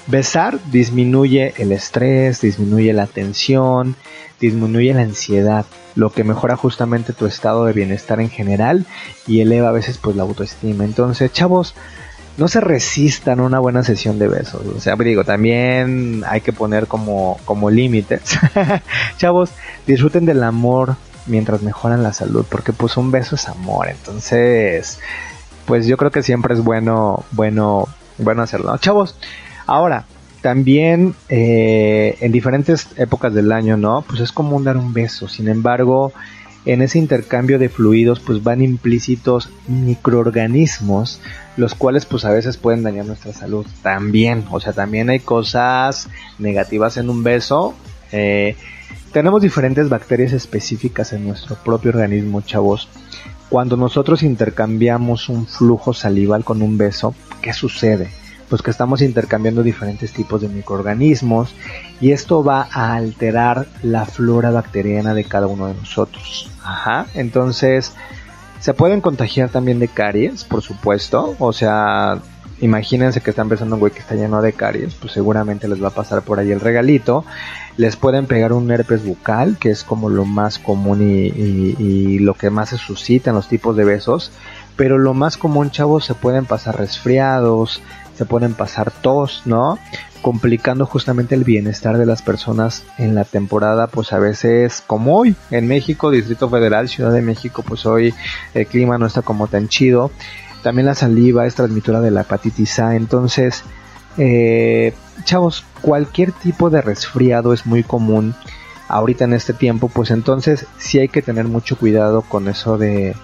besar 0.06 0.58
disminuye 0.70 1.54
el 1.56 1.72
estrés, 1.72 2.42
disminuye 2.42 2.92
la 2.92 3.06
tensión, 3.06 3.96
disminuye 4.38 4.92
la 4.92 5.00
ansiedad, 5.00 5.64
lo 5.94 6.12
que 6.12 6.24
mejora 6.24 6.56
justamente 6.56 7.14
tu 7.14 7.24
estado 7.24 7.64
de 7.64 7.72
bienestar 7.72 8.20
en 8.20 8.28
general 8.28 8.84
y 9.26 9.40
eleva 9.40 9.70
a 9.70 9.72
veces 9.72 9.96
pues 9.96 10.14
la 10.14 10.24
autoestima. 10.24 10.84
Entonces, 10.84 11.32
chavos, 11.32 11.74
no 12.36 12.48
se 12.48 12.60
resistan 12.60 13.40
a 13.40 13.42
una 13.42 13.58
buena 13.58 13.82
sesión 13.82 14.18
de 14.18 14.28
besos. 14.28 14.62
O 14.66 14.80
sea, 14.80 14.96
digo, 14.96 15.24
también 15.24 16.24
hay 16.26 16.40
que 16.40 16.52
poner 16.52 16.86
como, 16.86 17.38
como 17.44 17.70
límites. 17.70 18.38
Chavos, 19.18 19.50
disfruten 19.86 20.24
del 20.24 20.42
amor 20.42 20.96
mientras 21.26 21.62
mejoran 21.62 22.02
la 22.02 22.12
salud, 22.12 22.44
porque 22.48 22.72
pues 22.72 22.96
un 22.96 23.10
beso 23.10 23.34
es 23.34 23.48
amor. 23.48 23.88
Entonces, 23.88 24.98
pues 25.66 25.86
yo 25.86 25.96
creo 25.96 26.10
que 26.10 26.22
siempre 26.22 26.54
es 26.54 26.64
bueno, 26.64 27.24
bueno, 27.32 27.88
bueno 28.18 28.42
hacerlo. 28.42 28.76
Chavos, 28.78 29.16
ahora, 29.66 30.06
también 30.40 31.14
eh, 31.28 32.16
en 32.20 32.32
diferentes 32.32 32.88
épocas 32.96 33.32
del 33.32 33.52
año, 33.52 33.76
¿no? 33.76 34.02
Pues 34.02 34.20
es 34.20 34.32
común 34.32 34.64
dar 34.64 34.76
un 34.76 34.92
beso. 34.92 35.28
Sin 35.28 35.48
embargo, 35.48 36.12
en 36.64 36.82
ese 36.82 36.98
intercambio 36.98 37.58
de 37.58 37.68
fluidos 37.68 38.20
pues 38.20 38.42
van 38.42 38.62
implícitos 38.62 39.50
microorganismos 39.66 41.20
los 41.56 41.74
cuales 41.74 42.06
pues 42.06 42.24
a 42.24 42.30
veces 42.30 42.56
pueden 42.56 42.82
dañar 42.82 43.06
nuestra 43.06 43.32
salud 43.32 43.66
también. 43.82 44.44
O 44.50 44.60
sea 44.60 44.72
también 44.72 45.10
hay 45.10 45.20
cosas 45.20 46.08
negativas 46.38 46.96
en 46.96 47.10
un 47.10 47.22
beso. 47.22 47.74
Eh, 48.12 48.56
tenemos 49.12 49.42
diferentes 49.42 49.88
bacterias 49.88 50.32
específicas 50.32 51.12
en 51.12 51.26
nuestro 51.26 51.56
propio 51.56 51.90
organismo 51.90 52.40
chavos. 52.40 52.88
Cuando 53.48 53.76
nosotros 53.76 54.22
intercambiamos 54.22 55.28
un 55.28 55.46
flujo 55.46 55.92
salival 55.92 56.44
con 56.44 56.62
un 56.62 56.78
beso 56.78 57.14
qué 57.42 57.52
sucede 57.52 58.21
pues 58.52 58.60
que 58.60 58.70
estamos 58.70 59.00
intercambiando 59.00 59.62
diferentes 59.62 60.12
tipos 60.12 60.42
de 60.42 60.48
microorganismos 60.48 61.54
y 62.02 62.12
esto 62.12 62.44
va 62.44 62.68
a 62.70 62.92
alterar 62.92 63.66
la 63.82 64.04
flora 64.04 64.50
bacteriana 64.50 65.14
de 65.14 65.24
cada 65.24 65.46
uno 65.46 65.68
de 65.68 65.74
nosotros. 65.74 66.50
Ajá, 66.62 67.06
entonces 67.14 67.94
se 68.60 68.74
pueden 68.74 69.00
contagiar 69.00 69.48
también 69.48 69.78
de 69.78 69.88
caries, 69.88 70.44
por 70.44 70.60
supuesto, 70.60 71.34
o 71.38 71.54
sea, 71.54 72.18
imagínense 72.60 73.22
que 73.22 73.30
están 73.30 73.46
empezando 73.46 73.76
un 73.76 73.80
güey 73.80 73.92
que 73.92 74.00
está 74.00 74.16
lleno 74.16 74.42
de 74.42 74.52
caries, 74.52 74.96
pues 74.96 75.14
seguramente 75.14 75.66
les 75.66 75.82
va 75.82 75.88
a 75.88 75.92
pasar 75.92 76.20
por 76.20 76.38
ahí 76.38 76.52
el 76.52 76.60
regalito. 76.60 77.24
Les 77.78 77.96
pueden 77.96 78.26
pegar 78.26 78.52
un 78.52 78.70
herpes 78.70 79.02
bucal, 79.02 79.56
que 79.58 79.70
es 79.70 79.82
como 79.82 80.10
lo 80.10 80.26
más 80.26 80.58
común 80.58 81.00
y, 81.00 81.28
y 81.82 82.18
lo 82.18 82.34
que 82.34 82.50
más 82.50 82.68
se 82.68 82.76
suscita 82.76 83.30
en 83.30 83.36
los 83.36 83.48
tipos 83.48 83.78
de 83.78 83.86
besos. 83.86 84.30
Pero 84.76 84.98
lo 84.98 85.14
más 85.14 85.36
común, 85.36 85.70
chavos, 85.70 86.04
se 86.04 86.14
pueden 86.14 86.44
pasar 86.44 86.78
resfriados, 86.78 87.82
se 88.16 88.24
pueden 88.24 88.54
pasar 88.54 88.90
tos, 88.90 89.42
¿no? 89.44 89.78
Complicando 90.20 90.86
justamente 90.86 91.34
el 91.34 91.44
bienestar 91.44 91.98
de 91.98 92.06
las 92.06 92.22
personas 92.22 92.84
en 92.98 93.14
la 93.14 93.24
temporada, 93.24 93.86
pues 93.86 94.12
a 94.12 94.18
veces 94.18 94.82
como 94.86 95.16
hoy 95.16 95.34
en 95.50 95.66
México, 95.66 96.10
Distrito 96.10 96.48
Federal, 96.48 96.88
Ciudad 96.88 97.12
de 97.12 97.22
México, 97.22 97.64
pues 97.66 97.86
hoy 97.86 98.14
el 98.54 98.66
clima 98.66 98.98
no 98.98 99.06
está 99.06 99.22
como 99.22 99.48
tan 99.48 99.68
chido. 99.68 100.10
También 100.62 100.86
la 100.86 100.94
saliva 100.94 101.46
es 101.46 101.56
transmisora 101.56 102.00
de 102.00 102.12
la 102.12 102.20
hepatitis 102.20 102.78
A, 102.78 102.94
entonces, 102.94 103.64
eh, 104.16 104.94
chavos, 105.24 105.64
cualquier 105.80 106.30
tipo 106.30 106.70
de 106.70 106.82
resfriado 106.82 107.52
es 107.52 107.66
muy 107.66 107.82
común 107.82 108.34
ahorita 108.88 109.24
en 109.24 109.32
este 109.32 109.54
tiempo, 109.54 109.88
pues 109.88 110.10
entonces 110.10 110.66
sí 110.78 110.98
hay 110.98 111.08
que 111.08 111.22
tener 111.22 111.46
mucho 111.46 111.76
cuidado 111.76 112.22
con 112.22 112.46
eso 112.46 112.76
de 112.76 113.16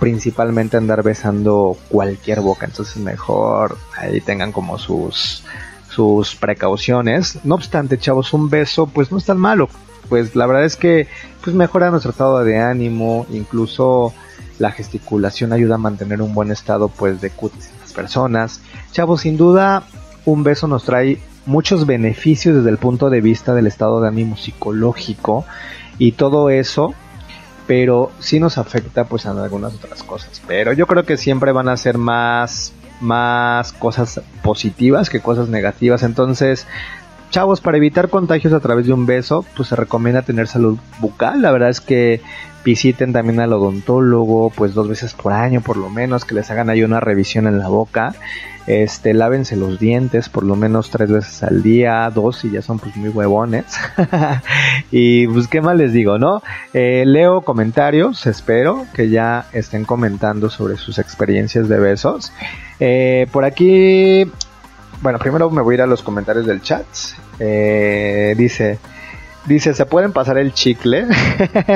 principalmente 0.00 0.76
andar 0.76 1.02
besando 1.04 1.76
cualquier 1.88 2.40
boca, 2.40 2.66
entonces 2.66 2.96
mejor 2.96 3.76
ahí 3.96 4.20
tengan 4.20 4.50
como 4.50 4.78
sus 4.78 5.44
sus 5.90 6.36
precauciones. 6.36 7.38
No 7.44 7.56
obstante, 7.56 7.98
chavos, 7.98 8.32
un 8.32 8.48
beso 8.48 8.86
pues 8.86 9.12
no 9.12 9.18
es 9.18 9.24
tan 9.26 9.38
malo. 9.38 9.68
Pues 10.08 10.34
la 10.34 10.46
verdad 10.46 10.64
es 10.64 10.76
que 10.76 11.06
pues 11.44 11.54
mejora 11.54 11.90
nuestro 11.90 12.10
estado 12.10 12.42
de 12.42 12.58
ánimo, 12.58 13.26
incluso 13.30 14.12
la 14.58 14.72
gesticulación 14.72 15.52
ayuda 15.52 15.76
a 15.76 15.78
mantener 15.78 16.22
un 16.22 16.34
buen 16.34 16.50
estado 16.50 16.88
pues 16.88 17.20
de 17.20 17.30
cutis 17.30 17.68
en 17.68 17.80
las 17.80 17.92
personas. 17.92 18.60
Chavos, 18.92 19.20
sin 19.22 19.36
duda 19.36 19.84
un 20.24 20.42
beso 20.42 20.66
nos 20.66 20.84
trae 20.84 21.20
muchos 21.46 21.86
beneficios 21.86 22.56
desde 22.56 22.70
el 22.70 22.78
punto 22.78 23.10
de 23.10 23.20
vista 23.20 23.54
del 23.54 23.66
estado 23.66 24.00
de 24.00 24.08
ánimo 24.08 24.36
psicológico 24.36 25.44
y 25.98 26.12
todo 26.12 26.50
eso 26.50 26.94
pero 27.70 28.10
sí 28.18 28.40
nos 28.40 28.58
afecta 28.58 29.04
pues 29.04 29.26
en 29.26 29.38
algunas 29.38 29.72
otras 29.72 30.02
cosas. 30.02 30.42
Pero 30.48 30.72
yo 30.72 30.88
creo 30.88 31.04
que 31.04 31.16
siempre 31.16 31.52
van 31.52 31.68
a 31.68 31.76
ser 31.76 31.98
más, 31.98 32.72
más 33.00 33.72
cosas 33.72 34.20
positivas 34.42 35.08
que 35.08 35.20
cosas 35.20 35.48
negativas. 35.48 36.02
Entonces, 36.02 36.66
chavos, 37.30 37.60
para 37.60 37.76
evitar 37.76 38.08
contagios 38.08 38.52
a 38.52 38.60
través 38.60 38.86
de 38.86 38.92
un 38.92 39.06
beso, 39.06 39.44
pues 39.56 39.68
se 39.68 39.76
recomienda 39.76 40.22
tener 40.22 40.46
salud 40.46 40.78
bucal. 40.98 41.42
La 41.42 41.52
verdad 41.52 41.70
es 41.70 41.80
que 41.80 42.20
visiten 42.64 43.12
también 43.12 43.40
al 43.40 43.52
odontólogo, 43.52 44.50
pues 44.50 44.74
dos 44.74 44.88
veces 44.88 45.14
por 45.14 45.32
año 45.32 45.60
por 45.60 45.76
lo 45.76 45.88
menos, 45.88 46.24
que 46.24 46.34
les 46.34 46.50
hagan 46.50 46.68
ahí 46.68 46.82
una 46.82 47.00
revisión 47.00 47.46
en 47.46 47.58
la 47.58 47.68
boca. 47.68 48.14
Este, 48.66 49.14
lávense 49.14 49.56
los 49.56 49.80
dientes 49.80 50.28
por 50.28 50.44
lo 50.44 50.54
menos 50.54 50.90
tres 50.90 51.10
veces 51.10 51.42
al 51.42 51.62
día, 51.62 52.08
dos 52.14 52.44
y 52.44 52.50
ya 52.50 52.62
son 52.62 52.78
pues 52.78 52.94
muy 52.96 53.08
huevones. 53.08 53.64
y 54.90 55.26
pues 55.28 55.48
qué 55.48 55.60
más 55.60 55.76
les 55.76 55.92
digo, 55.92 56.18
¿no? 56.18 56.42
Eh, 56.74 57.04
leo 57.06 57.40
comentarios, 57.40 58.26
espero 58.26 58.86
que 58.94 59.08
ya 59.08 59.46
estén 59.52 59.84
comentando 59.84 60.50
sobre 60.50 60.76
sus 60.76 60.98
experiencias 60.98 61.68
de 61.68 61.78
besos. 61.78 62.32
Eh, 62.78 63.26
por 63.32 63.44
aquí, 63.44 64.30
bueno, 65.00 65.18
primero 65.18 65.50
me 65.50 65.62
voy 65.62 65.74
a 65.74 65.76
ir 65.76 65.82
a 65.82 65.86
los 65.86 66.02
comentarios 66.02 66.46
del 66.46 66.62
chat. 66.62 66.84
Eh, 67.38 68.34
dice, 68.36 68.78
Dice, 69.46 69.72
¿se 69.72 69.86
pueden 69.86 70.12
pasar 70.12 70.36
el 70.36 70.52
chicle? 70.52 71.06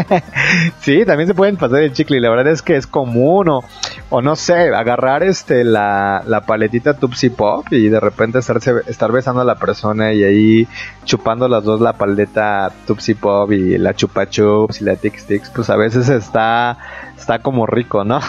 sí, 0.81 1.05
también 1.07 1.27
se 1.27 1.35
pueden 1.35 1.57
pasar 1.57 1.81
el 1.81 1.95
chicle 1.95 2.18
y 2.18 2.20
la 2.20 2.29
verdad 2.29 2.49
es 2.49 2.61
que 2.61 2.77
es 2.77 2.87
común 2.87 3.49
o, 3.49 3.64
o 4.11 4.20
no 4.20 4.37
sé, 4.37 4.68
agarrar 4.75 5.22
este 5.22 5.64
la, 5.64 6.22
la 6.27 6.43
paletita 6.43 6.93
Tupsi 6.93 7.31
Pop 7.31 7.66
y 7.70 7.89
de 7.89 8.01
repente 8.01 8.41
estarse, 8.41 8.75
estar 8.87 9.11
besando 9.12 9.41
a 9.41 9.45
la 9.45 9.55
persona 9.55 10.12
y 10.12 10.25
ahí 10.25 10.68
chupando 11.05 11.49
las 11.49 11.64
dos 11.64 11.81
la 11.81 11.95
paleta 11.95 12.70
Tupsi 12.87 13.14
Pop 13.14 13.51
y 13.51 13.79
la 13.79 13.95
Chupa 13.95 14.29
Chups 14.29 14.83
y 14.83 14.85
la 14.85 14.97
Tix 14.97 15.25
Tix, 15.25 15.49
pues 15.49 15.70
a 15.70 15.77
veces 15.77 16.11
está, 16.11 16.77
está 17.16 17.39
como 17.39 17.64
rico, 17.66 18.05
¿no? 18.05 18.20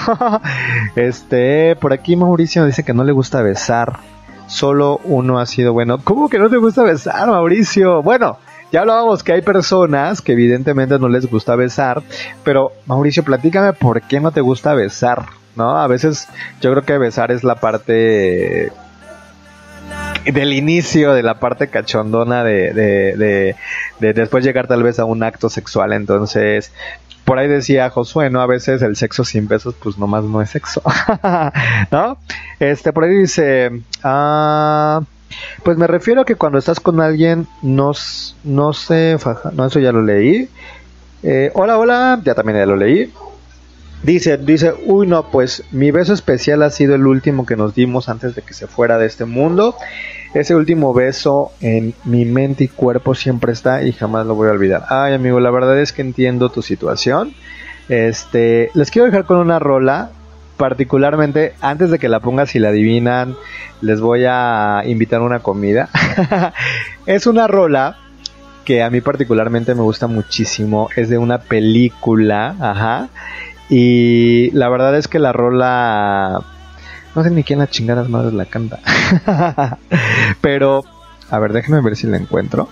este, 0.96 1.76
por 1.76 1.92
aquí 1.92 2.16
Mauricio 2.16 2.66
dice 2.66 2.86
que 2.86 2.94
no 2.94 3.04
le 3.04 3.12
gusta 3.12 3.42
besar. 3.42 4.00
Solo 4.48 5.00
uno 5.04 5.40
ha 5.40 5.46
sido 5.46 5.74
bueno. 5.74 6.00
¿Cómo 6.04 6.30
que 6.30 6.40
no 6.40 6.50
te 6.50 6.58
gusta 6.58 6.84
besar, 6.84 7.28
Mauricio? 7.28 8.02
Bueno, 8.04 8.38
ya 8.72 8.82
hablábamos 8.82 9.24
que 9.24 9.34
hay 9.34 9.42
personas 9.42 10.22
que 10.22 10.34
evidentemente 10.34 11.00
no 11.00 11.08
les 11.08 11.30
gusta 11.30 11.56
besar, 11.56 12.04
pero 12.44 12.72
Mauricio, 12.86 13.24
platícame 13.24 13.74
por 13.74 14.02
qué 14.02 14.20
no 14.20 14.32
te 14.32 14.42
gusta 14.42 14.74
besar, 14.74 15.26
¿no? 15.56 15.78
A 15.78 15.88
veces 15.88 16.28
yo 16.62 16.72
creo 16.72 16.84
que 16.84 16.98
besar 16.98 17.32
es 17.32 17.44
la 17.44 17.56
parte 17.56 18.72
del 20.26 20.54
inicio 20.54 21.14
de 21.14 21.24
la 21.24 21.40
parte 21.40 21.68
cachondona 21.68 22.44
de, 22.44 22.74
de, 22.74 23.56
de, 24.00 24.14
después 24.14 24.44
llegar 24.44 24.68
tal 24.68 24.84
vez 24.84 25.00
a 25.00 25.06
un 25.06 25.24
acto 25.24 25.50
sexual. 25.50 25.94
Entonces, 25.94 26.72
por 27.26 27.40
ahí 27.40 27.48
decía 27.48 27.90
Josué, 27.90 28.30
¿no? 28.30 28.40
A 28.42 28.46
veces 28.46 28.82
el 28.82 28.96
sexo 28.96 29.26
sin 29.26 29.48
besos, 29.48 29.76
pues 29.82 29.98
nomás 29.98 30.24
no 30.24 30.42
es 30.42 30.52
sexo, 30.52 30.82
¿no? 31.92 32.18
Este, 32.60 32.94
por 32.94 33.04
ahí 33.04 33.18
dice, 33.18 33.82
ah, 34.04 35.02
pues 35.64 35.78
me 35.78 35.88
refiero 35.88 36.22
a 36.22 36.26
que 36.26 36.36
cuando 36.36 36.60
estás 36.60 36.80
con 36.80 37.02
alguien 37.02 37.48
no, 37.62 37.92
no 38.44 38.74
se 38.74 39.18
faja. 39.20 39.52
No, 39.52 39.66
eso 39.66 39.80
ya 39.80 39.92
lo 39.92 40.04
leí. 40.04 40.50
Eh, 41.24 41.52
hola, 41.56 41.80
hola, 41.80 42.22
ya 42.24 42.36
también 42.36 42.60
ya 42.60 42.66
lo 42.66 42.76
leí. 42.76 43.12
Dice, 44.04 44.38
dice, 44.38 44.76
uy 44.86 45.08
no, 45.08 45.32
pues 45.32 45.64
mi 45.72 45.90
beso 45.90 46.14
especial 46.14 46.62
ha 46.62 46.70
sido 46.70 46.94
el 46.94 47.08
último 47.08 47.48
que 47.48 47.56
nos 47.56 47.74
dimos 47.74 48.08
antes 48.08 48.36
de 48.36 48.44
que 48.44 48.54
se 48.54 48.68
fuera 48.68 49.00
de 49.00 49.08
este 49.08 49.26
mundo. 49.26 49.76
Ese 50.36 50.54
último 50.54 50.94
beso 50.94 51.54
en 51.62 51.94
mi 52.04 52.26
mente 52.26 52.66
y 52.66 52.68
cuerpo 52.68 53.16
siempre 53.16 53.54
está 53.54 53.84
y 53.84 53.94
jamás 53.94 54.28
lo 54.28 54.36
voy 54.36 54.50
a 54.50 54.52
olvidar. 54.52 54.84
Ay 54.90 55.14
amigo, 55.14 55.40
la 55.40 55.50
verdad 55.50 55.80
es 55.80 55.94
que 55.94 56.02
entiendo 56.02 56.50
tu 56.50 56.62
situación. 56.62 57.34
Este, 57.88 58.70
les 58.74 58.92
quiero 58.92 59.06
dejar 59.06 59.24
con 59.26 59.38
una 59.38 59.60
rola 59.60 60.12
particularmente, 60.58 61.54
antes 61.62 61.90
de 61.90 62.00
que 62.00 62.10
la 62.10 62.20
pongas 62.20 62.54
y 62.54 62.60
la 62.60 62.70
adivinan, 62.70 63.36
les 63.80 64.02
voy 64.02 64.26
a 64.28 64.84
invitar 64.86 65.22
una 65.22 65.40
comida. 65.40 65.90
es 67.06 67.28
una 67.28 67.48
rola 67.48 67.98
que 68.66 68.84
a 68.84 68.90
mí 68.90 69.00
particularmente 69.00 69.74
me 69.74 69.84
gusta 69.84 70.08
muchísimo. 70.08 70.90
Es 70.98 71.08
de 71.08 71.18
una 71.18 71.38
película, 71.38 72.56
ajá. 72.60 73.08
Y 73.70 74.52
la 74.52 74.68
verdad 74.68 74.98
es 74.98 75.08
que 75.08 75.20
la 75.20 75.32
rola... 75.32 76.42
No 77.16 77.24
sé 77.24 77.32
ni 77.32 77.44
quién 77.44 77.60
la 77.60 77.70
chingadas 77.70 78.10
madres 78.10 78.34
la 78.34 78.46
canta. 78.46 78.80
Pero, 80.42 80.84
a 81.30 81.40
ver, 81.40 81.54
déjenme 81.54 81.82
ver 81.82 81.96
si 81.96 82.08
la 82.08 82.18
encuentro. 82.18 82.68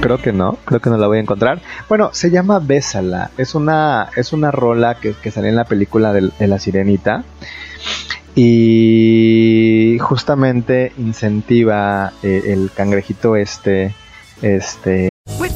Creo 0.00 0.18
que 0.18 0.32
no, 0.32 0.58
creo 0.64 0.80
que 0.80 0.90
no 0.90 0.96
la 0.96 1.06
voy 1.06 1.18
a 1.18 1.22
encontrar. 1.22 1.60
Bueno, 1.88 2.10
se 2.12 2.30
llama 2.30 2.60
Bésala. 2.60 3.30
Es 3.36 3.54
una, 3.54 4.08
es 4.16 4.32
una 4.32 4.50
rola 4.50 4.96
que, 4.96 5.14
que 5.14 5.30
sale 5.30 5.48
en 5.48 5.56
la 5.56 5.64
película 5.64 6.12
de, 6.12 6.30
de 6.38 6.46
La 6.46 6.58
Sirenita. 6.58 7.24
Y 8.34 9.96
justamente 10.00 10.92
incentiva 10.98 12.12
eh, 12.22 12.42
el 12.46 12.70
cangrejito 12.74 13.36
este. 13.36 13.94
Este. 14.42 15.08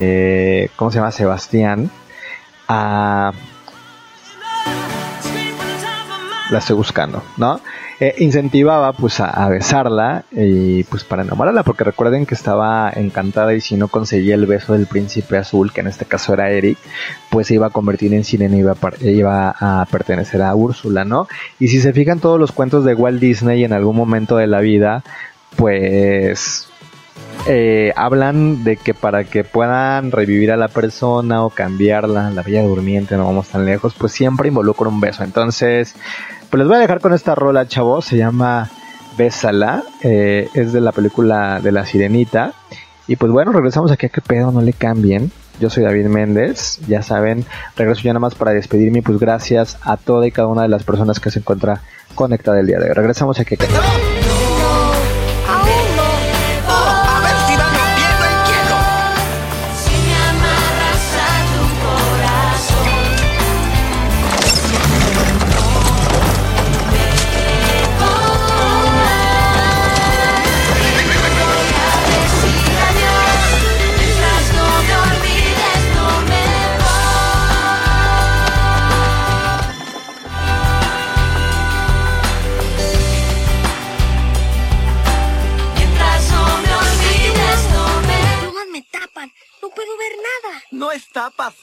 Eh, 0.00 0.68
¿Cómo 0.76 0.90
se 0.90 0.98
llama? 0.98 1.10
Sebastián. 1.10 1.90
a- 2.68 3.32
la 6.50 6.58
estoy 6.58 6.76
buscando, 6.76 7.22
¿no? 7.38 7.60
Eh, 7.98 8.14
incentivaba 8.18 8.92
pues 8.92 9.20
a, 9.20 9.48
besarla 9.48 10.24
y 10.32 10.82
pues 10.84 11.02
para 11.04 11.22
enamorarla, 11.22 11.62
porque 11.62 11.84
recuerden 11.84 12.26
que 12.26 12.34
estaba 12.34 12.92
encantada 12.94 13.54
y 13.54 13.60
si 13.60 13.76
no 13.76 13.88
conseguía 13.88 14.34
el 14.34 14.46
beso 14.46 14.74
del 14.74 14.86
príncipe 14.86 15.38
azul, 15.38 15.72
que 15.72 15.80
en 15.80 15.86
este 15.86 16.04
caso 16.04 16.34
era 16.34 16.50
Eric, 16.50 16.76
pues 17.30 17.46
se 17.46 17.54
iba 17.54 17.68
a 17.68 17.70
convertir 17.70 18.12
en 18.12 18.24
sirena 18.24 18.56
y 18.56 18.60
iba 18.60 18.76
iba 19.00 19.54
a 19.58 19.86
pertenecer 19.90 20.42
a 20.42 20.54
Úrsula, 20.54 21.04
¿no? 21.04 21.26
Y 21.58 21.68
si 21.68 21.80
se 21.80 21.92
fijan 21.92 22.20
todos 22.20 22.38
los 22.38 22.52
cuentos 22.52 22.84
de 22.84 22.94
Walt 22.94 23.20
Disney 23.20 23.64
en 23.64 23.72
algún 23.72 23.96
momento 23.96 24.36
de 24.36 24.46
la 24.46 24.60
vida, 24.60 25.04
pues 25.56 26.68
eh, 27.46 27.92
hablan 27.96 28.62
de 28.62 28.76
que 28.76 28.94
para 28.94 29.24
que 29.24 29.42
puedan 29.42 30.12
revivir 30.12 30.52
a 30.52 30.56
la 30.56 30.68
persona 30.68 31.44
o 31.44 31.50
cambiarla, 31.50 32.30
la 32.30 32.42
bella 32.42 32.62
durmiente, 32.62 33.16
no 33.16 33.26
vamos 33.26 33.48
tan 33.48 33.64
lejos, 33.64 33.94
pues 33.98 34.12
siempre 34.12 34.48
involucra 34.48 34.88
un 34.88 35.00
beso. 35.00 35.24
Entonces, 35.24 35.94
pues 36.50 36.58
les 36.58 36.68
voy 36.68 36.76
a 36.76 36.80
dejar 36.80 37.00
con 37.00 37.12
esta 37.12 37.34
rola, 37.34 37.66
chavos, 37.66 38.04
se 38.04 38.16
llama 38.16 38.70
Bésala, 39.16 39.82
eh, 40.02 40.48
es 40.54 40.72
de 40.72 40.80
la 40.80 40.92
película 40.92 41.60
de 41.60 41.72
la 41.72 41.84
sirenita. 41.84 42.52
Y 43.08 43.16
pues 43.16 43.32
bueno, 43.32 43.52
regresamos 43.52 43.90
aquí 43.90 44.06
a 44.06 44.08
que 44.08 44.20
pedo, 44.20 44.52
no 44.52 44.60
le 44.60 44.72
cambien. 44.72 45.32
Yo 45.60 45.68
soy 45.68 45.82
David 45.82 46.06
Méndez, 46.06 46.78
ya 46.86 47.02
saben, 47.02 47.44
regreso 47.76 48.02
ya 48.02 48.12
nada 48.12 48.20
más 48.20 48.34
para 48.34 48.52
despedirme, 48.52 49.02
pues 49.02 49.18
gracias 49.18 49.78
a 49.82 49.96
toda 49.96 50.26
y 50.26 50.30
cada 50.30 50.48
una 50.48 50.62
de 50.62 50.68
las 50.68 50.84
personas 50.84 51.20
que 51.20 51.30
se 51.30 51.40
encuentra 51.40 51.82
conectada 52.14 52.60
el 52.60 52.66
día 52.66 52.78
de 52.78 52.88
hoy. 52.88 52.94
Regresamos 52.94 53.38
aquí 53.40 53.54
a 53.54 53.58
que. 53.58 54.11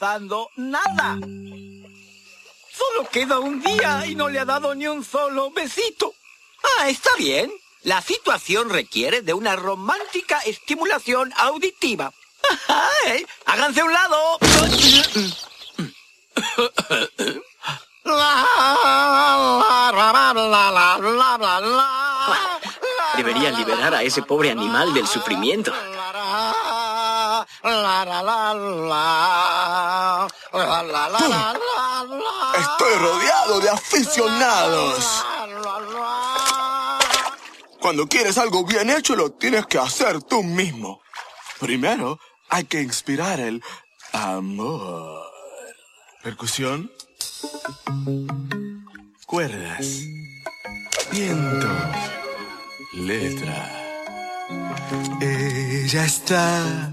Pasando 0.00 0.50
nada. 0.56 1.18
Solo 2.72 3.08
queda 3.12 3.38
un 3.38 3.60
día 3.60 4.06
y 4.06 4.14
no 4.14 4.30
le 4.30 4.38
ha 4.38 4.46
dado 4.46 4.74
ni 4.74 4.86
un 4.88 5.04
solo 5.04 5.50
besito. 5.50 6.14
Ah, 6.78 6.88
está 6.88 7.10
bien. 7.18 7.52
La 7.82 8.00
situación 8.00 8.70
requiere 8.70 9.20
de 9.20 9.34
una 9.34 9.56
romántica 9.56 10.38
estimulación 10.38 11.32
auditiva. 11.36 12.12
¡Ay! 12.68 13.26
¡Háganse 13.44 13.80
a 13.80 13.84
un 13.84 13.92
lado! 13.92 14.38
Deberían 23.16 23.54
liberar 23.56 23.94
a 23.94 24.02
ese 24.02 24.22
pobre 24.22 24.50
animal 24.50 24.94
del 24.94 25.06
sufrimiento. 25.06 25.74
Estoy 32.58 32.94
rodeado 32.98 33.60
de 33.60 33.70
aficionados. 33.70 35.24
Cuando 37.80 38.06
quieres 38.06 38.38
algo 38.38 38.64
bien 38.64 38.90
hecho, 38.90 39.14
lo 39.14 39.32
tienes 39.32 39.66
que 39.66 39.78
hacer 39.78 40.22
tú 40.22 40.42
mismo. 40.42 41.00
Primero, 41.58 42.18
hay 42.48 42.64
que 42.64 42.80
inspirar 42.80 43.40
el 43.40 43.62
amor. 44.12 45.22
Percusión. 46.22 46.90
Cuerdas. 49.26 49.86
Viento. 51.12 51.68
Letra. 52.92 53.80
Ella 55.20 56.04
está 56.04 56.92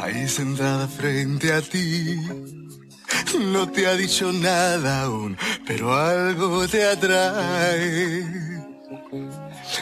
ahí 0.00 0.28
sentada 0.28 0.88
frente 0.88 1.52
a 1.52 1.60
ti. 1.60 2.18
No 3.38 3.68
te 3.68 3.86
ha 3.86 3.94
dicho 3.94 4.32
nada 4.32 5.02
aún, 5.02 5.36
pero 5.66 5.94
algo 5.94 6.66
te 6.68 6.84
atrae. 6.84 8.24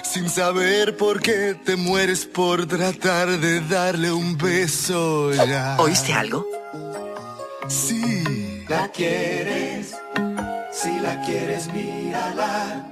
Sin 0.03 0.28
saber 0.28 0.97
por 0.97 1.20
qué 1.20 1.55
te 1.64 1.76
mueres 1.76 2.24
por 2.24 2.66
tratar 2.66 3.28
de 3.28 3.61
darle 3.61 4.11
un 4.12 4.37
beso 4.39 5.33
ya. 5.33 5.76
¿Oíste 5.78 6.12
algo? 6.12 6.47
Sí. 7.68 8.64
La 8.68 8.89
quieres, 8.89 9.95
si 10.72 10.99
la 11.01 11.20
quieres, 11.22 11.72
mírala. 11.72 12.87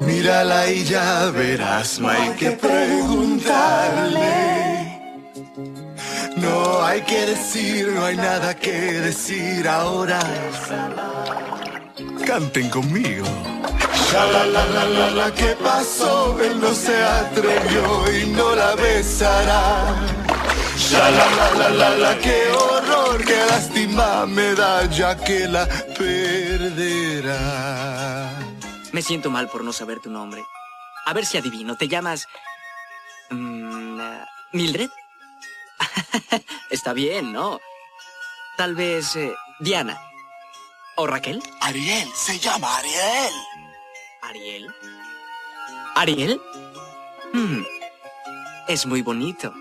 Mírala 0.00 0.70
y 0.70 0.84
ya 0.84 1.30
verás, 1.30 1.98
no 2.00 2.08
hay 2.08 2.30
que 2.32 2.50
preguntarle. 2.50 4.81
No 6.36 6.82
hay 6.82 7.02
que 7.02 7.26
decir, 7.26 7.88
no 7.88 8.06
hay 8.06 8.16
nada 8.16 8.54
que 8.54 8.72
decir 8.72 9.68
ahora. 9.68 10.20
Canten 12.26 12.70
conmigo. 12.70 13.26
Ya 14.10 14.24
la 14.26 14.46
la 14.46 14.64
la 14.66 14.84
la 14.84 15.10
la, 15.10 15.30
¿qué 15.34 15.56
pasó? 15.62 16.38
Él 16.40 16.60
no 16.60 16.72
se 16.74 17.02
atrevió 17.02 18.12
y 18.18 18.26
no 18.28 18.54
la 18.54 18.74
besará. 18.76 19.94
Ya 20.90 21.10
la 21.10 21.26
la 21.36 21.50
la 21.54 21.68
la 21.70 21.90
la, 21.96 22.18
qué 22.18 22.50
horror, 22.50 23.24
qué 23.24 23.36
lástima 23.46 24.26
me 24.26 24.54
da 24.54 24.84
ya 24.86 25.16
que 25.16 25.48
la 25.48 25.66
perderá. 25.98 27.38
Me 28.92 29.02
siento 29.02 29.30
mal 29.30 29.48
por 29.48 29.64
no 29.64 29.72
saber 29.72 30.00
tu 30.00 30.10
nombre. 30.10 30.42
A 31.06 31.12
ver 31.12 31.24
si 31.26 31.36
adivino. 31.38 31.76
¿Te 31.76 31.88
llamas... 31.88 32.26
mm, 33.30 34.00
Mildred? 34.52 34.90
Está 36.70 36.92
bien, 36.92 37.32
¿no? 37.32 37.60
Tal 38.56 38.74
vez 38.74 39.16
eh, 39.16 39.34
Diana. 39.60 40.00
¿O 40.96 41.06
Raquel? 41.06 41.42
Ariel, 41.60 42.08
se 42.14 42.38
llama 42.38 42.76
Ariel. 42.76 43.32
¿Ariel? 44.22 44.74
¿Ariel? 45.94 46.40
Hmm, 47.32 47.62
Es 48.68 48.86
muy 48.86 49.02
bonito. 49.02 49.52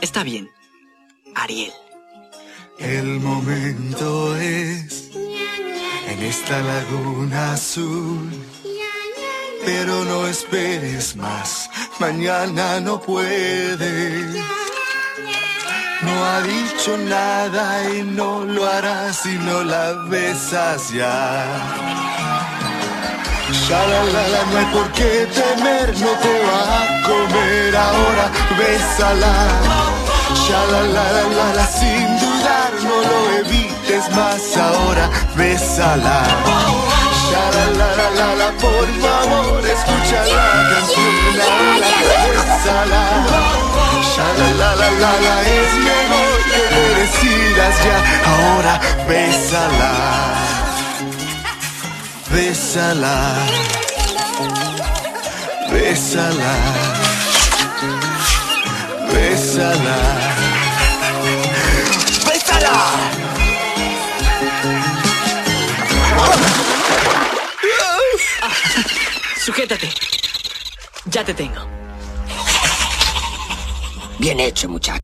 Está 0.00 0.22
bien. 0.24 0.50
Ariel. 1.34 1.72
El 2.78 3.20
momento 3.20 4.36
es 4.36 5.10
en 5.14 6.22
esta 6.22 6.60
laguna 6.60 7.52
azul. 7.52 8.30
Pero 9.64 10.04
no 10.04 10.26
esperes 10.26 11.16
más, 11.16 11.70
mañana 11.98 12.80
no 12.80 13.00
puede. 13.00 14.42
No 16.04 16.24
ha 16.24 16.40
dicho 16.42 16.96
nada 16.98 17.90
y 17.90 18.02
no 18.02 18.44
lo 18.44 18.66
hará 18.66 19.12
si 19.12 19.38
no 19.38 19.62
la 19.62 19.92
besas 20.08 20.90
ya. 20.90 22.04
Shalalala, 23.52 24.40
no 24.50 24.58
hay 24.58 24.64
por 24.66 24.90
qué 24.92 25.26
temer, 25.32 25.88
no 25.98 26.10
te 26.24 26.34
va 26.48 26.62
a 26.80 27.02
comer 27.02 27.76
ahora, 27.76 28.30
bésala. 28.58 29.34
Shalalala, 30.46 31.66
sin 31.66 32.06
dudar, 32.20 32.72
no 32.82 32.96
lo 33.10 33.18
evites 33.38 34.10
más 34.16 34.56
ahora, 34.56 35.08
bésala. 35.36 36.22
Shalalala, 37.30 38.50
por 38.60 38.86
favor, 39.02 39.66
escucha 39.66 40.24
la 40.26 40.46
canción, 40.70 41.14
la, 41.38 41.48
la, 41.80 41.90
bésala. 42.34 43.63
Shalalala, 44.36 45.42
es 45.42 45.72
mejor 45.88 46.38
que 46.52 46.62
te 46.74 46.84
decidas 47.00 47.74
ya, 47.84 47.98
ahora 48.32 48.80
bésala. 49.08 49.92
Bésala, 52.30 53.16
bésala, 55.70 56.54
bésala, 59.12 59.98
bésala. 62.26 62.76
Sujétate. 69.44 69.88
Ya 71.04 71.22
te 71.22 71.34
tengo. 71.34 71.73
Bien 74.18 74.38
hecho, 74.38 74.68
muchacho. 74.68 75.00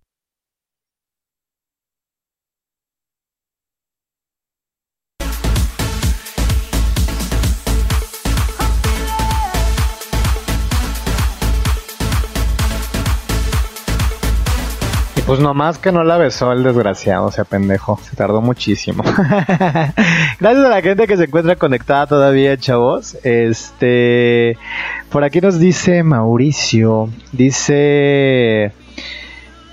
Y 15.17 15.23
pues 15.23 15.41
nomás 15.41 15.79
que 15.79 15.93
no 15.93 16.05
la 16.05 16.17
besó 16.17 16.53
el 16.53 16.63
desgraciado, 16.63 17.27
o 17.27 17.31
sea, 17.33 17.45
pendejo. 17.45 18.01
Se 18.03 18.17
tardó 18.17 18.41
muchísimo. 18.41 19.03
Gracias 20.41 20.65
a 20.65 20.69
la 20.69 20.81
gente 20.83 21.07
que 21.07 21.17
se 21.17 21.25
encuentra 21.25 21.57
conectada 21.57 22.07
todavía, 22.07 22.57
chavos. 22.57 23.19
Este, 23.25 24.57
por 25.11 25.25
aquí 25.25 25.41
nos 25.41 25.59
dice 25.59 26.05
Mauricio, 26.05 27.11
dice, 27.33 28.73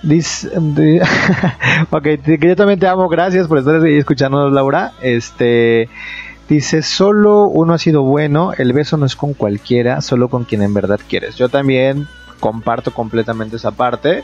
dice, 0.08 0.50
di- 0.60 1.00
ok, 1.92 2.04
que 2.24 2.40
yo 2.42 2.56
también 2.56 2.80
te 2.80 2.88
amo, 2.88 3.08
gracias 3.10 3.48
por 3.48 3.58
estar 3.60 3.86
escuchándonos, 3.86 4.52
Laura. 4.54 4.94
Este, 5.02 5.90
dice, 6.50 6.82
solo 6.82 7.46
uno 7.48 7.74
ha 7.74 7.78
sido 7.78 8.04
bueno, 8.04 8.52
el 8.58 8.74
beso 8.74 8.98
no 8.98 9.06
es 9.06 9.16
con 9.16 9.34
cualquiera, 9.34 10.02
solo 10.02 10.30
con 10.30 10.44
quien 10.46 10.62
en 10.62 10.74
verdad 10.74 11.00
quieres. 11.08 11.36
Yo 11.36 11.50
también 11.50 12.08
comparto 12.40 12.94
completamente 12.94 13.56
esa 13.58 13.72
parte. 13.72 14.24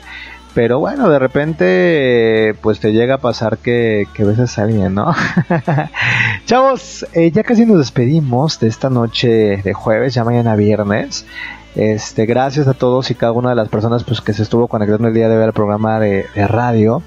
Pero 0.56 0.78
bueno, 0.78 1.10
de 1.10 1.18
repente, 1.18 2.54
pues 2.62 2.80
te 2.80 2.94
llega 2.94 3.16
a 3.16 3.18
pasar 3.18 3.58
que, 3.58 4.08
que 4.14 4.24
besas 4.24 4.60
a 4.60 4.64
alguien, 4.64 4.94
¿no? 4.94 5.12
Chavos, 6.46 7.08
eh, 7.14 7.32
ya 7.32 7.42
casi 7.42 7.66
nos 7.66 7.80
despedimos 7.80 8.60
de 8.60 8.68
esta 8.68 8.92
noche 8.92 9.58
de 9.64 9.74
jueves, 9.74 10.14
ya 10.14 10.24
mañana 10.24 10.56
viernes. 10.56 11.26
Este, 11.76 12.26
gracias 12.28 12.68
a 12.68 12.74
todos 12.74 13.10
y 13.10 13.16
cada 13.16 13.32
una 13.32 13.50
de 13.50 13.56
las 13.56 13.70
personas 13.70 14.04
pues, 14.04 14.22
que 14.22 14.34
se 14.34 14.44
estuvo 14.44 14.68
conectando 14.68 15.08
el 15.08 15.14
día 15.14 15.28
de 15.28 15.38
hoy 15.38 15.44
al 15.44 15.54
programa 15.54 16.00
de, 16.00 16.26
de 16.36 16.48
radio. 16.48 17.02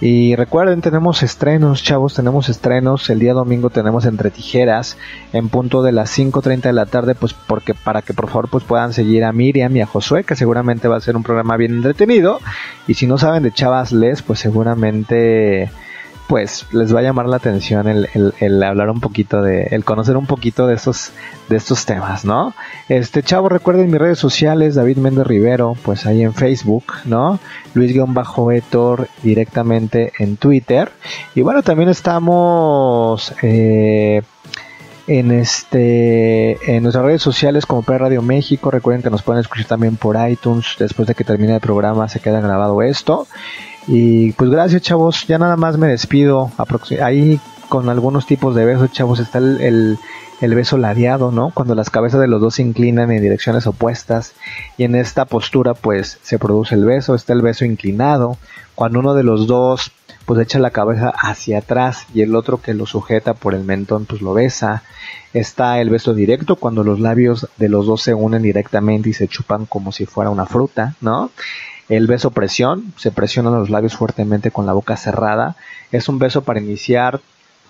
Y 0.00 0.34
recuerden, 0.34 0.80
tenemos 0.80 1.22
estrenos, 1.22 1.82
chavos, 1.82 2.14
tenemos 2.14 2.48
estrenos. 2.48 3.08
El 3.10 3.18
día 3.18 3.34
domingo 3.34 3.70
tenemos 3.70 4.06
Entre 4.06 4.30
Tijeras 4.30 4.96
en 5.32 5.48
punto 5.48 5.82
de 5.82 5.92
las 5.92 6.16
5.30 6.18 6.62
de 6.62 6.72
la 6.72 6.86
tarde, 6.86 7.14
pues 7.14 7.34
porque 7.34 7.74
para 7.74 8.02
que 8.02 8.14
por 8.14 8.28
favor 8.28 8.48
pues 8.50 8.64
puedan 8.64 8.92
seguir 8.92 9.24
a 9.24 9.32
Miriam 9.32 9.76
y 9.76 9.82
a 9.82 9.86
Josué, 9.86 10.24
que 10.24 10.36
seguramente 10.36 10.88
va 10.88 10.96
a 10.96 11.00
ser 11.00 11.16
un 11.16 11.22
programa 11.22 11.56
bien 11.56 11.76
entretenido. 11.76 12.40
Y 12.88 12.94
si 12.94 13.06
no 13.06 13.18
saben 13.18 13.42
de 13.42 13.52
Chavas 13.52 13.92
Les, 13.92 14.22
pues 14.22 14.40
seguramente 14.40 15.70
pues 16.30 16.64
les 16.70 16.94
va 16.94 17.00
a 17.00 17.02
llamar 17.02 17.26
la 17.26 17.38
atención 17.38 17.88
el, 17.88 18.62
hablar 18.62 18.88
un 18.90 19.00
poquito 19.00 19.42
de, 19.42 19.64
el 19.72 19.84
conocer 19.84 20.16
un 20.16 20.26
poquito 20.26 20.68
de 20.68 20.76
estos, 20.76 21.10
de 21.48 21.56
estos 21.56 21.86
temas, 21.86 22.24
¿no? 22.24 22.54
Este 22.88 23.24
chavo, 23.24 23.48
recuerden 23.48 23.90
mis 23.90 24.00
redes 24.00 24.20
sociales, 24.20 24.76
David 24.76 24.98
Méndez 24.98 25.26
Rivero, 25.26 25.76
pues 25.82 26.06
ahí 26.06 26.22
en 26.22 26.32
Facebook, 26.32 26.84
¿no? 27.04 27.40
Luis-Etor 27.74 29.08
directamente 29.24 30.12
en 30.20 30.36
Twitter. 30.36 30.92
Y 31.34 31.42
bueno, 31.42 31.64
también 31.64 31.88
estamos 31.88 33.34
eh, 33.42 34.22
en 35.08 35.32
este 35.32 36.76
en 36.76 36.84
nuestras 36.84 37.04
redes 37.04 37.22
sociales 37.22 37.66
como 37.66 37.82
P 37.82 37.98
Radio 37.98 38.22
México. 38.22 38.70
Recuerden 38.70 39.02
que 39.02 39.10
nos 39.10 39.22
pueden 39.22 39.40
escuchar 39.40 39.66
también 39.66 39.96
por 39.96 40.16
iTunes. 40.30 40.76
Después 40.78 41.08
de 41.08 41.16
que 41.16 41.24
termine 41.24 41.56
el 41.56 41.60
programa 41.60 42.08
se 42.08 42.20
queda 42.20 42.40
grabado 42.40 42.82
esto. 42.82 43.26
Y 43.86 44.32
pues 44.32 44.50
gracias 44.50 44.82
chavos, 44.82 45.26
ya 45.26 45.38
nada 45.38 45.56
más 45.56 45.76
me 45.78 45.88
despido. 45.88 46.50
Ahí 47.02 47.40
con 47.68 47.88
algunos 47.88 48.26
tipos 48.26 48.54
de 48.54 48.64
besos, 48.64 48.90
chavos, 48.92 49.18
está 49.20 49.38
el, 49.38 49.60
el- 49.60 49.98
el 50.40 50.54
beso 50.54 50.78
ladeado, 50.78 51.30
¿no? 51.32 51.50
Cuando 51.52 51.74
las 51.74 51.90
cabezas 51.90 52.18
de 52.18 52.26
los 52.26 52.40
dos 52.40 52.54
se 52.54 52.62
inclinan 52.62 53.10
en 53.12 53.20
direcciones 53.20 53.66
opuestas. 53.66 54.32
Y 54.78 54.84
en 54.84 54.94
esta 54.94 55.26
postura 55.26 55.74
pues 55.74 56.18
se 56.22 56.38
produce 56.38 56.74
el 56.76 56.86
beso. 56.86 57.14
Está 57.14 57.34
el 57.34 57.42
beso 57.42 57.66
inclinado. 57.66 58.38
Cuando 58.74 59.00
uno 59.00 59.12
de 59.12 59.22
los 59.22 59.46
dos 59.46 59.92
pues 60.24 60.40
echa 60.40 60.58
la 60.58 60.70
cabeza 60.70 61.12
hacia 61.14 61.58
atrás 61.58 62.06
y 62.14 62.22
el 62.22 62.34
otro 62.36 62.60
que 62.62 62.72
lo 62.72 62.86
sujeta 62.86 63.34
por 63.34 63.52
el 63.54 63.64
mentón 63.64 64.06
pues 64.06 64.22
lo 64.22 64.32
besa. 64.32 64.82
Está 65.34 65.78
el 65.80 65.90
beso 65.90 66.14
directo 66.14 66.56
cuando 66.56 66.84
los 66.84 67.00
labios 67.00 67.46
de 67.58 67.68
los 67.68 67.84
dos 67.84 68.00
se 68.00 68.14
unen 68.14 68.40
directamente 68.40 69.10
y 69.10 69.12
se 69.12 69.28
chupan 69.28 69.66
como 69.66 69.92
si 69.92 70.06
fuera 70.06 70.30
una 70.30 70.46
fruta, 70.46 70.94
¿no? 71.02 71.30
El 71.90 72.06
beso 72.06 72.30
presión, 72.30 72.94
se 72.96 73.10
presionan 73.10 73.52
los 73.52 73.68
labios 73.68 73.96
fuertemente 73.96 74.52
con 74.52 74.64
la 74.64 74.72
boca 74.72 74.96
cerrada. 74.96 75.56
Es 75.90 76.08
un 76.08 76.20
beso 76.20 76.42
para 76.42 76.60
iniciar 76.60 77.20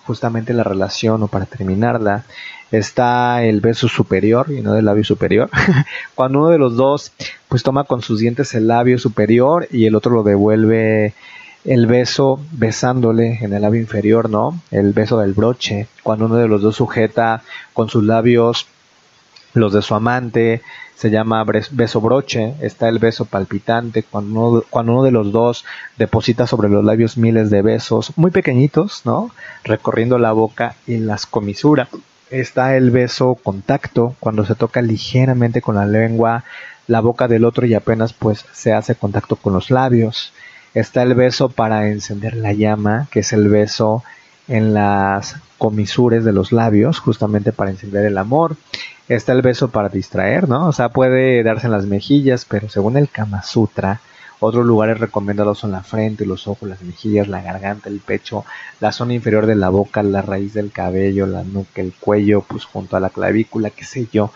justamente 0.05 0.53
la 0.53 0.63
relación 0.63 1.23
o 1.23 1.27
para 1.27 1.45
terminarla. 1.47 2.23
Está 2.71 3.43
el 3.43 3.61
beso 3.61 3.87
superior 3.87 4.51
y 4.51 4.61
no 4.61 4.73
del 4.73 4.85
labio 4.85 5.03
superior. 5.03 5.49
Cuando 6.15 6.37
uno 6.37 6.49
de 6.49 6.59
los 6.59 6.75
dos 6.75 7.11
pues 7.49 7.63
toma 7.63 7.85
con 7.85 8.03
sus 8.03 8.19
dientes 8.19 8.53
el 8.53 8.67
labio 8.67 8.99
superior 8.99 9.67
y 9.71 9.87
el 9.87 9.95
otro 9.95 10.13
lo 10.13 10.21
devuelve 10.21 11.15
el 11.65 11.87
beso 11.87 12.39
besándole 12.51 13.39
en 13.41 13.53
el 13.53 13.63
labio 13.63 13.81
inferior, 13.81 14.29
¿no? 14.29 14.61
El 14.69 14.93
beso 14.93 15.19
del 15.19 15.33
broche. 15.33 15.87
Cuando 16.03 16.25
uno 16.25 16.35
de 16.35 16.47
los 16.47 16.61
dos 16.61 16.75
sujeta 16.75 17.41
con 17.73 17.89
sus 17.89 18.03
labios 18.03 18.67
los 19.53 19.73
de 19.73 19.81
su 19.81 19.95
amante, 19.95 20.61
se 20.95 21.09
llama 21.09 21.43
beso 21.71 21.99
broche, 21.99 22.53
está 22.61 22.87
el 22.87 22.99
beso 22.99 23.25
palpitante, 23.25 24.03
cuando 24.03 24.39
uno, 24.39 24.63
cuando 24.69 24.93
uno 24.93 25.03
de 25.03 25.11
los 25.11 25.31
dos 25.31 25.65
deposita 25.97 26.45
sobre 26.45 26.69
los 26.69 26.85
labios 26.85 27.17
miles 27.17 27.49
de 27.49 27.61
besos 27.61 28.13
muy 28.17 28.31
pequeñitos, 28.31 29.01
¿no? 29.05 29.31
Recorriendo 29.63 30.17
la 30.19 30.31
boca 30.31 30.75
y 30.85 30.97
las 30.97 31.25
comisuras. 31.25 31.89
Está 32.29 32.77
el 32.77 32.91
beso 32.91 33.35
contacto, 33.35 34.15
cuando 34.19 34.45
se 34.45 34.55
toca 34.55 34.81
ligeramente 34.81 35.61
con 35.61 35.75
la 35.75 35.85
lengua 35.85 36.43
la 36.87 36.99
boca 36.99 37.27
del 37.27 37.45
otro 37.45 37.65
y 37.65 37.73
apenas 37.73 38.13
pues 38.13 38.45
se 38.51 38.73
hace 38.73 38.95
contacto 38.95 39.35
con 39.37 39.53
los 39.53 39.71
labios. 39.71 40.33
Está 40.73 41.03
el 41.03 41.15
beso 41.15 41.49
para 41.49 41.89
encender 41.89 42.35
la 42.35 42.53
llama, 42.53 43.07
que 43.11 43.21
es 43.21 43.33
el 43.33 43.49
beso 43.49 44.03
en 44.47 44.73
las 44.73 45.35
comisures 45.61 46.25
de 46.25 46.33
los 46.33 46.51
labios, 46.51 46.97
justamente 46.97 47.51
para 47.51 47.69
encender 47.69 48.03
el 48.03 48.17
amor. 48.17 48.55
Está 49.07 49.33
el 49.33 49.43
beso 49.43 49.69
para 49.69 49.89
distraer, 49.89 50.49
¿no? 50.49 50.67
O 50.67 50.73
sea, 50.73 50.89
puede 50.89 51.43
darse 51.43 51.67
en 51.67 51.73
las 51.73 51.85
mejillas, 51.85 52.45
pero 52.45 52.67
según 52.67 52.97
el 52.97 53.09
Kama 53.09 53.43
Sutra, 53.43 54.01
otros 54.39 54.65
lugares 54.65 54.99
recomendados 54.99 55.59
son 55.59 55.71
la 55.71 55.83
frente, 55.83 56.25
los 56.25 56.47
ojos, 56.47 56.67
las 56.67 56.81
mejillas, 56.81 57.27
la 57.27 57.43
garganta, 57.43 57.89
el 57.89 57.99
pecho, 57.99 58.43
la 58.79 58.91
zona 58.91 59.13
inferior 59.13 59.45
de 59.45 59.53
la 59.53 59.69
boca, 59.69 60.01
la 60.01 60.23
raíz 60.23 60.55
del 60.55 60.71
cabello, 60.71 61.27
la 61.27 61.43
nuca, 61.43 61.79
el 61.79 61.93
cuello, 61.93 62.41
pues 62.41 62.65
junto 62.65 62.97
a 62.97 62.99
la 62.99 63.11
clavícula, 63.11 63.69
qué 63.69 63.85
sé 63.85 64.07
yo. 64.11 64.31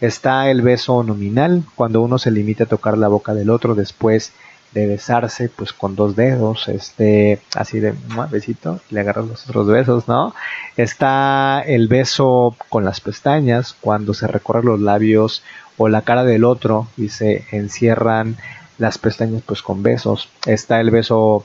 Está 0.00 0.50
el 0.50 0.62
beso 0.62 1.02
nominal, 1.02 1.62
cuando 1.74 2.00
uno 2.00 2.18
se 2.18 2.30
limita 2.30 2.64
a 2.64 2.68
tocar 2.68 2.96
la 2.96 3.08
boca 3.08 3.34
del 3.34 3.50
otro 3.50 3.74
después 3.74 4.32
de 4.72 4.86
besarse, 4.86 5.48
pues 5.48 5.72
con 5.72 5.96
dos 5.96 6.14
dedos, 6.14 6.68
este, 6.68 7.40
así 7.56 7.80
de 7.80 7.94
besito, 8.30 8.80
y 8.90 8.94
le 8.94 9.00
agarras 9.00 9.26
los 9.26 9.48
otros 9.48 9.66
besos, 9.66 10.06
¿no? 10.06 10.34
Está 10.76 11.62
el 11.66 11.88
beso 11.88 12.54
con 12.68 12.84
las 12.84 13.00
pestañas, 13.00 13.74
cuando 13.80 14.14
se 14.14 14.26
recorren 14.26 14.66
los 14.66 14.80
labios 14.80 15.42
o 15.76 15.88
la 15.88 16.02
cara 16.02 16.24
del 16.24 16.44
otro 16.44 16.86
y 16.96 17.08
se 17.08 17.46
encierran 17.50 18.36
las 18.78 18.98
pestañas, 18.98 19.42
pues 19.44 19.62
con 19.62 19.82
besos. 19.82 20.28
Está 20.46 20.80
el 20.80 20.90
beso 20.90 21.44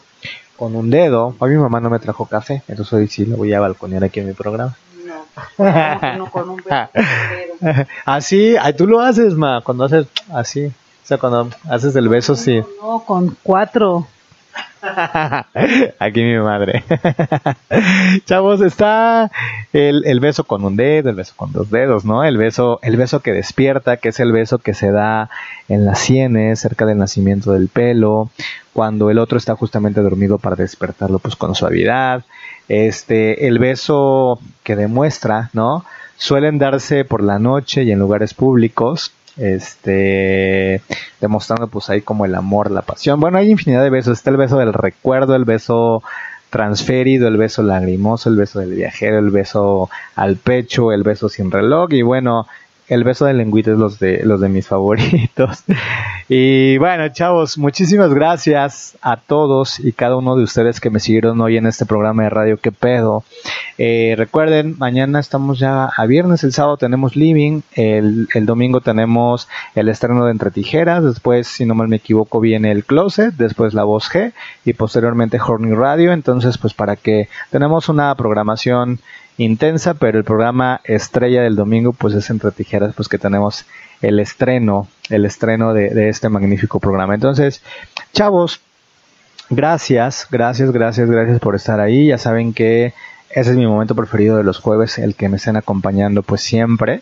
con 0.55 0.75
un 0.75 0.89
dedo. 0.89 1.35
Hoy 1.39 1.51
mi 1.51 1.57
mamá 1.57 1.79
no 1.79 1.89
me 1.89 1.99
trajo 1.99 2.25
café, 2.25 2.61
entonces 2.67 2.93
hoy 2.93 3.07
sí 3.07 3.25
lo 3.25 3.37
voy 3.37 3.53
a 3.53 3.59
balconear 3.59 4.03
aquí 4.03 4.19
en 4.19 4.27
mi 4.27 4.33
programa. 4.33 4.75
no 5.57 6.29
con 6.31 6.49
un 6.49 6.57
beso 6.57 6.89
así, 8.05 8.55
ay, 8.59 8.73
tú 8.73 8.87
lo 8.87 8.99
haces, 8.99 9.33
ma, 9.33 9.61
cuando 9.61 9.85
haces 9.85 10.07
así. 10.33 10.71
O 11.05 11.07
sea, 11.07 11.19
cuando 11.19 11.49
haces 11.69 11.95
el 11.95 12.09
beso, 12.09 12.35
sí. 12.35 12.63
No, 12.81 13.03
con 13.05 13.37
cuatro. 13.43 14.07
Aquí 15.99 16.23
mi 16.23 16.39
madre. 16.39 16.83
Chavos, 18.25 18.59
está 18.61 19.29
el, 19.71 20.03
el, 20.07 20.19
beso 20.19 20.45
con 20.45 20.65
un 20.65 20.75
dedo, 20.75 21.11
el 21.11 21.15
beso 21.15 21.33
con 21.35 21.51
dos 21.51 21.69
dedos, 21.69 22.05
¿no? 22.05 22.23
El 22.23 22.37
beso, 22.37 22.79
el 22.81 22.97
beso 22.97 23.19
que 23.19 23.33
despierta, 23.33 23.97
que 23.97 24.09
es 24.09 24.19
el 24.19 24.31
beso 24.31 24.57
que 24.57 24.73
se 24.73 24.89
da 24.89 25.29
en 25.69 25.85
las 25.85 25.99
sienes, 25.99 26.59
cerca 26.61 26.87
del 26.87 26.97
nacimiento 26.97 27.51
del 27.51 27.67
pelo, 27.67 28.31
cuando 28.73 29.11
el 29.11 29.19
otro 29.19 29.37
está 29.37 29.55
justamente 29.55 30.01
dormido 30.01 30.39
para 30.39 30.55
despertarlo 30.55 31.19
pues 31.19 31.35
con 31.35 31.53
suavidad. 31.53 32.23
Este, 32.67 33.47
el 33.47 33.59
beso 33.59 34.39
que 34.63 34.75
demuestra, 34.75 35.51
¿no? 35.53 35.85
Suelen 36.17 36.57
darse 36.57 37.05
por 37.05 37.21
la 37.21 37.37
noche 37.37 37.83
y 37.83 37.91
en 37.91 37.99
lugares 37.99 38.33
públicos 38.33 39.11
este 39.37 40.81
demostrando 41.19 41.67
pues 41.67 41.89
ahí 41.89 42.01
como 42.01 42.25
el 42.25 42.35
amor, 42.35 42.71
la 42.71 42.81
pasión. 42.81 43.19
Bueno, 43.19 43.37
hay 43.37 43.51
infinidad 43.51 43.83
de 43.83 43.89
besos, 43.89 44.17
está 44.17 44.29
el 44.29 44.37
beso 44.37 44.57
del 44.57 44.73
recuerdo, 44.73 45.35
el 45.35 45.45
beso 45.45 46.03
transferido, 46.49 47.27
el 47.27 47.37
beso 47.37 47.63
lagrimoso, 47.63 48.29
el 48.29 48.37
beso 48.37 48.59
del 48.59 48.75
viajero, 48.75 49.19
el 49.19 49.29
beso 49.29 49.89
al 50.15 50.37
pecho, 50.37 50.91
el 50.91 51.03
beso 51.03 51.27
sin 51.27 51.51
reloj 51.51 51.91
y 51.91 52.01
bueno, 52.01 52.47
el 52.87 53.03
beso 53.03 53.25
de 53.25 53.33
lengüita 53.33 53.71
es 53.71 53.77
los 53.77 53.99
de, 53.99 54.21
los 54.23 54.41
de 54.41 54.49
mis 54.49 54.67
favoritos. 54.67 55.63
Y 56.27 56.79
bueno, 56.79 57.07
chavos, 57.09 57.55
muchísimas 57.59 58.11
gracias 58.11 58.97
a 59.03 59.15
todos 59.15 59.79
y 59.79 59.91
cada 59.91 60.17
uno 60.17 60.35
de 60.35 60.41
ustedes 60.41 60.79
que 60.79 60.89
me 60.89 60.99
siguieron 60.99 61.39
hoy 61.39 61.57
en 61.57 61.67
este 61.67 61.85
programa 61.85 62.23
de 62.23 62.31
radio 62.31 62.57
¿Qué 62.57 62.71
pedo? 62.71 63.23
Eh, 63.77 64.15
recuerden, 64.17 64.75
mañana 64.79 65.19
estamos 65.19 65.59
ya 65.59 65.85
a 65.85 66.05
viernes, 66.07 66.43
el 66.43 66.51
sábado 66.51 66.77
tenemos 66.77 67.15
Living, 67.15 67.61
el, 67.73 68.27
el 68.33 68.47
domingo 68.47 68.81
tenemos 68.81 69.47
el 69.75 69.87
estreno 69.87 70.25
de 70.25 70.31
Entre 70.31 70.49
Tijeras, 70.49 71.03
después, 71.03 71.47
si 71.47 71.63
no 71.63 71.75
mal 71.75 71.89
me 71.89 71.97
equivoco, 71.97 72.39
viene 72.39 72.71
el 72.71 72.85
Closet, 72.85 73.35
después 73.35 73.75
La 73.75 73.83
Voz 73.83 74.09
G 74.09 74.33
y 74.63 74.73
posteriormente 74.73 75.39
Horny 75.39 75.75
Radio. 75.75 76.11
Entonces, 76.11 76.57
pues 76.57 76.73
para 76.73 76.95
que 76.95 77.29
tenemos 77.51 77.87
una 77.87 78.15
programación 78.15 78.99
intensa, 79.37 79.95
pero 79.95 80.17
el 80.17 80.23
programa 80.23 80.81
estrella 80.83 81.41
del 81.41 81.55
domingo 81.55 81.93
pues 81.93 82.13
es 82.13 82.29
entre 82.29 82.51
tijeras, 82.51 82.93
pues 82.95 83.07
que 83.07 83.17
tenemos 83.17 83.65
el 84.01 84.19
estreno, 84.19 84.87
el 85.09 85.25
estreno 85.25 85.73
de, 85.73 86.09
este 86.09 86.29
magnífico 86.29 86.79
programa. 86.79 87.15
Entonces, 87.15 87.61
chavos, 88.13 88.61
gracias, 89.49 90.27
gracias, 90.29 90.71
gracias, 90.71 91.09
gracias 91.09 91.39
por 91.39 91.55
estar 91.55 91.79
ahí. 91.79 92.07
Ya 92.07 92.17
saben 92.17 92.53
que 92.53 92.93
ese 93.29 93.51
es 93.51 93.57
mi 93.57 93.67
momento 93.67 93.95
preferido 93.95 94.37
de 94.37 94.43
los 94.43 94.59
jueves, 94.59 94.97
el 94.97 95.15
que 95.15 95.29
me 95.29 95.37
estén 95.37 95.57
acompañando 95.57 96.23
pues 96.23 96.41
siempre. 96.41 97.01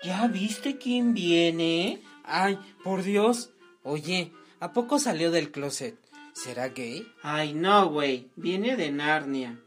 ¿Ya 0.03 0.29
viste 0.29 0.77
quién 0.77 1.15
viene? 1.15 2.03
Ay, 2.25 2.59
por 2.85 3.03
Dios. 3.03 3.55
Oye, 3.83 4.31
¿a 4.61 4.75
poco 4.75 4.99
salió 4.99 5.31
del 5.31 5.53
closet? 5.53 5.99
¿Será 6.35 6.69
gay? 6.69 7.07
Ay, 7.23 7.55
no, 7.55 7.89
güey. 7.89 8.29
Viene 8.37 8.77
de 8.77 8.91
Narnia. 8.91 9.59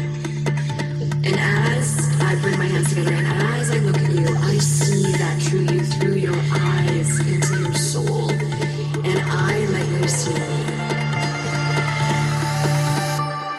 And 1.28 1.36
as 1.36 2.08
I 2.18 2.34
bring 2.40 2.58
my 2.58 2.64
hands 2.64 2.88
together 2.88 3.12
and 3.12 3.26
as 3.26 3.70
I 3.70 3.78
look 3.80 3.98
at 3.98 4.10
you, 4.10 4.34
I 4.34 4.56
see 4.56 5.12
that 5.20 5.36
true 5.42 5.60
you 5.60 5.84
through 5.84 6.14
your 6.14 6.38
eyes 6.50 7.20
into 7.20 7.60
your 7.60 7.74
soul. 7.74 8.30
And 8.30 9.18
I 9.20 9.66
let 9.74 9.88
you 10.00 10.08
see 10.08 10.32
me. 10.32 10.60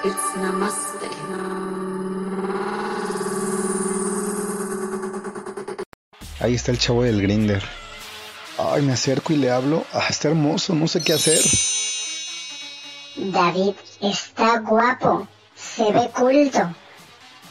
It's 0.10 0.28
namaste. 0.42 1.10
Ahí 6.40 6.56
está 6.56 6.72
el 6.72 6.80
chavo 6.80 7.04
del 7.04 7.22
grinder. 7.22 7.83
Ay, 8.74 8.82
me 8.82 8.94
acerco 8.94 9.34
y 9.34 9.36
le 9.36 9.52
hablo. 9.52 9.86
Ah, 9.94 10.08
está 10.10 10.30
hermoso, 10.30 10.74
no 10.74 10.88
sé 10.88 11.04
qué 11.04 11.14
hacer. 11.14 11.40
David 13.16 13.76
está 14.02 14.58
guapo, 14.62 15.28
se 15.56 15.92
ve 15.92 16.10
culto, 16.10 16.74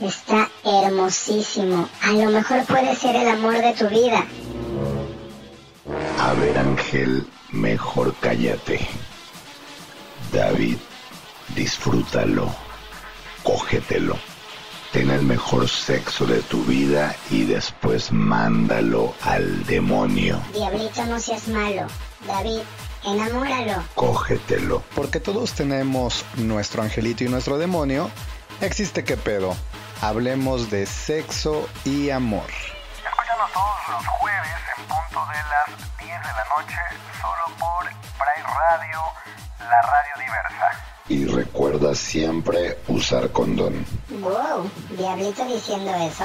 está 0.00 0.50
hermosísimo. 0.64 1.88
A 2.02 2.10
lo 2.10 2.28
mejor 2.28 2.64
puede 2.64 2.96
ser 2.96 3.14
el 3.14 3.28
amor 3.28 3.54
de 3.54 3.72
tu 3.72 3.86
vida. 3.86 4.26
A 6.18 6.32
ver, 6.32 6.58
Ángel, 6.58 7.24
mejor 7.52 8.12
cállate. 8.18 8.80
David, 10.32 10.78
disfrútalo, 11.54 12.52
cógetelo. 13.44 14.31
Ten 14.92 15.10
el 15.10 15.22
mejor 15.22 15.70
sexo 15.70 16.26
de 16.26 16.42
tu 16.42 16.62
vida 16.64 17.16
y 17.30 17.44
después 17.44 18.12
mándalo 18.12 19.14
al 19.22 19.64
demonio. 19.64 20.38
Diablito, 20.52 21.06
no 21.06 21.18
seas 21.18 21.48
malo. 21.48 21.86
David, 22.26 22.60
enamóralo. 23.02 23.82
Cógetelo. 23.94 24.82
Porque 24.94 25.18
todos 25.18 25.54
tenemos 25.54 26.26
nuestro 26.36 26.82
angelito 26.82 27.24
y 27.24 27.28
nuestro 27.28 27.56
demonio. 27.56 28.10
Existe 28.60 29.02
qué 29.02 29.16
pedo. 29.16 29.56
Hablemos 30.02 30.70
de 30.70 30.84
sexo 30.84 31.66
y 31.86 32.10
amor. 32.10 32.50
Escúchanos 33.02 33.50
todos 33.50 33.88
los 33.92 34.06
jueves 34.06 34.58
en 34.76 34.84
punto 34.84 35.26
de 35.32 35.38
las 35.48 35.96
10 36.00 36.20
de 36.20 36.32
la 36.36 36.44
noche, 36.54 36.76
solo 37.18 37.56
por 37.58 37.88
Pride 37.88 38.46
Radio, 38.68 39.00
la 39.58 39.80
radio 39.80 40.12
diversa. 40.18 40.91
Y 41.12 41.26
recuerda 41.26 41.94
siempre 41.94 42.78
usar 42.88 43.30
condón. 43.32 43.84
Wow, 44.22 44.70
Diablito 44.96 45.44
diciendo 45.44 45.92
eso. 45.94 46.24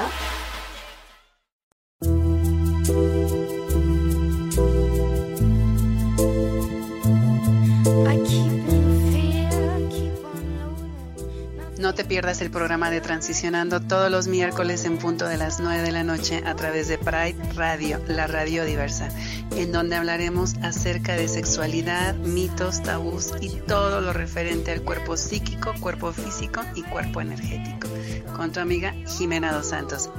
No 11.88 11.94
te 11.94 12.04
pierdas 12.04 12.42
el 12.42 12.50
programa 12.50 12.90
de 12.90 13.00
Transicionando 13.00 13.80
todos 13.80 14.10
los 14.10 14.28
miércoles 14.28 14.84
en 14.84 14.98
punto 14.98 15.26
de 15.26 15.38
las 15.38 15.58
9 15.58 15.80
de 15.80 15.90
la 15.90 16.04
noche 16.04 16.42
a 16.44 16.54
través 16.54 16.86
de 16.86 16.98
Pride 16.98 17.34
Radio, 17.54 17.98
la 18.08 18.26
radio 18.26 18.66
diversa, 18.66 19.08
en 19.56 19.72
donde 19.72 19.96
hablaremos 19.96 20.56
acerca 20.62 21.16
de 21.16 21.28
sexualidad, 21.28 22.14
mitos, 22.16 22.82
tabús 22.82 23.30
y 23.40 23.56
todo 23.66 24.02
lo 24.02 24.12
referente 24.12 24.70
al 24.70 24.82
cuerpo 24.82 25.16
psíquico, 25.16 25.72
cuerpo 25.80 26.12
físico 26.12 26.60
y 26.74 26.82
cuerpo 26.82 27.22
energético. 27.22 27.88
Con 28.36 28.52
tu 28.52 28.60
amiga 28.60 28.94
Jimena 29.06 29.50
Dos 29.54 29.68
Santos. 29.68 30.10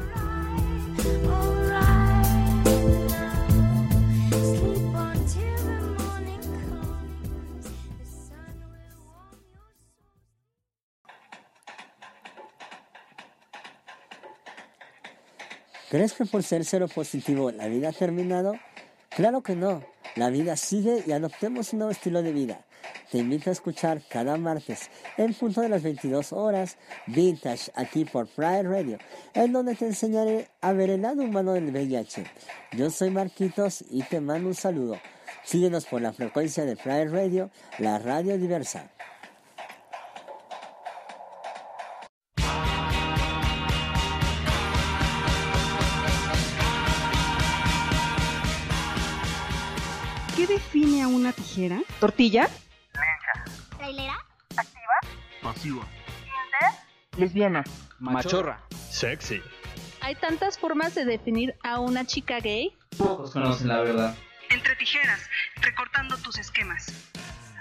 ¿Crees 15.89 16.13
que 16.13 16.25
por 16.25 16.43
ser 16.43 16.65
cero 16.65 16.87
positivo 16.87 17.51
la 17.51 17.67
vida 17.67 17.89
ha 17.89 17.91
terminado? 17.91 18.53
Claro 19.09 19.41
que 19.41 19.55
no. 19.55 19.83
La 20.15 20.29
vida 20.29 20.55
sigue 20.55 21.03
y 21.07 21.11
adoptemos 21.13 21.73
un 21.73 21.79
nuevo 21.79 21.91
estilo 21.91 22.21
de 22.21 22.31
vida. 22.31 22.63
Te 23.11 23.17
invito 23.17 23.49
a 23.49 23.53
escuchar 23.53 24.03
cada 24.07 24.37
martes 24.37 24.91
en 25.17 25.33
punto 25.33 25.61
de 25.61 25.69
las 25.69 25.81
22 25.81 26.31
horas 26.31 26.77
Vintage 27.07 27.71
aquí 27.73 28.05
por 28.05 28.27
Pride 28.27 28.63
Radio, 28.63 28.99
en 29.33 29.51
donde 29.51 29.73
te 29.73 29.87
enseñaré 29.87 30.49
a 30.61 30.73
ver 30.73 30.91
el 30.91 31.01
lado 31.01 31.23
humano 31.23 31.53
del 31.53 31.71
VIH. 31.71 32.23
Yo 32.73 32.91
soy 32.91 33.09
Marquitos 33.09 33.83
y 33.89 34.03
te 34.03 34.21
mando 34.21 34.47
un 34.47 34.55
saludo. 34.55 34.99
Síguenos 35.43 35.87
por 35.87 36.03
la 36.03 36.13
frecuencia 36.13 36.65
de 36.65 36.75
Pride 36.75 37.07
Radio, 37.07 37.49
la 37.79 37.97
radio 37.97 38.37
diversa. 38.37 38.91
¿Tortilla? 51.99 52.47
¿Trailera? 53.77 54.17
Pasiva. 55.41 55.85
Lesbiana. 57.17 57.63
Machorra. 57.99 58.61
Sexy. 58.89 59.41
Hay 60.01 60.15
tantas 60.15 60.57
formas 60.57 60.95
de 60.95 61.03
definir 61.03 61.55
a 61.63 61.79
una 61.81 62.05
chica 62.05 62.39
gay. 62.39 62.77
Pocos 62.97 63.31
conocen 63.31 63.67
la 63.67 63.81
verdad. 63.81 64.15
Entre 64.49 64.75
tijeras, 64.77 65.19
recortando 65.61 66.17
tus 66.17 66.39
esquemas. 66.39 66.87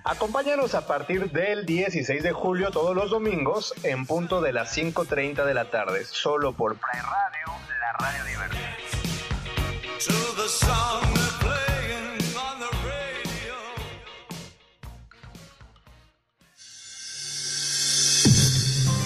Acompáñanos 0.04 0.74
a 0.74 0.86
partir 0.86 1.30
del 1.32 1.66
16 1.66 2.22
de 2.22 2.32
julio 2.32 2.70
todos 2.70 2.94
los 2.94 3.10
domingos 3.10 3.74
en 3.82 4.06
punto 4.06 4.40
de 4.40 4.52
las 4.52 4.76
5.30 4.76 5.44
de 5.44 5.54
la 5.54 5.70
tarde, 5.70 6.04
solo 6.04 6.52
por 6.52 6.76
Pride 6.76 7.02
Radio, 7.02 7.60
la 7.80 7.92
radio 7.98 8.24
diversa. 8.24 8.58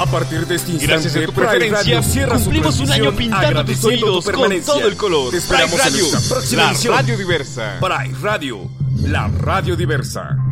A 0.02 0.06
partir 0.06 0.44
de 0.48 0.56
este 0.56 0.72
instante, 0.72 0.94
Gracias 0.94 1.16
a 1.16 1.26
tu 1.26 1.32
preferencia, 1.32 1.76
Radio 1.76 2.02
cierra 2.02 2.36
su 2.36 2.44
cumplimos 2.46 2.80
un 2.80 2.90
año 2.90 3.12
pintando 3.12 3.64
tus 3.64 3.84
oídos 3.84 4.24
tu 4.24 4.32
con 4.32 4.60
todo 4.62 4.88
el 4.88 4.96
color. 4.96 5.30
Te 5.30 5.36
esperamos 5.36 5.80
Pride 5.80 5.96
en 5.96 6.00
nuestra 6.00 6.18
Radio, 6.18 6.28
próxima 6.28 6.62
la 6.62 6.68
emisión. 6.70 6.94
radio 6.96 7.18
diversa. 7.18 7.78
Pride 7.80 8.18
Radio, 8.20 8.70
la 9.04 9.28
radio 9.28 9.76
diversa. 9.76 10.51